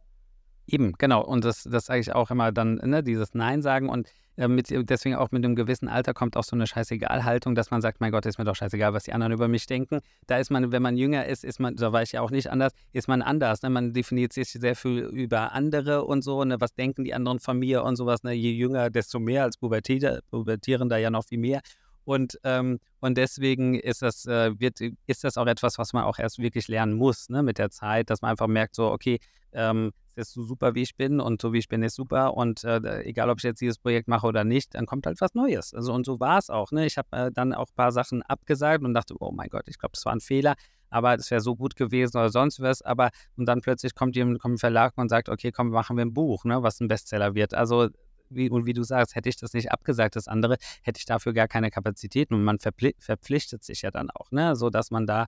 Eben, 0.66 0.92
genau. 0.92 1.24
Und 1.24 1.44
das, 1.44 1.64
das 1.64 1.86
sage 1.86 2.00
ich 2.00 2.14
auch 2.14 2.30
immer 2.30 2.52
dann, 2.52 2.76
ne, 2.76 3.02
dieses 3.02 3.34
Nein 3.34 3.62
sagen 3.62 3.88
und 3.88 4.08
äh, 4.36 4.48
mit, 4.48 4.68
deswegen 4.70 5.16
auch 5.16 5.30
mit 5.30 5.44
einem 5.44 5.56
gewissen 5.56 5.88
Alter 5.88 6.14
kommt 6.14 6.36
auch 6.36 6.44
so 6.44 6.56
eine 6.56 6.66
Scheißegal-Haltung, 6.66 7.54
dass 7.54 7.70
man 7.70 7.80
sagt, 7.80 8.00
mein 8.00 8.12
Gott, 8.12 8.24
ist 8.26 8.38
mir 8.38 8.44
doch 8.44 8.54
scheißegal, 8.54 8.94
was 8.94 9.04
die 9.04 9.12
anderen 9.12 9.32
über 9.32 9.48
mich 9.48 9.66
denken. 9.66 10.00
Da 10.26 10.38
ist 10.38 10.50
man, 10.50 10.72
wenn 10.72 10.82
man 10.82 10.96
jünger 10.96 11.26
ist, 11.26 11.44
ist 11.44 11.60
man, 11.60 11.76
da 11.76 11.92
war 11.92 12.02
ich 12.02 12.12
ja 12.12 12.22
auch 12.22 12.30
nicht 12.30 12.50
anders, 12.50 12.72
ist 12.92 13.08
man 13.08 13.22
anders. 13.22 13.62
Ne? 13.62 13.70
Man 13.70 13.92
definiert 13.92 14.32
sich 14.32 14.50
sehr 14.50 14.76
viel 14.76 15.00
über 15.00 15.52
andere 15.52 16.04
und 16.04 16.22
so, 16.22 16.44
ne? 16.44 16.56
was 16.60 16.74
denken 16.74 17.04
die 17.04 17.12
anderen 17.12 17.40
von 17.40 17.58
mir 17.58 17.82
und 17.84 17.96
sowas. 17.96 18.22
Ne? 18.22 18.32
Je 18.32 18.52
jünger, 18.52 18.88
desto 18.88 19.18
mehr, 19.18 19.42
als 19.42 19.58
Pubertierender 19.58 20.96
ja 20.96 21.10
noch 21.10 21.24
viel 21.24 21.38
mehr. 21.38 21.60
Und, 22.04 22.38
ähm, 22.44 22.78
und 23.00 23.16
deswegen 23.16 23.74
ist 23.74 24.02
das, 24.02 24.26
äh, 24.26 24.58
wird, 24.58 24.80
ist 24.80 25.24
das 25.24 25.36
auch 25.36 25.46
etwas, 25.46 25.78
was 25.78 25.92
man 25.92 26.04
auch 26.04 26.18
erst 26.18 26.38
wirklich 26.38 26.68
lernen 26.68 26.94
muss 26.94 27.28
ne, 27.28 27.42
mit 27.42 27.58
der 27.58 27.70
Zeit, 27.70 28.10
dass 28.10 28.22
man 28.22 28.32
einfach 28.32 28.48
merkt, 28.48 28.74
so, 28.74 28.90
okay, 28.90 29.18
ähm, 29.52 29.92
es 30.14 30.28
ist 30.28 30.32
so 30.34 30.42
super, 30.42 30.74
wie 30.74 30.82
ich 30.82 30.96
bin 30.96 31.20
und 31.20 31.40
so 31.40 31.52
wie 31.52 31.58
ich 31.58 31.68
bin, 31.68 31.82
ist 31.82 31.94
super. 31.94 32.34
Und 32.34 32.64
äh, 32.64 33.02
egal, 33.02 33.30
ob 33.30 33.38
ich 33.38 33.44
jetzt 33.44 33.60
dieses 33.60 33.78
Projekt 33.78 34.08
mache 34.08 34.26
oder 34.26 34.44
nicht, 34.44 34.74
dann 34.74 34.86
kommt 34.86 35.06
halt 35.06 35.20
was 35.20 35.34
Neues. 35.34 35.72
Also 35.74 35.92
und 35.92 36.04
so 36.04 36.20
war 36.20 36.38
es 36.38 36.50
auch. 36.50 36.70
Ne? 36.70 36.86
Ich 36.86 36.98
habe 36.98 37.08
äh, 37.12 37.30
dann 37.32 37.54
auch 37.54 37.68
ein 37.68 37.74
paar 37.74 37.92
Sachen 37.92 38.22
abgesagt 38.22 38.84
und 38.84 38.94
dachte, 38.94 39.14
oh 39.20 39.32
mein 39.32 39.48
Gott, 39.48 39.68
ich 39.68 39.78
glaube, 39.78 39.92
das 39.94 40.04
war 40.04 40.12
ein 40.12 40.20
Fehler 40.20 40.54
aber 40.92 41.14
es 41.14 41.30
wäre 41.30 41.40
so 41.40 41.56
gut 41.56 41.74
gewesen 41.74 42.18
oder 42.18 42.28
sonst 42.28 42.60
was. 42.60 42.82
Aber 42.82 43.10
und 43.36 43.46
dann 43.46 43.62
plötzlich 43.62 43.94
kommt 43.94 44.14
jemand, 44.14 44.40
kommt 44.40 44.56
ein 44.56 44.58
Verlag 44.58 44.92
und 44.96 45.08
sagt, 45.08 45.28
okay, 45.28 45.50
komm, 45.50 45.70
machen 45.70 45.96
wir 45.96 46.04
ein 46.04 46.12
Buch, 46.12 46.44
ne, 46.44 46.62
was 46.62 46.80
ein 46.80 46.88
Bestseller 46.88 47.34
wird. 47.34 47.54
Also 47.54 47.88
wie, 48.34 48.50
und 48.50 48.66
wie 48.66 48.72
du 48.72 48.82
sagst, 48.82 49.14
hätte 49.14 49.28
ich 49.28 49.36
das 49.36 49.52
nicht 49.52 49.70
abgesagt, 49.72 50.16
das 50.16 50.28
andere, 50.28 50.56
hätte 50.82 50.98
ich 50.98 51.04
dafür 51.04 51.32
gar 51.32 51.48
keine 51.48 51.70
Kapazitäten. 51.70 52.34
Und 52.34 52.44
man 52.44 52.58
verpfli 52.58 52.94
verpflichtet 52.98 53.64
sich 53.64 53.82
ja 53.82 53.90
dann 53.90 54.10
auch, 54.10 54.30
ne? 54.30 54.56
so 54.56 54.70
dass 54.70 54.90
man 54.90 55.06
da 55.06 55.26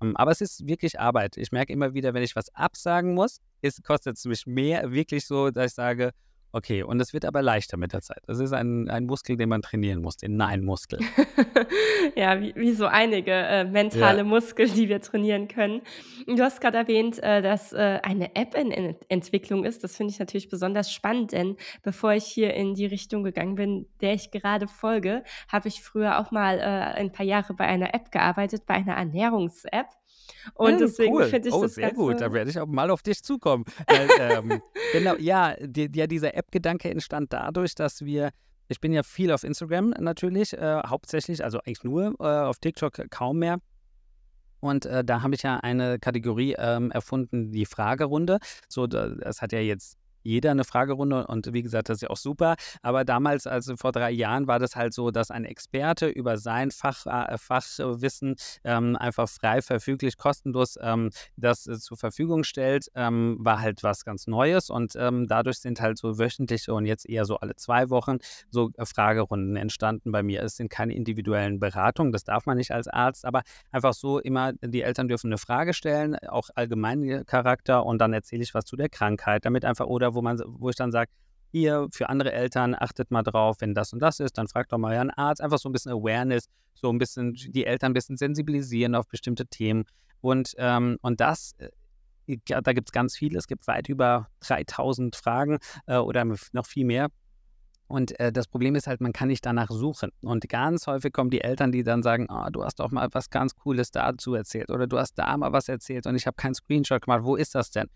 ähm, 0.00 0.16
aber 0.16 0.30
es 0.30 0.40
ist 0.40 0.66
wirklich 0.66 0.98
Arbeit. 0.98 1.36
Ich 1.36 1.52
merke 1.52 1.72
immer 1.72 1.94
wieder, 1.94 2.14
wenn 2.14 2.22
ich 2.22 2.36
was 2.36 2.54
absagen 2.54 3.14
muss, 3.14 3.40
kostet 3.84 4.16
es 4.16 4.24
mich 4.24 4.46
mehr, 4.46 4.90
wirklich 4.92 5.26
so, 5.26 5.50
dass 5.50 5.72
ich 5.72 5.74
sage, 5.74 6.12
Okay, 6.52 6.82
und 6.82 6.98
es 7.00 7.12
wird 7.12 7.24
aber 7.24 7.42
leichter 7.42 7.76
mit 7.76 7.92
der 7.92 8.00
Zeit. 8.00 8.22
Das 8.26 8.40
ist 8.40 8.52
ein, 8.52 8.90
ein 8.90 9.06
Muskel, 9.06 9.36
den 9.36 9.48
man 9.48 9.62
trainieren 9.62 10.02
muss, 10.02 10.16
den 10.16 10.36
Nein-Muskel. 10.36 10.98
ja, 12.16 12.40
wie, 12.40 12.54
wie, 12.56 12.72
so 12.72 12.86
einige 12.86 13.32
äh, 13.32 13.64
mentale 13.64 14.18
ja. 14.18 14.24
Muskeln, 14.24 14.72
die 14.74 14.88
wir 14.88 15.00
trainieren 15.00 15.46
können. 15.46 15.82
Du 16.26 16.42
hast 16.42 16.60
gerade 16.60 16.78
erwähnt, 16.78 17.22
äh, 17.22 17.40
dass 17.40 17.72
äh, 17.72 18.00
eine 18.02 18.34
App 18.34 18.56
in, 18.56 18.72
in, 18.72 18.96
Entwicklung 19.08 19.64
ist. 19.64 19.84
Das 19.84 19.96
finde 19.96 20.12
ich 20.12 20.18
natürlich 20.18 20.48
besonders 20.48 20.92
spannend, 20.92 21.32
denn 21.32 21.56
bevor 21.82 22.14
ich 22.14 22.24
hier 22.24 22.52
in 22.54 22.74
die 22.74 22.86
Richtung 22.86 23.22
gegangen 23.22 23.54
bin, 23.54 23.86
der 24.00 24.14
ich 24.14 24.32
gerade 24.32 24.66
folge, 24.66 25.22
habe 25.48 25.68
ich 25.68 25.82
früher 25.82 26.18
auch 26.18 26.32
mal 26.32 26.58
äh, 26.58 26.62
ein 26.62 27.12
paar 27.12 27.26
Jahre 27.26 27.54
bei 27.54 27.66
einer 27.66 27.94
App 27.94 28.10
gearbeitet, 28.10 28.66
bei 28.66 28.74
einer 28.74 28.94
Ernährungs-App. 28.94 29.86
Und 30.54 30.72
ja, 30.72 30.78
deswegen 30.78 31.14
cool. 31.14 31.24
finde 31.24 31.48
ich 31.48 31.54
oh, 31.54 31.62
das 31.62 31.74
sehr 31.74 31.92
gut. 31.92 32.20
Da 32.20 32.32
werde 32.32 32.50
ich 32.50 32.58
auch 32.58 32.66
mal 32.66 32.90
auf 32.90 33.02
dich 33.02 33.22
zukommen. 33.22 33.64
Weil, 33.86 34.08
ähm, 34.18 34.62
genau, 34.92 35.14
ja, 35.18 35.54
die, 35.60 35.90
ja, 35.94 36.06
dieser 36.06 36.34
App-Gedanke 36.34 36.90
entstand 36.90 37.32
dadurch, 37.32 37.74
dass 37.74 38.04
wir 38.04 38.30
ich 38.70 38.80
bin 38.80 38.92
ja 38.92 39.02
viel 39.02 39.32
auf 39.32 39.42
Instagram 39.42 39.90
natürlich, 39.98 40.52
äh, 40.52 40.80
hauptsächlich, 40.86 41.42
also 41.42 41.58
eigentlich 41.58 41.82
nur, 41.82 42.14
äh, 42.20 42.24
auf 42.24 42.60
TikTok 42.60 43.10
kaum 43.10 43.40
mehr. 43.40 43.58
Und 44.60 44.86
äh, 44.86 45.02
da 45.04 45.22
habe 45.22 45.34
ich 45.34 45.42
ja 45.42 45.56
eine 45.56 45.98
Kategorie 45.98 46.54
ähm, 46.56 46.90
erfunden, 46.92 47.50
die 47.50 47.66
Fragerunde. 47.66 48.38
So, 48.68 48.86
das 48.86 49.42
hat 49.42 49.52
ja 49.52 49.58
jetzt 49.58 49.98
jeder 50.22 50.50
eine 50.50 50.64
Fragerunde 50.64 51.26
und 51.26 51.52
wie 51.52 51.62
gesagt, 51.62 51.88
das 51.88 51.96
ist 51.98 52.02
ja 52.02 52.10
auch 52.10 52.16
super. 52.16 52.56
Aber 52.82 53.04
damals, 53.04 53.46
also 53.46 53.76
vor 53.76 53.92
drei 53.92 54.10
Jahren, 54.10 54.46
war 54.46 54.58
das 54.58 54.76
halt 54.76 54.94
so, 54.94 55.10
dass 55.10 55.30
ein 55.30 55.44
Experte 55.44 56.08
über 56.08 56.36
sein 56.36 56.70
Fach, 56.70 57.06
äh, 57.06 57.38
Fachwissen 57.38 58.36
ähm, 58.64 58.96
einfach 58.96 59.28
frei 59.28 59.62
verfüglich, 59.62 60.16
kostenlos 60.16 60.78
ähm, 60.80 61.10
das 61.36 61.66
äh, 61.66 61.78
zur 61.78 61.96
Verfügung 61.96 62.44
stellt, 62.44 62.88
ähm, 62.94 63.36
war 63.40 63.60
halt 63.60 63.82
was 63.82 64.04
ganz 64.04 64.26
Neues 64.26 64.70
und 64.70 64.94
ähm, 64.96 65.26
dadurch 65.26 65.58
sind 65.58 65.80
halt 65.80 65.98
so 65.98 66.18
wöchentliche 66.18 66.72
und 66.74 66.86
jetzt 66.86 67.08
eher 67.08 67.24
so 67.24 67.36
alle 67.36 67.56
zwei 67.56 67.90
Wochen 67.90 68.18
so 68.50 68.70
äh, 68.76 68.84
Fragerunden 68.84 69.56
entstanden 69.56 70.12
bei 70.12 70.22
mir. 70.22 70.42
Es 70.42 70.56
sind 70.56 70.70
keine 70.70 70.94
individuellen 70.94 71.60
Beratungen, 71.60 72.12
das 72.12 72.24
darf 72.24 72.46
man 72.46 72.56
nicht 72.56 72.72
als 72.72 72.88
Arzt, 72.88 73.24
aber 73.24 73.42
einfach 73.70 73.94
so 73.94 74.18
immer, 74.18 74.52
die 74.62 74.82
Eltern 74.82 75.08
dürfen 75.08 75.28
eine 75.28 75.38
Frage 75.38 75.74
stellen, 75.74 76.16
auch 76.28 76.50
allgemeinen 76.54 77.24
Charakter 77.26 77.84
und 77.84 77.98
dann 77.98 78.12
erzähle 78.12 78.42
ich 78.42 78.54
was 78.54 78.64
zu 78.64 78.76
der 78.76 78.88
Krankheit, 78.88 79.44
damit 79.44 79.64
einfach 79.64 79.86
oder 79.86 80.09
wo 80.14 80.22
man, 80.22 80.40
wo 80.46 80.70
ich 80.70 80.76
dann 80.76 80.92
sage, 80.92 81.10
hier 81.52 81.88
für 81.92 82.08
andere 82.08 82.32
Eltern 82.32 82.76
achtet 82.78 83.10
mal 83.10 83.22
drauf, 83.22 83.56
wenn 83.60 83.74
das 83.74 83.92
und 83.92 84.00
das 84.00 84.20
ist, 84.20 84.38
dann 84.38 84.46
fragt 84.48 84.72
doch 84.72 84.78
mal 84.78 84.94
euren 84.94 85.10
Arzt. 85.10 85.40
Einfach 85.40 85.58
so 85.58 85.68
ein 85.68 85.72
bisschen 85.72 85.92
Awareness, 85.92 86.46
so 86.74 86.90
ein 86.90 86.98
bisschen 86.98 87.34
die 87.34 87.66
Eltern 87.66 87.90
ein 87.90 87.94
bisschen 87.94 88.16
sensibilisieren 88.16 88.94
auf 88.94 89.08
bestimmte 89.08 89.46
Themen. 89.46 89.84
Und, 90.20 90.54
ähm, 90.58 90.98
und 91.02 91.20
das, 91.20 91.54
äh, 91.58 92.38
da 92.46 92.72
gibt 92.72 92.88
es 92.88 92.92
ganz 92.92 93.16
viele. 93.16 93.38
Es 93.38 93.48
gibt 93.48 93.66
weit 93.66 93.88
über 93.88 94.28
3000 94.40 95.16
Fragen 95.16 95.58
äh, 95.86 95.96
oder 95.96 96.24
noch 96.24 96.66
viel 96.66 96.84
mehr. 96.84 97.08
Und 97.88 98.18
äh, 98.20 98.30
das 98.30 98.46
Problem 98.46 98.76
ist 98.76 98.86
halt, 98.86 99.00
man 99.00 99.12
kann 99.12 99.26
nicht 99.26 99.44
danach 99.44 99.68
suchen. 99.68 100.12
Und 100.22 100.48
ganz 100.48 100.86
häufig 100.86 101.12
kommen 101.12 101.30
die 101.30 101.40
Eltern, 101.40 101.72
die 101.72 101.82
dann 101.82 102.04
sagen, 102.04 102.28
oh, 102.30 102.48
du 102.52 102.62
hast 102.62 102.78
doch 102.78 102.92
mal 102.92 103.08
was 103.10 103.30
ganz 103.30 103.56
Cooles 103.56 103.90
dazu 103.90 104.34
erzählt 104.34 104.70
oder 104.70 104.86
du 104.86 104.96
hast 104.96 105.14
da 105.14 105.36
mal 105.36 105.52
was 105.52 105.68
erzählt 105.68 106.06
und 106.06 106.14
ich 106.14 106.28
habe 106.28 106.36
keinen 106.36 106.54
Screenshot 106.54 107.02
gemacht. 107.02 107.24
Wo 107.24 107.34
ist 107.34 107.56
das 107.56 107.72
denn? 107.72 107.88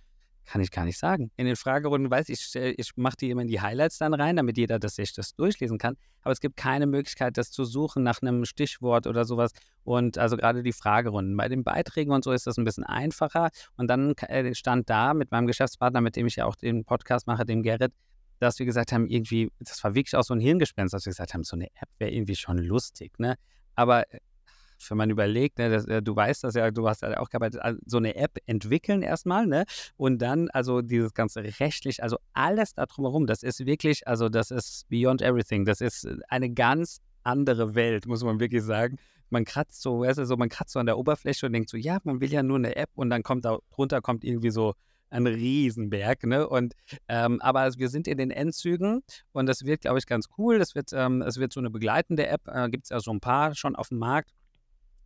Kann 0.46 0.60
ich 0.60 0.70
gar 0.70 0.84
nicht 0.84 0.98
sagen. 0.98 1.30
In 1.36 1.46
den 1.46 1.56
Fragerunden 1.56 2.10
weiß 2.10 2.28
ich, 2.28 2.54
ich 2.54 2.90
mache 2.96 3.16
die 3.16 3.30
immer 3.30 3.42
in 3.42 3.48
die 3.48 3.60
Highlights 3.60 3.98
dann 3.98 4.12
rein, 4.12 4.36
damit 4.36 4.58
jeder 4.58 4.78
das 4.78 4.96
sich 4.96 5.14
das 5.14 5.34
durchlesen 5.34 5.78
kann. 5.78 5.96
Aber 6.22 6.32
es 6.32 6.40
gibt 6.40 6.56
keine 6.56 6.86
Möglichkeit, 6.86 7.38
das 7.38 7.50
zu 7.50 7.64
suchen 7.64 8.02
nach 8.02 8.20
einem 8.20 8.44
Stichwort 8.44 9.06
oder 9.06 9.24
sowas. 9.24 9.52
Und 9.84 10.18
also 10.18 10.36
gerade 10.36 10.62
die 10.62 10.72
Fragerunden. 10.72 11.36
Bei 11.36 11.48
den 11.48 11.64
Beiträgen 11.64 12.12
und 12.12 12.24
so 12.24 12.32
ist 12.32 12.46
das 12.46 12.58
ein 12.58 12.64
bisschen 12.64 12.84
einfacher. 12.84 13.50
Und 13.76 13.88
dann 13.88 14.14
äh, 14.16 14.54
stand 14.54 14.90
da 14.90 15.14
mit 15.14 15.30
meinem 15.30 15.46
Geschäftspartner, 15.46 16.00
mit 16.00 16.16
dem 16.16 16.26
ich 16.26 16.36
ja 16.36 16.44
auch 16.44 16.56
den 16.56 16.84
Podcast 16.84 17.26
mache, 17.26 17.46
dem 17.46 17.62
Gerrit, 17.62 17.92
dass 18.38 18.58
wir 18.58 18.66
gesagt 18.66 18.92
haben, 18.92 19.06
irgendwie, 19.06 19.50
das 19.60 19.82
war 19.82 19.94
wirklich 19.94 20.14
auch 20.16 20.24
so 20.24 20.34
ein 20.34 20.40
Hirngespenst, 20.40 20.92
dass 20.92 21.06
wir 21.06 21.10
gesagt 21.10 21.32
haben, 21.32 21.44
so 21.44 21.56
eine 21.56 21.66
App 21.66 21.88
wäre 21.98 22.10
irgendwie 22.10 22.36
schon 22.36 22.58
lustig, 22.58 23.18
ne? 23.18 23.36
Aber 23.74 24.04
äh, 24.84 24.84
Kopf, 24.84 24.90
wenn 24.90 24.98
man 24.98 25.10
überlegt, 25.10 25.58
ne, 25.58 25.70
das, 25.70 25.86
äh, 25.86 26.02
du 26.02 26.14
weißt 26.14 26.44
das 26.44 26.54
ja, 26.54 26.70
du 26.70 26.88
hast 26.88 27.02
ja 27.02 27.18
auch 27.18 27.28
gearbeitet, 27.28 27.60
also 27.62 27.78
so 27.86 27.98
eine 27.98 28.16
App 28.16 28.38
entwickeln 28.46 29.02
erstmal, 29.02 29.46
ne? 29.46 29.64
Und 29.96 30.20
dann 30.20 30.48
also 30.50 30.82
dieses 30.82 31.14
ganze 31.14 31.42
rechtlich, 31.60 32.02
also 32.02 32.18
alles 32.32 32.74
da 32.74 32.86
drumherum, 32.86 33.26
das 33.26 33.42
ist 33.42 33.64
wirklich, 33.66 34.06
also 34.06 34.28
das 34.28 34.50
ist 34.50 34.88
beyond 34.88 35.22
everything. 35.22 35.64
Das 35.64 35.80
ist 35.80 36.06
eine 36.28 36.50
ganz 36.50 37.00
andere 37.22 37.74
Welt, 37.74 38.06
muss 38.06 38.22
man 38.22 38.40
wirklich 38.40 38.62
sagen. 38.62 38.98
Man 39.30 39.44
kratzt 39.44 39.82
so, 39.82 40.00
weißt 40.00 40.18
du, 40.18 40.26
so, 40.26 40.36
man 40.36 40.48
kratzt 40.48 40.72
so 40.72 40.78
an 40.78 40.86
der 40.86 40.98
Oberfläche 40.98 41.46
und 41.46 41.52
denkt 41.52 41.70
so, 41.70 41.76
ja, 41.76 41.98
man 42.04 42.20
will 42.20 42.30
ja 42.30 42.42
nur 42.42 42.58
eine 42.58 42.76
App 42.76 42.90
und 42.94 43.10
dann 43.10 43.22
kommt 43.22 43.44
da 43.44 43.58
drunter 43.70 44.00
kommt 44.00 44.24
irgendwie 44.24 44.50
so 44.50 44.74
ein 45.14 45.26
Riesenberg, 45.26 46.24
ne? 46.24 46.48
Und 46.48 46.74
ähm, 47.08 47.40
aber 47.40 47.70
wir 47.76 47.88
sind 47.88 48.08
in 48.08 48.18
den 48.18 48.30
Endzügen 48.30 49.02
und 49.32 49.46
das 49.46 49.64
wird, 49.64 49.82
glaube 49.82 49.98
ich, 49.98 50.06
ganz 50.06 50.26
cool. 50.36 50.58
Das 50.58 50.74
wird, 50.74 50.90
ähm, 50.92 51.22
es 51.22 51.38
wird 51.38 51.52
so 51.52 51.60
eine 51.60 51.70
begleitende 51.70 52.26
App, 52.26 52.42
äh, 52.48 52.68
gibt 52.68 52.84
es 52.84 52.90
ja 52.90 53.00
so 53.00 53.12
ein 53.12 53.20
paar 53.20 53.54
schon 53.54 53.76
auf 53.76 53.88
dem 53.88 53.98
Markt 53.98 54.32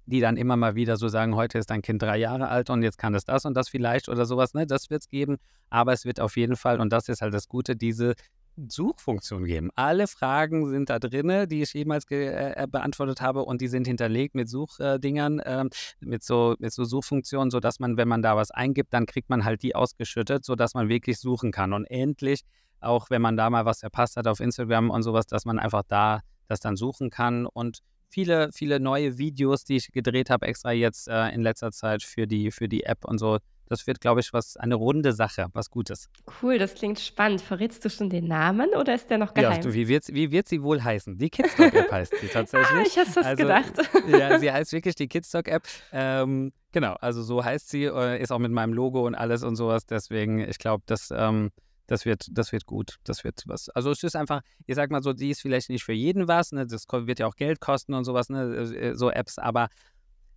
die 0.09 0.21
dann 0.21 0.37
immer 0.37 0.57
mal 0.57 0.75
wieder 0.75 0.97
so 0.97 1.09
sagen, 1.09 1.37
heute 1.37 1.59
ist 1.59 1.71
dein 1.71 1.83
Kind 1.83 2.03
drei 2.03 2.17
Jahre 2.17 2.49
alt 2.49 2.71
und 2.71 2.83
jetzt 2.83 2.97
kann 2.99 3.15
es 3.15 3.25
das 3.25 3.45
und 3.45 3.55
das 3.55 3.69
vielleicht 3.69 4.09
oder 4.09 4.25
sowas, 4.25 4.55
ne? 4.55 4.67
Das 4.67 4.89
wird 4.91 5.03
es 5.03 5.09
geben. 5.09 5.37
Aber 5.71 5.93
es 5.93 6.05
wird 6.05 6.19
auf 6.19 6.37
jeden 6.37 6.57
Fall, 6.57 6.81
und 6.81 6.93
das 6.93 7.09
ist 7.09 7.21
halt 7.21 7.35
das 7.35 7.49
Gute, 7.49 7.77
diese 7.77 8.15
Suchfunktion 8.57 9.45
geben. 9.45 9.71
Alle 9.75 10.07
Fragen 10.09 10.69
sind 10.69 10.91
da 10.91 10.99
drin, 10.99 11.47
die 11.49 11.63
ich 11.63 11.75
jemals 11.75 12.11
äh, 12.11 12.67
beantwortet 12.69 13.21
habe 13.21 13.45
und 13.45 13.61
die 13.61 13.69
sind 13.69 13.87
hinterlegt 13.87 14.35
mit 14.35 14.49
Suchdingern, 14.49 15.39
äh, 15.41 15.65
mit, 16.01 16.25
so, 16.25 16.57
mit 16.59 16.73
so 16.73 16.85
Suchfunktionen, 16.85 17.51
sodass 17.51 17.79
man, 17.79 17.97
wenn 17.99 18.09
man 18.09 18.23
da 18.23 18.35
was 18.35 18.51
eingibt, 18.51 18.93
dann 18.95 19.07
kriegt 19.07 19.29
man 19.29 19.45
halt 19.45 19.63
die 19.63 19.77
ausgeschüttet, 19.77 20.45
sodass 20.45 20.75
man 20.75 20.89
wirklich 20.89 21.19
suchen 21.19 21.53
kann. 21.53 21.73
Und 21.73 21.85
endlich, 21.85 22.41
auch 22.81 23.11
wenn 23.11 23.23
man 23.23 23.37
da 23.37 23.51
mal 23.51 23.67
was 23.67 23.81
verpasst 23.81 24.17
hat 24.17 24.27
auf 24.27 24.41
Instagram 24.41 24.91
und 24.91 25.03
sowas, 25.03 25.27
dass 25.27 25.45
man 25.45 25.59
einfach 25.59 25.83
da 25.87 26.23
das 26.49 26.61
dann 26.61 26.77
suchen 26.77 27.11
kann 27.11 27.47
und 27.47 27.81
viele, 28.09 28.51
viele 28.53 28.81
neue 28.81 29.19
Videos, 29.19 29.65
die 29.65 29.77
ich 29.77 29.93
gedreht 29.93 30.31
habe, 30.31 30.47
extra 30.47 30.73
jetzt 30.73 31.09
äh, 31.09 31.29
in 31.31 31.43
letzter 31.43 31.71
Zeit 31.71 32.03
für 32.03 32.27
die, 32.27 32.51
für 32.51 32.69
die 32.69 32.85
App 32.85 33.05
und 33.05 33.19
so, 33.19 33.39
das 33.69 33.87
wird, 33.87 34.01
glaube 34.01 34.21
ich, 34.21 34.33
was 34.33 34.57
eine 34.57 34.75
runde 34.77 35.13
Sache, 35.13 35.49
was 35.53 35.69
Gutes. 35.69 36.09
Cool, 36.43 36.59
das 36.59 36.75
klingt 36.75 36.99
spannend. 36.99 37.43
Verrätst 37.43 37.85
du 37.85 37.91
schon 37.91 38.09
den 38.09 38.27
Namen 38.27 38.71
oder 38.71 38.95
ist 38.95 39.11
der 39.11 39.19
noch 39.19 39.35
geheim? 39.35 39.61
Ja, 39.63 39.75
wie 39.75 39.89
wird, 39.89 40.09
wie 40.09 40.31
wird 40.31 40.49
sie 40.49 40.63
wohl 40.63 40.83
heißen? 40.83 41.19
Die 41.19 41.29
Kidstalk 41.29 41.75
App 41.75 41.93
heißt 41.93 42.15
sie 42.19 42.29
tatsächlich. 42.33 42.71
ah, 42.71 42.85
ich 42.87 42.99
habe 42.99 43.11
das 43.15 43.27
also, 43.27 43.43
gedacht. 43.43 43.73
ja, 44.09 44.39
sie 44.39 44.51
heißt 44.51 44.73
wirklich 44.73 44.95
die 44.95 45.07
Kidstalk 45.07 45.49
App. 45.49 45.65
Ähm, 45.93 46.53
genau, 46.73 46.95
also 46.95 47.23
so 47.23 47.45
heißt 47.45 47.69
sie, 47.69 47.85
äh, 47.85 48.21
ist 48.23 48.33
auch 48.33 48.39
mit 48.39 48.53
meinem 48.53 48.73
Logo 48.73 49.07
und 49.07 49.15
alles 49.15 49.43
und 49.43 49.57
sowas. 49.57 49.85
Deswegen, 49.85 50.39
ich 50.41 50.59
glaube, 50.59 50.83
das, 50.87 51.13
ähm, 51.15 51.51
das 51.89 52.05
wird, 52.05 52.27
das 52.31 52.53
wird 52.53 52.67
gut. 52.67 52.97
Das 53.03 53.25
wird 53.25 53.43
was. 53.47 53.71
Also 53.71 53.91
es 53.91 54.05
ist 54.05 54.15
einfach, 54.15 54.43
ich 54.67 54.77
sag 54.77 54.91
mal 54.91 55.03
so, 55.03 55.13
die 55.13 55.31
ist 55.31 55.41
vielleicht 55.41 55.71
nicht 55.71 55.83
für 55.83 55.95
jeden 55.95 56.29
was, 56.29 56.53
ne? 56.53 56.67
Das 56.67 56.85
wird 56.89 57.19
ja 57.19 57.27
auch 57.27 57.35
Geld 57.35 57.61
kosten 57.61 57.95
und 57.95 58.05
sowas, 58.05 58.29
ne? 58.29 58.43
Äh, 58.43 58.95
so 58.95 59.11
Apps, 59.11 59.39
aber 59.39 59.69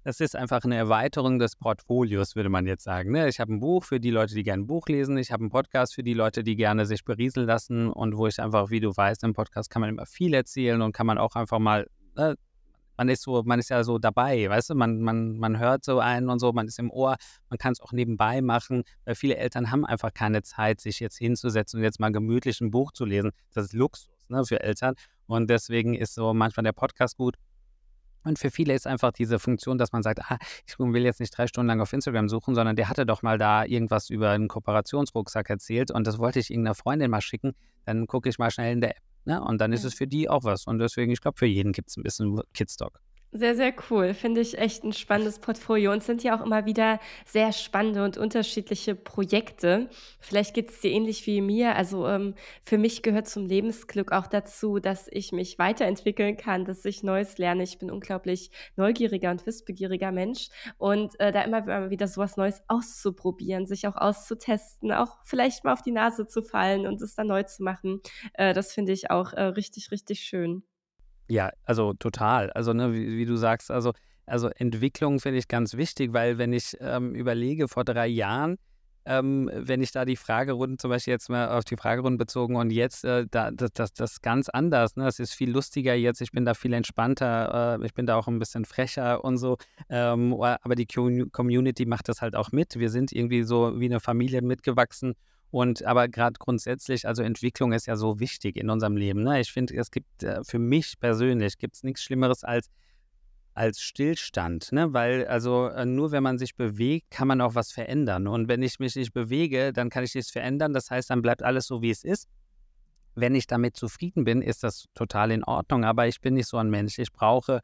das 0.04 0.20
ist 0.20 0.36
einfach 0.36 0.64
eine 0.64 0.78
Erweiterung 0.78 1.38
des 1.38 1.56
Portfolios, 1.56 2.36
würde 2.36 2.50
man 2.50 2.66
jetzt 2.66 2.84
sagen. 2.84 3.12
Ne? 3.12 3.30
Ich 3.30 3.40
habe 3.40 3.54
ein 3.54 3.60
Buch 3.60 3.84
für 3.84 4.00
die 4.00 4.10
Leute, 4.10 4.34
die 4.34 4.42
gerne 4.42 4.64
ein 4.64 4.68
Buch 4.68 4.88
lesen. 4.88 5.16
Ich 5.18 5.32
habe 5.32 5.42
einen 5.42 5.52
Podcast 5.52 5.94
für 5.94 6.02
die 6.02 6.16
Leute, 6.16 6.44
die 6.44 6.56
gerne 6.56 6.88
sich 6.88 7.06
berieseln 7.06 7.46
lassen 7.46 7.92
und 7.92 8.18
wo 8.18 8.26
ich 8.26 8.42
einfach, 8.42 8.72
wie 8.72 8.80
du 8.80 8.96
weißt, 8.96 9.24
im 9.24 9.34
Podcast 9.34 9.70
kann 9.70 9.82
man 9.82 9.92
immer 9.92 10.08
viel 10.08 10.34
erzählen 10.34 10.82
und 10.82 10.94
kann 10.94 11.06
man 11.06 11.20
auch 11.20 11.36
einfach 11.36 11.60
mal, 11.60 11.88
ne? 12.16 12.36
Man 13.02 13.10
ist 13.10 13.24
so, 13.24 13.42
man 13.44 13.58
ist 13.58 13.70
ja 13.70 13.84
so 13.84 13.98
dabei, 13.98 14.48
weißt 14.48 14.70
du, 14.70 14.76
man, 14.76 15.02
man, 15.02 15.36
man 15.40 15.58
hört 15.58 15.84
so 15.84 15.98
einen 15.98 16.30
und 16.30 16.38
so, 16.38 16.54
man 16.54 16.68
ist 16.68 16.78
im 16.78 16.92
Ohr, 16.92 17.16
man 17.50 17.58
kann 17.58 17.72
es 17.72 17.82
auch 17.82 17.94
nebenbei 17.94 18.44
machen, 18.44 18.84
weil 19.06 19.16
viele 19.16 19.38
Eltern 19.38 19.72
haben 19.72 19.88
einfach 19.88 20.14
keine 20.14 20.44
Zeit, 20.44 20.80
sich 20.80 21.00
jetzt 21.00 21.18
hinzusetzen 21.18 21.80
und 21.80 21.84
jetzt 21.84 22.00
mal 22.00 22.12
gemütlich 22.12 22.62
ein 22.62 22.70
Buch 22.70 22.92
zu 22.92 23.06
lesen. 23.06 23.32
Das 23.56 23.66
ist 23.66 23.74
Luxus 23.74 24.08
ne, 24.28 24.46
für 24.46 24.62
Eltern 24.62 24.94
und 25.26 25.50
deswegen 25.50 25.96
ist 25.96 26.14
so 26.14 26.32
manchmal 26.36 26.64
der 26.64 26.74
Podcast 26.74 27.18
gut 27.18 27.38
und 28.24 28.38
für 28.38 28.52
viele 28.52 28.76
ist 28.76 28.86
einfach 28.86 29.12
diese 29.12 29.40
Funktion, 29.40 29.80
dass 29.80 29.94
man 29.94 30.04
sagt, 30.04 30.20
ah, 30.30 30.38
ich 30.68 30.78
will 30.78 31.04
jetzt 31.04 31.20
nicht 31.20 31.36
drei 31.36 31.48
Stunden 31.48 31.70
lang 31.70 31.82
auf 31.82 31.92
Instagram 31.92 32.30
suchen, 32.30 32.54
sondern 32.54 32.76
der 32.76 32.88
hatte 32.88 33.08
doch 33.08 33.24
mal 33.24 33.40
da 33.40 33.66
irgendwas 33.66 34.12
über 34.12 34.30
einen 34.30 34.48
Kooperationsrucksack 34.48 35.50
erzählt 35.50 35.90
und 35.90 36.06
das 36.06 36.20
wollte 36.20 36.38
ich 36.38 36.52
irgendeiner 36.52 36.76
Freundin 36.76 37.10
mal 37.10 37.22
schicken. 37.22 37.54
Dann 37.86 38.06
gucke 38.06 38.30
ich 38.30 38.38
mal 38.38 38.52
schnell 38.52 38.74
in 38.74 38.82
der 38.82 38.92
App. 38.92 39.11
Ne? 39.26 39.42
Und 39.42 39.60
dann 39.60 39.74
ist 39.74 39.84
es 39.84 39.94
für 39.94 40.08
die 40.08 40.30
auch 40.30 40.44
was. 40.44 40.66
Und 40.66 40.80
deswegen, 40.80 41.12
ich 41.12 41.22
glaube, 41.22 41.38
für 41.38 41.46
jeden 41.46 41.74
gibt 41.74 41.90
es 41.90 41.98
ein 41.98 42.04
bisschen 42.04 42.42
Kidstock. 42.54 43.00
Sehr, 43.34 43.56
sehr 43.56 43.74
cool. 43.90 44.14
Finde 44.14 44.42
ich 44.42 44.58
echt 44.58 44.84
ein 44.84 44.92
spannendes 44.92 45.40
Portfolio. 45.40 45.94
Und 45.94 46.04
sind 46.04 46.22
ja 46.22 46.38
auch 46.38 46.46
immer 46.46 46.66
wieder 46.66 47.00
sehr 47.26 47.54
spannende 47.54 48.04
und 48.04 48.18
unterschiedliche 48.18 48.94
Projekte. 48.94 49.90
Vielleicht 50.20 50.54
geht 50.54 50.70
es 50.70 50.82
dir 50.82 50.92
ähnlich 50.92 51.26
wie 51.28 51.40
mir. 51.40 51.78
Also 51.78 52.06
ähm, 52.10 52.36
für 52.62 52.78
mich 52.78 53.04
gehört 53.04 53.30
zum 53.30 53.46
Lebensglück 53.46 54.12
auch 54.12 54.28
dazu, 54.28 54.80
dass 54.80 55.08
ich 55.10 55.32
mich 55.32 55.58
weiterentwickeln 55.58 56.36
kann, 56.36 56.66
dass 56.66 56.84
ich 56.84 57.04
Neues 57.04 57.38
lerne. 57.38 57.64
Ich 57.64 57.80
bin 57.80 57.90
unglaublich 57.90 58.52
neugieriger 58.76 59.32
und 59.32 59.46
wissbegieriger 59.46 60.12
Mensch. 60.12 60.50
Und 60.78 61.18
äh, 61.22 61.32
da 61.32 61.44
immer 61.44 61.90
wieder 61.90 62.08
sowas 62.08 62.36
Neues 62.36 62.62
auszuprobieren, 62.68 63.66
sich 63.66 63.88
auch 63.88 63.96
auszutesten, 63.96 64.92
auch 64.92 65.20
vielleicht 65.24 65.64
mal 65.64 65.72
auf 65.72 65.82
die 65.82 65.92
Nase 65.92 66.28
zu 66.28 66.44
fallen 66.44 66.86
und 66.86 67.02
es 67.02 67.16
dann 67.16 67.28
neu 67.28 67.44
zu 67.44 67.64
machen, 67.64 68.02
äh, 68.34 68.54
das 68.54 68.74
finde 68.74 68.92
ich 68.92 69.10
auch 69.10 69.32
äh, 69.32 69.42
richtig, 69.44 69.92
richtig 69.92 70.20
schön. 70.20 70.64
Ja, 71.32 71.52
also 71.64 71.94
total. 71.94 72.52
Also, 72.52 72.74
ne, 72.74 72.92
wie, 72.94 73.18
wie 73.18 73.26
du 73.26 73.38
sagst, 73.38 73.72
also, 73.72 73.94
also 74.26 74.50
Entwicklung 74.50 75.22
finde 75.22 75.38
ich 75.40 75.48
ganz 75.48 75.78
wichtig, 75.78 76.12
weil 76.12 76.38
wenn 76.38 76.52
ich 76.52 76.76
ähm, 76.82 77.16
überlege, 77.16 77.70
vor 77.70 77.86
drei 77.86 78.08
Jahren, 78.08 78.58
ähm, 79.06 79.50
wenn 79.54 79.82
ich 79.82 79.94
da 79.94 80.04
die 80.04 80.18
Fragerunden, 80.18 80.78
zum 80.78 80.90
Beispiel 80.90 81.14
jetzt 81.14 81.30
mal 81.30 81.58
auf 81.58 81.64
die 81.64 81.78
Fragerunden 81.78 82.18
bezogen 82.18 82.58
und 82.58 82.70
jetzt, 82.70 83.06
äh, 83.06 83.28
da, 83.32 83.50
das, 83.50 83.72
das, 83.74 83.94
das 83.94 84.22
ganz 84.22 84.50
anders, 84.50 84.98
ne? 84.98 85.06
Das 85.06 85.20
ist 85.20 85.34
viel 85.34 85.52
lustiger 85.52 85.94
jetzt, 85.94 86.20
ich 86.20 86.32
bin 86.32 86.44
da 86.44 86.54
viel 86.54 86.74
entspannter, 86.74 87.80
äh, 87.80 87.86
ich 87.86 87.94
bin 87.94 88.06
da 88.06 88.18
auch 88.18 88.28
ein 88.28 88.38
bisschen 88.38 88.66
frecher 88.66 89.24
und 89.24 89.38
so. 89.38 89.56
Ähm, 89.90 90.34
aber 90.34 90.76
die 90.76 90.86
Community 90.86 91.86
macht 91.86 92.10
das 92.10 92.22
halt 92.22 92.36
auch 92.36 92.52
mit. 92.52 92.78
Wir 92.78 92.90
sind 92.90 93.14
irgendwie 93.14 93.44
so 93.44 93.80
wie 93.80 93.86
eine 93.86 94.02
Familie 94.02 94.42
mitgewachsen 94.42 95.16
und 95.52 95.84
aber 95.84 96.08
gerade 96.08 96.40
grundsätzlich, 96.40 97.08
also 97.08 97.22
Entwicklung 97.24 97.74
ist 97.74 97.86
ja 97.86 97.98
so 97.98 98.20
wichtig 98.20 98.56
in 98.56 98.70
unserem 98.70 98.96
Leben. 98.96 99.24
Ne? 99.24 99.42
Ich 99.42 99.52
finde, 99.52 99.76
es 99.76 99.92
gibt 99.92 100.24
äh, 100.24 100.44
für 100.44 100.60
mich 100.60 101.00
persönlich 101.00 101.58
gibt 101.58 101.76
es 101.76 101.84
nichts 101.84 102.02
Schlimmeres 102.04 102.44
als 102.44 102.70
als 103.54 103.82
Stillstand, 103.82 104.72
ne? 104.72 104.94
Weil 104.94 105.28
also 105.28 105.68
äh, 105.68 105.86
nur 105.86 106.12
wenn 106.14 106.24
man 106.24 106.38
sich 106.38 106.56
bewegt, 106.56 107.12
kann 107.12 107.28
man 107.28 107.42
auch 107.42 107.54
was 107.54 107.74
verändern. 107.74 108.28
Und 108.28 108.48
wenn 108.48 108.64
ich 108.64 108.80
mich 108.80 108.96
nicht 108.96 109.12
bewege, 109.12 109.74
dann 109.74 109.90
kann 109.90 110.06
ich 110.06 110.16
nichts 110.16 110.32
verändern. 110.32 110.72
Das 110.72 110.90
heißt, 110.90 111.10
dann 111.10 111.22
bleibt 111.22 111.44
alles 111.44 111.68
so, 111.68 111.82
wie 111.82 111.90
es 111.92 112.06
ist. 112.06 112.30
Wenn 113.14 113.36
ich 113.36 113.48
damit 113.48 113.76
zufrieden 113.76 114.24
bin, 114.24 114.42
ist 114.42 114.64
das 114.64 114.86
total 114.94 115.32
in 115.32 115.44
Ordnung. 115.44 115.84
Aber 115.84 116.08
ich 116.08 116.22
bin 116.22 116.36
nicht 116.36 116.48
so 116.48 116.56
ein 116.58 116.70
Mensch. 116.70 116.98
Ich 116.98 117.12
brauche 117.12 117.60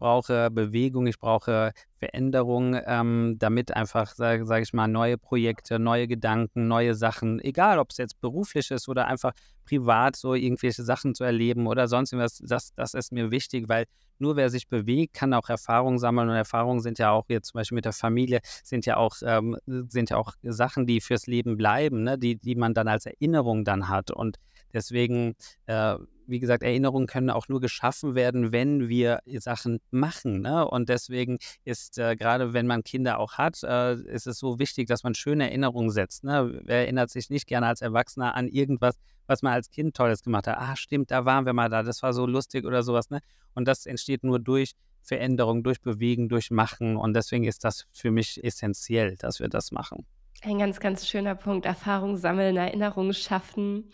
brauche 0.00 0.50
Bewegung, 0.50 1.06
ich 1.06 1.20
brauche 1.20 1.72
Veränderung, 1.98 2.76
ähm, 2.86 3.36
damit 3.38 3.76
einfach, 3.76 4.14
sage 4.14 4.44
sag 4.46 4.62
ich 4.62 4.72
mal, 4.72 4.88
neue 4.88 5.18
Projekte, 5.18 5.78
neue 5.78 6.08
Gedanken, 6.08 6.66
neue 6.66 6.94
Sachen, 6.94 7.38
egal 7.40 7.78
ob 7.78 7.90
es 7.90 7.98
jetzt 7.98 8.20
beruflich 8.20 8.70
ist 8.72 8.88
oder 8.88 9.06
einfach 9.06 9.32
privat 9.64 10.16
so 10.16 10.34
irgendwelche 10.34 10.82
Sachen 10.82 11.14
zu 11.14 11.22
erleben 11.22 11.68
oder 11.68 11.86
sonst 11.86 12.12
irgendwas, 12.12 12.42
das, 12.44 12.74
das 12.74 12.94
ist 12.94 13.12
mir 13.12 13.30
wichtig, 13.30 13.68
weil 13.68 13.84
nur 14.18 14.36
wer 14.36 14.50
sich 14.50 14.68
bewegt, 14.68 15.14
kann 15.14 15.32
auch 15.32 15.48
Erfahrungen 15.48 15.98
sammeln 15.98 16.28
und 16.28 16.34
Erfahrungen 16.34 16.80
sind 16.80 16.98
ja 16.98 17.12
auch 17.12 17.26
jetzt 17.28 17.48
zum 17.48 17.58
Beispiel 17.58 17.76
mit 17.76 17.84
der 17.84 17.92
Familie, 17.92 18.40
sind 18.64 18.86
ja 18.86 18.96
auch, 18.96 19.16
ähm, 19.22 19.56
sind 19.66 20.10
ja 20.10 20.16
auch 20.16 20.32
Sachen, 20.42 20.86
die 20.86 21.00
fürs 21.00 21.26
Leben 21.26 21.56
bleiben, 21.56 22.02
ne? 22.02 22.18
die, 22.18 22.36
die 22.36 22.56
man 22.56 22.74
dann 22.74 22.88
als 22.88 23.06
Erinnerung 23.06 23.64
dann 23.64 23.88
hat 23.88 24.10
und 24.10 24.38
deswegen 24.72 25.34
äh, 25.66 25.96
wie 26.30 26.38
gesagt, 26.38 26.62
Erinnerungen 26.62 27.06
können 27.06 27.30
auch 27.30 27.48
nur 27.48 27.60
geschaffen 27.60 28.14
werden, 28.14 28.52
wenn 28.52 28.88
wir 28.88 29.20
Sachen 29.38 29.80
machen. 29.90 30.40
Ne? 30.40 30.66
Und 30.66 30.88
deswegen 30.88 31.38
ist 31.64 31.98
äh, 31.98 32.16
gerade, 32.16 32.52
wenn 32.52 32.66
man 32.66 32.82
Kinder 32.82 33.18
auch 33.18 33.34
hat, 33.34 33.62
äh, 33.62 33.94
ist 33.94 34.26
es 34.26 34.38
so 34.38 34.58
wichtig, 34.58 34.88
dass 34.88 35.02
man 35.02 35.14
schöne 35.14 35.48
Erinnerungen 35.48 35.90
setzt. 35.90 36.24
Ne? 36.24 36.60
Wer 36.64 36.78
erinnert 36.78 37.10
sich 37.10 37.30
nicht 37.30 37.46
gerne 37.46 37.66
als 37.66 37.82
Erwachsener 37.82 38.34
an 38.34 38.48
irgendwas, 38.48 38.96
was 39.26 39.42
man 39.42 39.52
als 39.52 39.70
Kind 39.70 39.96
Tolles 39.96 40.22
gemacht 40.22 40.46
hat? 40.46 40.56
Ah, 40.58 40.76
stimmt, 40.76 41.10
da 41.10 41.24
waren 41.24 41.46
wir 41.46 41.52
mal 41.52 41.68
da, 41.68 41.82
das 41.82 42.02
war 42.02 42.12
so 42.12 42.26
lustig 42.26 42.64
oder 42.64 42.82
sowas. 42.82 43.10
Ne? 43.10 43.20
Und 43.54 43.66
das 43.66 43.86
entsteht 43.86 44.24
nur 44.24 44.38
durch 44.38 44.72
Veränderung, 45.02 45.62
durch 45.62 45.80
Bewegen, 45.80 46.28
durch 46.28 46.50
Machen. 46.50 46.96
Und 46.96 47.14
deswegen 47.14 47.44
ist 47.44 47.64
das 47.64 47.86
für 47.92 48.10
mich 48.10 48.42
essentiell, 48.42 49.16
dass 49.16 49.40
wir 49.40 49.48
das 49.48 49.72
machen. 49.72 50.06
Ein 50.42 50.58
ganz, 50.58 50.80
ganz 50.80 51.06
schöner 51.06 51.34
Punkt. 51.34 51.66
Erfahrung 51.66 52.16
sammeln, 52.16 52.56
Erinnerungen 52.56 53.12
schaffen. 53.12 53.92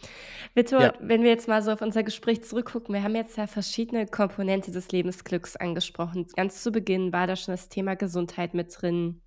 Victor, 0.54 0.80
ja. 0.80 0.94
wenn 1.00 1.24
wir 1.24 1.30
jetzt 1.30 1.48
mal 1.48 1.60
so 1.60 1.72
auf 1.72 1.82
unser 1.82 2.04
Gespräch 2.04 2.44
zurückgucken, 2.44 2.94
wir 2.94 3.02
haben 3.02 3.16
jetzt 3.16 3.36
ja 3.36 3.48
verschiedene 3.48 4.06
Komponente 4.06 4.70
des 4.70 4.92
Lebensglücks 4.92 5.56
angesprochen. 5.56 6.28
Ganz 6.36 6.62
zu 6.62 6.70
Beginn 6.70 7.12
war 7.12 7.26
da 7.26 7.34
schon 7.34 7.52
das 7.52 7.68
Thema 7.68 7.96
Gesundheit 7.96 8.54
mit 8.54 8.80
drin. 8.80 9.22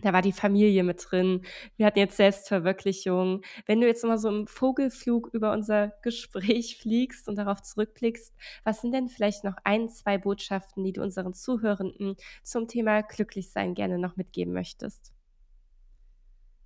Da 0.00 0.14
war 0.14 0.22
die 0.22 0.32
Familie 0.32 0.82
mit 0.82 1.04
drin. 1.10 1.42
Wir 1.76 1.84
hatten 1.84 1.98
jetzt 1.98 2.16
Selbstverwirklichung. 2.16 3.42
Wenn 3.66 3.82
du 3.82 3.86
jetzt 3.86 4.02
mal 4.04 4.18
so 4.18 4.30
im 4.30 4.46
Vogelflug 4.46 5.28
über 5.32 5.52
unser 5.52 5.92
Gespräch 6.02 6.78
fliegst 6.80 7.28
und 7.28 7.36
darauf 7.36 7.60
zurückblickst, 7.60 8.34
was 8.64 8.80
sind 8.80 8.92
denn 8.92 9.08
vielleicht 9.08 9.44
noch 9.44 9.56
ein, 9.64 9.90
zwei 9.90 10.16
Botschaften, 10.16 10.84
die 10.84 10.92
du 10.92 11.02
unseren 11.02 11.34
Zuhörenden 11.34 12.16
zum 12.42 12.66
Thema 12.66 13.02
Glücklichsein 13.02 13.74
gerne 13.74 13.98
noch 13.98 14.16
mitgeben 14.16 14.54
möchtest? 14.54 15.11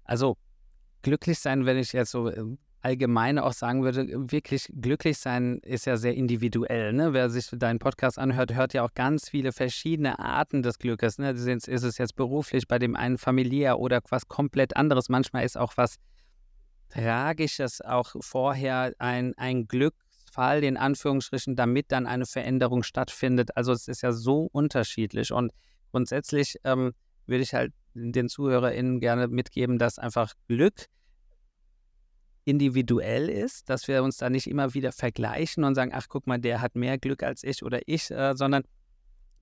Also 0.06 0.36
glücklich 1.02 1.38
sein, 1.38 1.66
wenn 1.66 1.76
ich 1.78 1.92
jetzt 1.92 2.10
so 2.10 2.30
ähm, 2.32 2.58
allgemein 2.80 3.38
auch 3.38 3.52
sagen 3.52 3.82
würde, 3.82 4.06
wirklich 4.30 4.70
glücklich 4.80 5.18
sein 5.18 5.58
ist 5.62 5.86
ja 5.86 5.96
sehr 5.96 6.14
individuell. 6.14 6.92
Ne? 6.92 7.12
Wer 7.12 7.30
sich 7.30 7.48
deinen 7.52 7.78
Podcast 7.78 8.18
anhört, 8.18 8.54
hört 8.54 8.74
ja 8.74 8.84
auch 8.84 8.94
ganz 8.94 9.28
viele 9.28 9.52
verschiedene 9.52 10.18
Arten 10.18 10.62
des 10.62 10.78
Glückes. 10.78 11.18
Ne? 11.18 11.30
Ist 11.30 11.68
es 11.68 11.98
jetzt 11.98 12.14
beruflich, 12.16 12.68
bei 12.68 12.78
dem 12.78 12.94
einen 12.94 13.18
familiär 13.18 13.80
oder 13.80 14.00
was 14.08 14.28
komplett 14.28 14.76
anderes. 14.76 15.08
Manchmal 15.08 15.44
ist 15.44 15.58
auch 15.58 15.72
was 15.76 15.96
Tragisches 16.88 17.80
auch 17.80 18.14
vorher 18.20 18.92
ein, 18.98 19.34
ein 19.36 19.66
Glücksfall, 19.66 20.62
in 20.62 20.76
Anführungsstrichen, 20.76 21.56
damit 21.56 21.90
dann 21.90 22.06
eine 22.06 22.26
Veränderung 22.26 22.84
stattfindet. 22.84 23.56
Also 23.56 23.72
es 23.72 23.88
ist 23.88 24.02
ja 24.02 24.12
so 24.12 24.48
unterschiedlich. 24.52 25.32
Und 25.32 25.52
grundsätzlich 25.90 26.56
ähm, 26.62 26.92
würde 27.26 27.42
ich 27.42 27.54
halt 27.54 27.72
den 27.94 28.28
ZuhörerInnen 28.28 29.00
gerne 29.00 29.28
mitgeben, 29.28 29.78
dass 29.78 29.98
einfach 29.98 30.34
Glück 30.48 30.86
individuell 32.44 33.28
ist, 33.28 33.68
dass 33.68 33.88
wir 33.88 34.02
uns 34.02 34.18
da 34.18 34.30
nicht 34.30 34.48
immer 34.48 34.72
wieder 34.74 34.92
vergleichen 34.92 35.64
und 35.64 35.74
sagen, 35.74 35.90
ach 35.92 36.06
guck 36.08 36.26
mal, 36.26 36.38
der 36.38 36.60
hat 36.60 36.76
mehr 36.76 36.96
Glück 36.96 37.22
als 37.22 37.42
ich 37.42 37.62
oder 37.64 37.80
ich, 37.86 38.10
äh, 38.10 38.34
sondern 38.36 38.62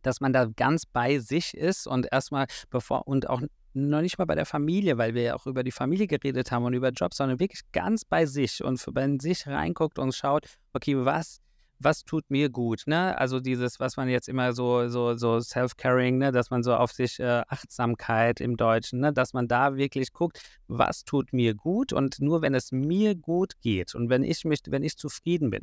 dass 0.03 0.21
man 0.21 0.33
da 0.33 0.47
ganz 0.47 0.87
bei 0.87 1.19
sich 1.19 1.55
ist 1.55 1.87
und 1.87 2.09
erstmal 2.11 2.47
bevor 2.71 3.07
und 3.07 3.29
auch 3.29 3.43
noch 3.75 4.01
nicht 4.01 4.19
mal 4.19 4.25
bei 4.25 4.35
der 4.35 4.47
Familie, 4.47 4.99
weil 4.99 5.15
wir 5.15 5.23
ja 5.23 5.35
auch 5.35 5.47
über 5.47 5.65
die 5.65 5.73
Familie 5.73 6.07
geredet 6.07 6.51
haben 6.53 6.65
und 6.65 6.75
über 6.75 6.91
Jobs, 6.91 7.17
sondern 7.17 7.41
wirklich 7.41 7.61
ganz 7.73 8.05
bei 8.05 8.25
sich 8.25 8.63
und 8.63 8.83
bei 8.93 9.17
sich 9.21 9.47
reinguckt 9.47 9.99
und 9.99 10.15
schaut, 10.15 10.47
okay, 10.73 10.97
was 11.05 11.41
was 11.85 12.05
tut 12.05 12.25
mir 12.31 12.49
gut, 12.49 12.85
ne? 12.87 13.17
Also 13.19 13.41
dieses, 13.41 13.79
was 13.79 13.97
man 13.97 14.09
jetzt 14.09 14.29
immer 14.29 14.53
so, 14.53 14.89
so, 14.89 15.15
so 15.15 15.41
Self-Caring, 15.41 16.19
ne, 16.19 16.33
dass 16.33 16.51
man 16.51 16.63
so 16.63 16.75
auf 16.75 16.93
sich 16.93 17.21
äh, 17.21 17.43
Achtsamkeit 17.49 18.41
im 18.41 18.57
Deutschen, 18.57 19.01
ne, 19.01 19.13
dass 19.13 19.35
man 19.35 19.47
da 19.47 19.77
wirklich 19.77 20.13
guckt, 20.13 20.41
was 20.67 21.05
tut 21.05 21.33
mir 21.33 21.55
gut 21.55 21.93
und 21.93 22.21
nur 22.21 22.43
wenn 22.43 22.55
es 22.55 22.73
mir 22.73 23.15
gut 23.15 23.61
geht 23.61 23.95
und 23.95 24.09
wenn 24.09 24.25
ich 24.25 24.45
mich, 24.45 24.61
wenn 24.69 24.83
ich 24.83 24.97
zufrieden 24.97 25.51
bin, 25.51 25.63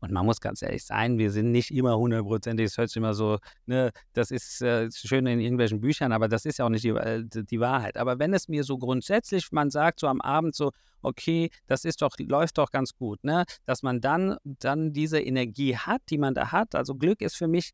und 0.00 0.12
man 0.12 0.26
muss 0.26 0.40
ganz 0.40 0.62
ehrlich 0.62 0.84
sein, 0.84 1.18
wir 1.18 1.30
sind 1.30 1.52
nicht 1.52 1.70
immer 1.70 1.96
hundertprozentig, 1.96 2.66
es 2.66 2.78
hört 2.78 2.88
sich 2.88 2.96
immer 2.96 3.14
so, 3.14 3.38
ne, 3.66 3.92
das 4.14 4.30
ist 4.30 4.62
äh, 4.62 4.88
schön 4.92 5.26
in 5.26 5.40
irgendwelchen 5.40 5.80
Büchern, 5.80 6.12
aber 6.12 6.28
das 6.28 6.46
ist 6.46 6.58
ja 6.58 6.64
auch 6.64 6.70
nicht 6.70 6.84
die, 6.84 6.90
äh, 6.90 7.22
die, 7.24 7.60
Wahrheit. 7.60 7.96
Aber 7.96 8.18
wenn 8.18 8.32
es 8.32 8.48
mir 8.48 8.64
so 8.64 8.78
grundsätzlich, 8.78 9.52
man 9.52 9.70
sagt 9.70 10.00
so 10.00 10.08
am 10.08 10.20
Abend 10.20 10.54
so, 10.54 10.72
okay, 11.02 11.50
das 11.66 11.84
ist 11.84 12.02
doch, 12.02 12.16
läuft 12.18 12.58
doch 12.58 12.70
ganz 12.70 12.94
gut, 12.96 13.22
ne, 13.24 13.44
dass 13.66 13.82
man 13.82 14.00
dann, 14.00 14.36
dann 14.44 14.92
diese 14.92 15.20
Energie 15.20 15.76
hat, 15.76 16.02
die 16.10 16.18
man 16.18 16.34
da 16.34 16.52
hat. 16.52 16.74
Also 16.74 16.94
Glück 16.94 17.20
ist 17.20 17.36
für 17.36 17.48
mich 17.48 17.72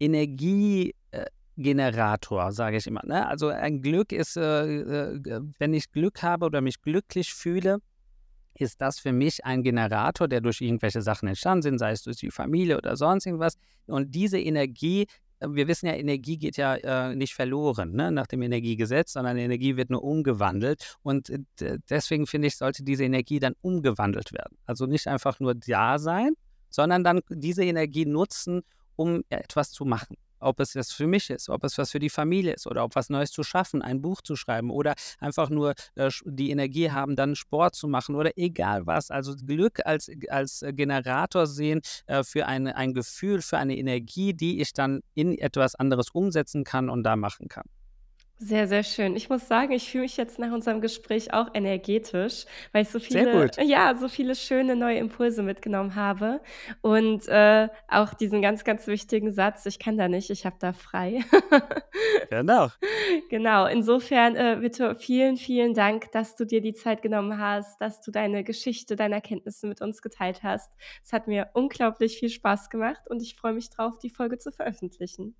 Energiegenerator, 0.00 2.52
sage 2.52 2.76
ich 2.76 2.86
immer. 2.86 3.02
Ne? 3.04 3.26
Also 3.26 3.48
ein 3.48 3.82
Glück 3.82 4.12
ist, 4.12 4.36
äh, 4.36 4.64
äh, 4.64 5.40
wenn 5.58 5.74
ich 5.74 5.90
Glück 5.90 6.22
habe 6.22 6.46
oder 6.46 6.60
mich 6.60 6.80
glücklich 6.80 7.34
fühle, 7.34 7.78
ist 8.60 8.80
das 8.80 8.98
für 8.98 9.12
mich 9.12 9.44
ein 9.44 9.62
Generator, 9.62 10.28
der 10.28 10.40
durch 10.40 10.60
irgendwelche 10.60 11.02
Sachen 11.02 11.28
entstanden 11.28 11.62
sind, 11.62 11.78
sei 11.78 11.92
es 11.92 12.02
durch 12.02 12.18
die 12.18 12.30
Familie 12.30 12.76
oder 12.76 12.96
sonst 12.96 13.26
irgendwas. 13.26 13.56
Und 13.86 14.14
diese 14.14 14.38
Energie, 14.38 15.06
äh, 15.40 15.48
wir 15.48 15.68
wissen 15.68 15.86
ja, 15.86 15.94
Energie 15.94 16.38
geht 16.38 16.56
ja 16.56 16.76
äh, 16.76 17.14
nicht 17.14 17.34
verloren 17.34 17.92
ne, 17.92 18.10
nach 18.10 18.26
dem 18.26 18.42
Energiegesetz, 18.42 19.12
sondern 19.12 19.36
Energie 19.36 19.76
wird 19.76 19.90
nur 19.90 20.02
umgewandelt. 20.04 20.96
Und 21.02 21.30
äh, 21.30 21.78
deswegen 21.88 22.26
finde 22.26 22.48
ich, 22.48 22.56
sollte 22.56 22.82
diese 22.82 23.04
Energie 23.04 23.38
dann 23.38 23.54
umgewandelt 23.60 24.32
werden. 24.32 24.58
Also 24.66 24.86
nicht 24.86 25.06
einfach 25.06 25.40
nur 25.40 25.54
da 25.54 25.98
sein, 25.98 26.34
sondern 26.70 27.04
dann 27.04 27.20
diese 27.30 27.64
Energie 27.64 28.06
nutzen, 28.06 28.62
um 28.96 29.22
etwas 29.30 29.70
zu 29.70 29.84
machen 29.84 30.16
ob 30.40 30.60
es 30.60 30.72
das 30.72 30.92
für 30.92 31.06
mich 31.06 31.30
ist, 31.30 31.48
ob 31.48 31.64
es 31.64 31.78
was 31.78 31.90
für 31.90 31.98
die 31.98 32.10
Familie 32.10 32.54
ist 32.54 32.66
oder 32.66 32.84
ob 32.84 32.94
was 32.94 33.10
Neues 33.10 33.30
zu 33.30 33.42
schaffen, 33.42 33.82
ein 33.82 34.00
Buch 34.02 34.22
zu 34.22 34.36
schreiben 34.36 34.70
oder 34.70 34.94
einfach 35.20 35.50
nur 35.50 35.74
äh, 35.94 36.10
die 36.24 36.50
Energie 36.50 36.90
haben, 36.90 37.16
dann 37.16 37.34
Sport 37.34 37.74
zu 37.74 37.88
machen 37.88 38.14
oder 38.14 38.32
egal 38.36 38.86
was. 38.86 39.10
Also 39.10 39.34
Glück 39.36 39.80
als, 39.84 40.10
als 40.28 40.64
Generator 40.72 41.46
sehen 41.46 41.80
äh, 42.06 42.22
für 42.22 42.46
eine, 42.46 42.76
ein 42.76 42.94
Gefühl, 42.94 43.42
für 43.42 43.58
eine 43.58 43.76
Energie, 43.76 44.34
die 44.34 44.60
ich 44.60 44.72
dann 44.72 45.00
in 45.14 45.36
etwas 45.38 45.74
anderes 45.74 46.10
umsetzen 46.10 46.64
kann 46.64 46.88
und 46.88 47.02
da 47.02 47.16
machen 47.16 47.48
kann. 47.48 47.64
Sehr, 48.40 48.68
sehr 48.68 48.84
schön. 48.84 49.16
Ich 49.16 49.28
muss 49.28 49.48
sagen, 49.48 49.72
ich 49.72 49.90
fühle 49.90 50.02
mich 50.02 50.16
jetzt 50.16 50.38
nach 50.38 50.52
unserem 50.52 50.80
Gespräch 50.80 51.34
auch 51.34 51.48
energetisch, 51.54 52.44
weil 52.70 52.82
ich 52.82 52.88
so 52.88 53.00
viele, 53.00 53.50
ja, 53.60 53.96
so 53.96 54.08
viele 54.08 54.36
schöne 54.36 54.76
neue 54.76 54.98
Impulse 54.98 55.42
mitgenommen 55.42 55.96
habe 55.96 56.40
und 56.80 57.26
äh, 57.26 57.68
auch 57.88 58.14
diesen 58.14 58.40
ganz, 58.40 58.62
ganz 58.62 58.86
wichtigen 58.86 59.32
Satz: 59.32 59.66
„Ich 59.66 59.80
kann 59.80 59.96
da 59.98 60.06
nicht, 60.06 60.30
ich 60.30 60.46
habe 60.46 60.56
da 60.60 60.72
frei.“ 60.72 61.20
Genau. 62.30 62.70
Genau. 63.28 63.66
Insofern, 63.66 64.36
äh, 64.36 64.58
bitte 64.60 64.94
vielen, 64.96 65.36
vielen 65.36 65.74
Dank, 65.74 66.10
dass 66.12 66.36
du 66.36 66.44
dir 66.44 66.60
die 66.60 66.74
Zeit 66.74 67.02
genommen 67.02 67.38
hast, 67.38 67.80
dass 67.80 68.00
du 68.00 68.10
deine 68.10 68.44
Geschichte, 68.44 68.96
deine 68.96 69.16
Erkenntnisse 69.16 69.66
mit 69.66 69.80
uns 69.80 70.02
geteilt 70.02 70.42
hast. 70.42 70.72
Es 71.04 71.12
hat 71.12 71.26
mir 71.28 71.50
unglaublich 71.54 72.18
viel 72.18 72.30
Spaß 72.30 72.70
gemacht 72.70 73.02
und 73.08 73.22
ich 73.22 73.34
freue 73.36 73.54
mich 73.54 73.70
drauf, 73.70 73.98
die 73.98 74.10
Folge 74.10 74.38
zu 74.38 74.52
veröffentlichen. 74.52 75.34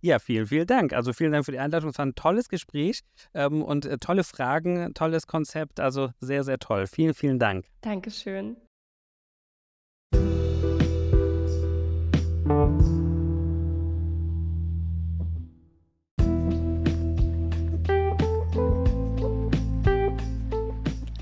Ja, 0.00 0.18
vielen, 0.18 0.46
vielen 0.46 0.66
Dank. 0.66 0.92
Also 0.92 1.12
vielen 1.12 1.32
Dank 1.32 1.44
für 1.44 1.52
die 1.52 1.58
Einladung. 1.58 1.90
Es 1.90 1.98
war 1.98 2.06
ein 2.06 2.14
tolles 2.14 2.48
Gespräch 2.48 3.00
ähm, 3.34 3.62
und 3.62 3.84
äh, 3.84 3.98
tolle 3.98 4.24
Fragen, 4.24 4.94
tolles 4.94 5.26
Konzept. 5.26 5.80
Also 5.80 6.10
sehr, 6.20 6.44
sehr 6.44 6.58
toll. 6.58 6.86
Vielen, 6.86 7.14
vielen 7.14 7.38
Dank. 7.38 7.66
Dankeschön. 7.80 8.56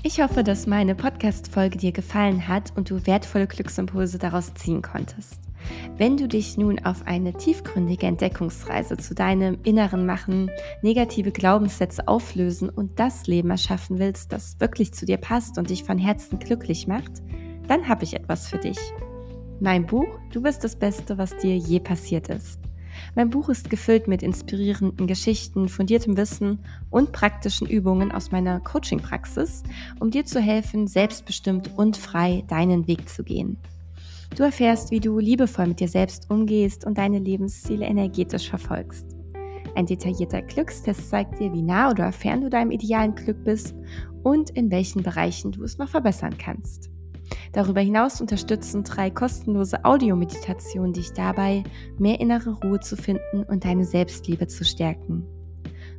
Ich 0.03 0.21
hoffe, 0.21 0.43
dass 0.43 0.65
meine 0.65 0.95
Podcast-Folge 0.95 1.77
dir 1.77 1.91
gefallen 1.91 2.47
hat 2.47 2.71
und 2.75 2.89
du 2.89 3.05
wertvolle 3.05 3.45
Glücksimpulse 3.45 4.17
daraus 4.17 4.53
ziehen 4.53 4.81
konntest. 4.81 5.46
Wenn 5.97 6.17
du 6.17 6.27
dich 6.27 6.57
nun 6.57 6.79
auf 6.79 7.05
eine 7.05 7.33
tiefgründige 7.33 8.05
Entdeckungsreise 8.05 8.97
zu 8.97 9.15
deinem 9.15 9.57
Inneren 9.63 10.05
machen, 10.05 10.51
negative 10.81 11.31
Glaubenssätze 11.31 12.07
auflösen 12.07 12.69
und 12.69 12.99
das 12.99 13.27
Leben 13.27 13.49
erschaffen 13.49 13.99
willst, 13.99 14.31
das 14.31 14.59
wirklich 14.59 14.93
zu 14.93 15.05
dir 15.05 15.17
passt 15.17 15.57
und 15.57 15.69
dich 15.69 15.83
von 15.83 15.97
Herzen 15.97 16.39
glücklich 16.39 16.87
macht, 16.87 17.11
dann 17.67 17.87
habe 17.87 18.03
ich 18.03 18.15
etwas 18.15 18.47
für 18.47 18.57
dich. 18.57 18.79
Mein 19.59 19.85
Buch 19.85 20.07
Du 20.31 20.41
bist 20.41 20.63
das 20.63 20.75
Beste, 20.75 21.17
was 21.17 21.35
dir 21.37 21.57
je 21.57 21.79
passiert 21.79 22.29
ist. 22.29 22.59
Mein 23.15 23.29
Buch 23.29 23.49
ist 23.49 23.69
gefüllt 23.69 24.07
mit 24.07 24.23
inspirierenden 24.23 25.07
Geschichten, 25.07 25.69
fundiertem 25.69 26.17
Wissen 26.17 26.59
und 26.89 27.11
praktischen 27.11 27.67
Übungen 27.67 28.11
aus 28.11 28.31
meiner 28.31 28.59
Coaching-Praxis, 28.59 29.63
um 29.99 30.11
dir 30.11 30.25
zu 30.25 30.39
helfen, 30.39 30.87
selbstbestimmt 30.87 31.71
und 31.77 31.97
frei 31.97 32.43
deinen 32.47 32.87
Weg 32.87 33.09
zu 33.09 33.23
gehen. 33.23 33.57
Du 34.35 34.43
erfährst, 34.43 34.91
wie 34.91 34.99
du 34.99 35.19
liebevoll 35.19 35.67
mit 35.67 35.79
dir 35.79 35.87
selbst 35.87 36.29
umgehst 36.29 36.85
und 36.85 36.97
deine 36.97 37.19
Lebensziele 37.19 37.85
energetisch 37.85 38.49
verfolgst. 38.49 39.05
Ein 39.75 39.85
detaillierter 39.85 40.41
Glückstest 40.41 41.09
zeigt 41.09 41.39
dir, 41.39 41.53
wie 41.53 41.61
nah 41.61 41.91
oder 41.91 42.11
fern 42.11 42.41
du 42.41 42.49
deinem 42.49 42.71
idealen 42.71 43.15
Glück 43.15 43.43
bist 43.43 43.75
und 44.23 44.49
in 44.51 44.71
welchen 44.71 45.03
Bereichen 45.03 45.51
du 45.51 45.63
es 45.63 45.77
noch 45.77 45.89
verbessern 45.89 46.37
kannst. 46.37 46.89
Darüber 47.51 47.81
hinaus 47.81 48.21
unterstützen 48.21 48.83
drei 48.83 49.09
kostenlose 49.09 49.83
Audiomeditationen 49.85 50.93
dich 50.93 51.13
dabei, 51.13 51.63
mehr 51.97 52.19
innere 52.19 52.51
Ruhe 52.61 52.79
zu 52.79 52.95
finden 52.95 53.43
und 53.43 53.65
deine 53.65 53.85
Selbstliebe 53.85 54.47
zu 54.47 54.63
stärken. 54.63 55.25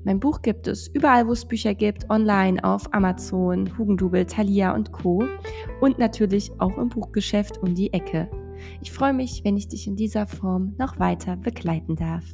Mein 0.09 0.21
Buch 0.21 0.41
gibt 0.41 0.67
es 0.69 0.89
überall, 0.89 1.29
wo 1.29 1.33
es 1.33 1.45
Bücher 1.45 1.75
gibt, 1.75 2.09
online 2.09 2.65
auf 2.65 2.95
Amazon, 2.95 3.77
Hugendubel, 3.77 4.25
Thalia 4.25 4.75
und 4.75 4.91
Co. 4.91 5.23
Und 5.83 5.99
natürlich 5.99 6.51
auch 6.59 6.79
im 6.79 6.89
Buchgeschäft 6.89 7.59
um 7.59 7.75
die 7.75 7.93
Ecke. 7.93 8.27
Ich 8.81 8.91
freue 8.91 9.13
mich, 9.13 9.45
wenn 9.45 9.59
ich 9.59 9.69
dich 9.69 9.87
in 9.87 9.97
dieser 9.97 10.27
Form 10.27 10.75
noch 10.79 10.99
weiter 10.99 11.37
begleiten 11.37 11.95
darf. 11.95 12.25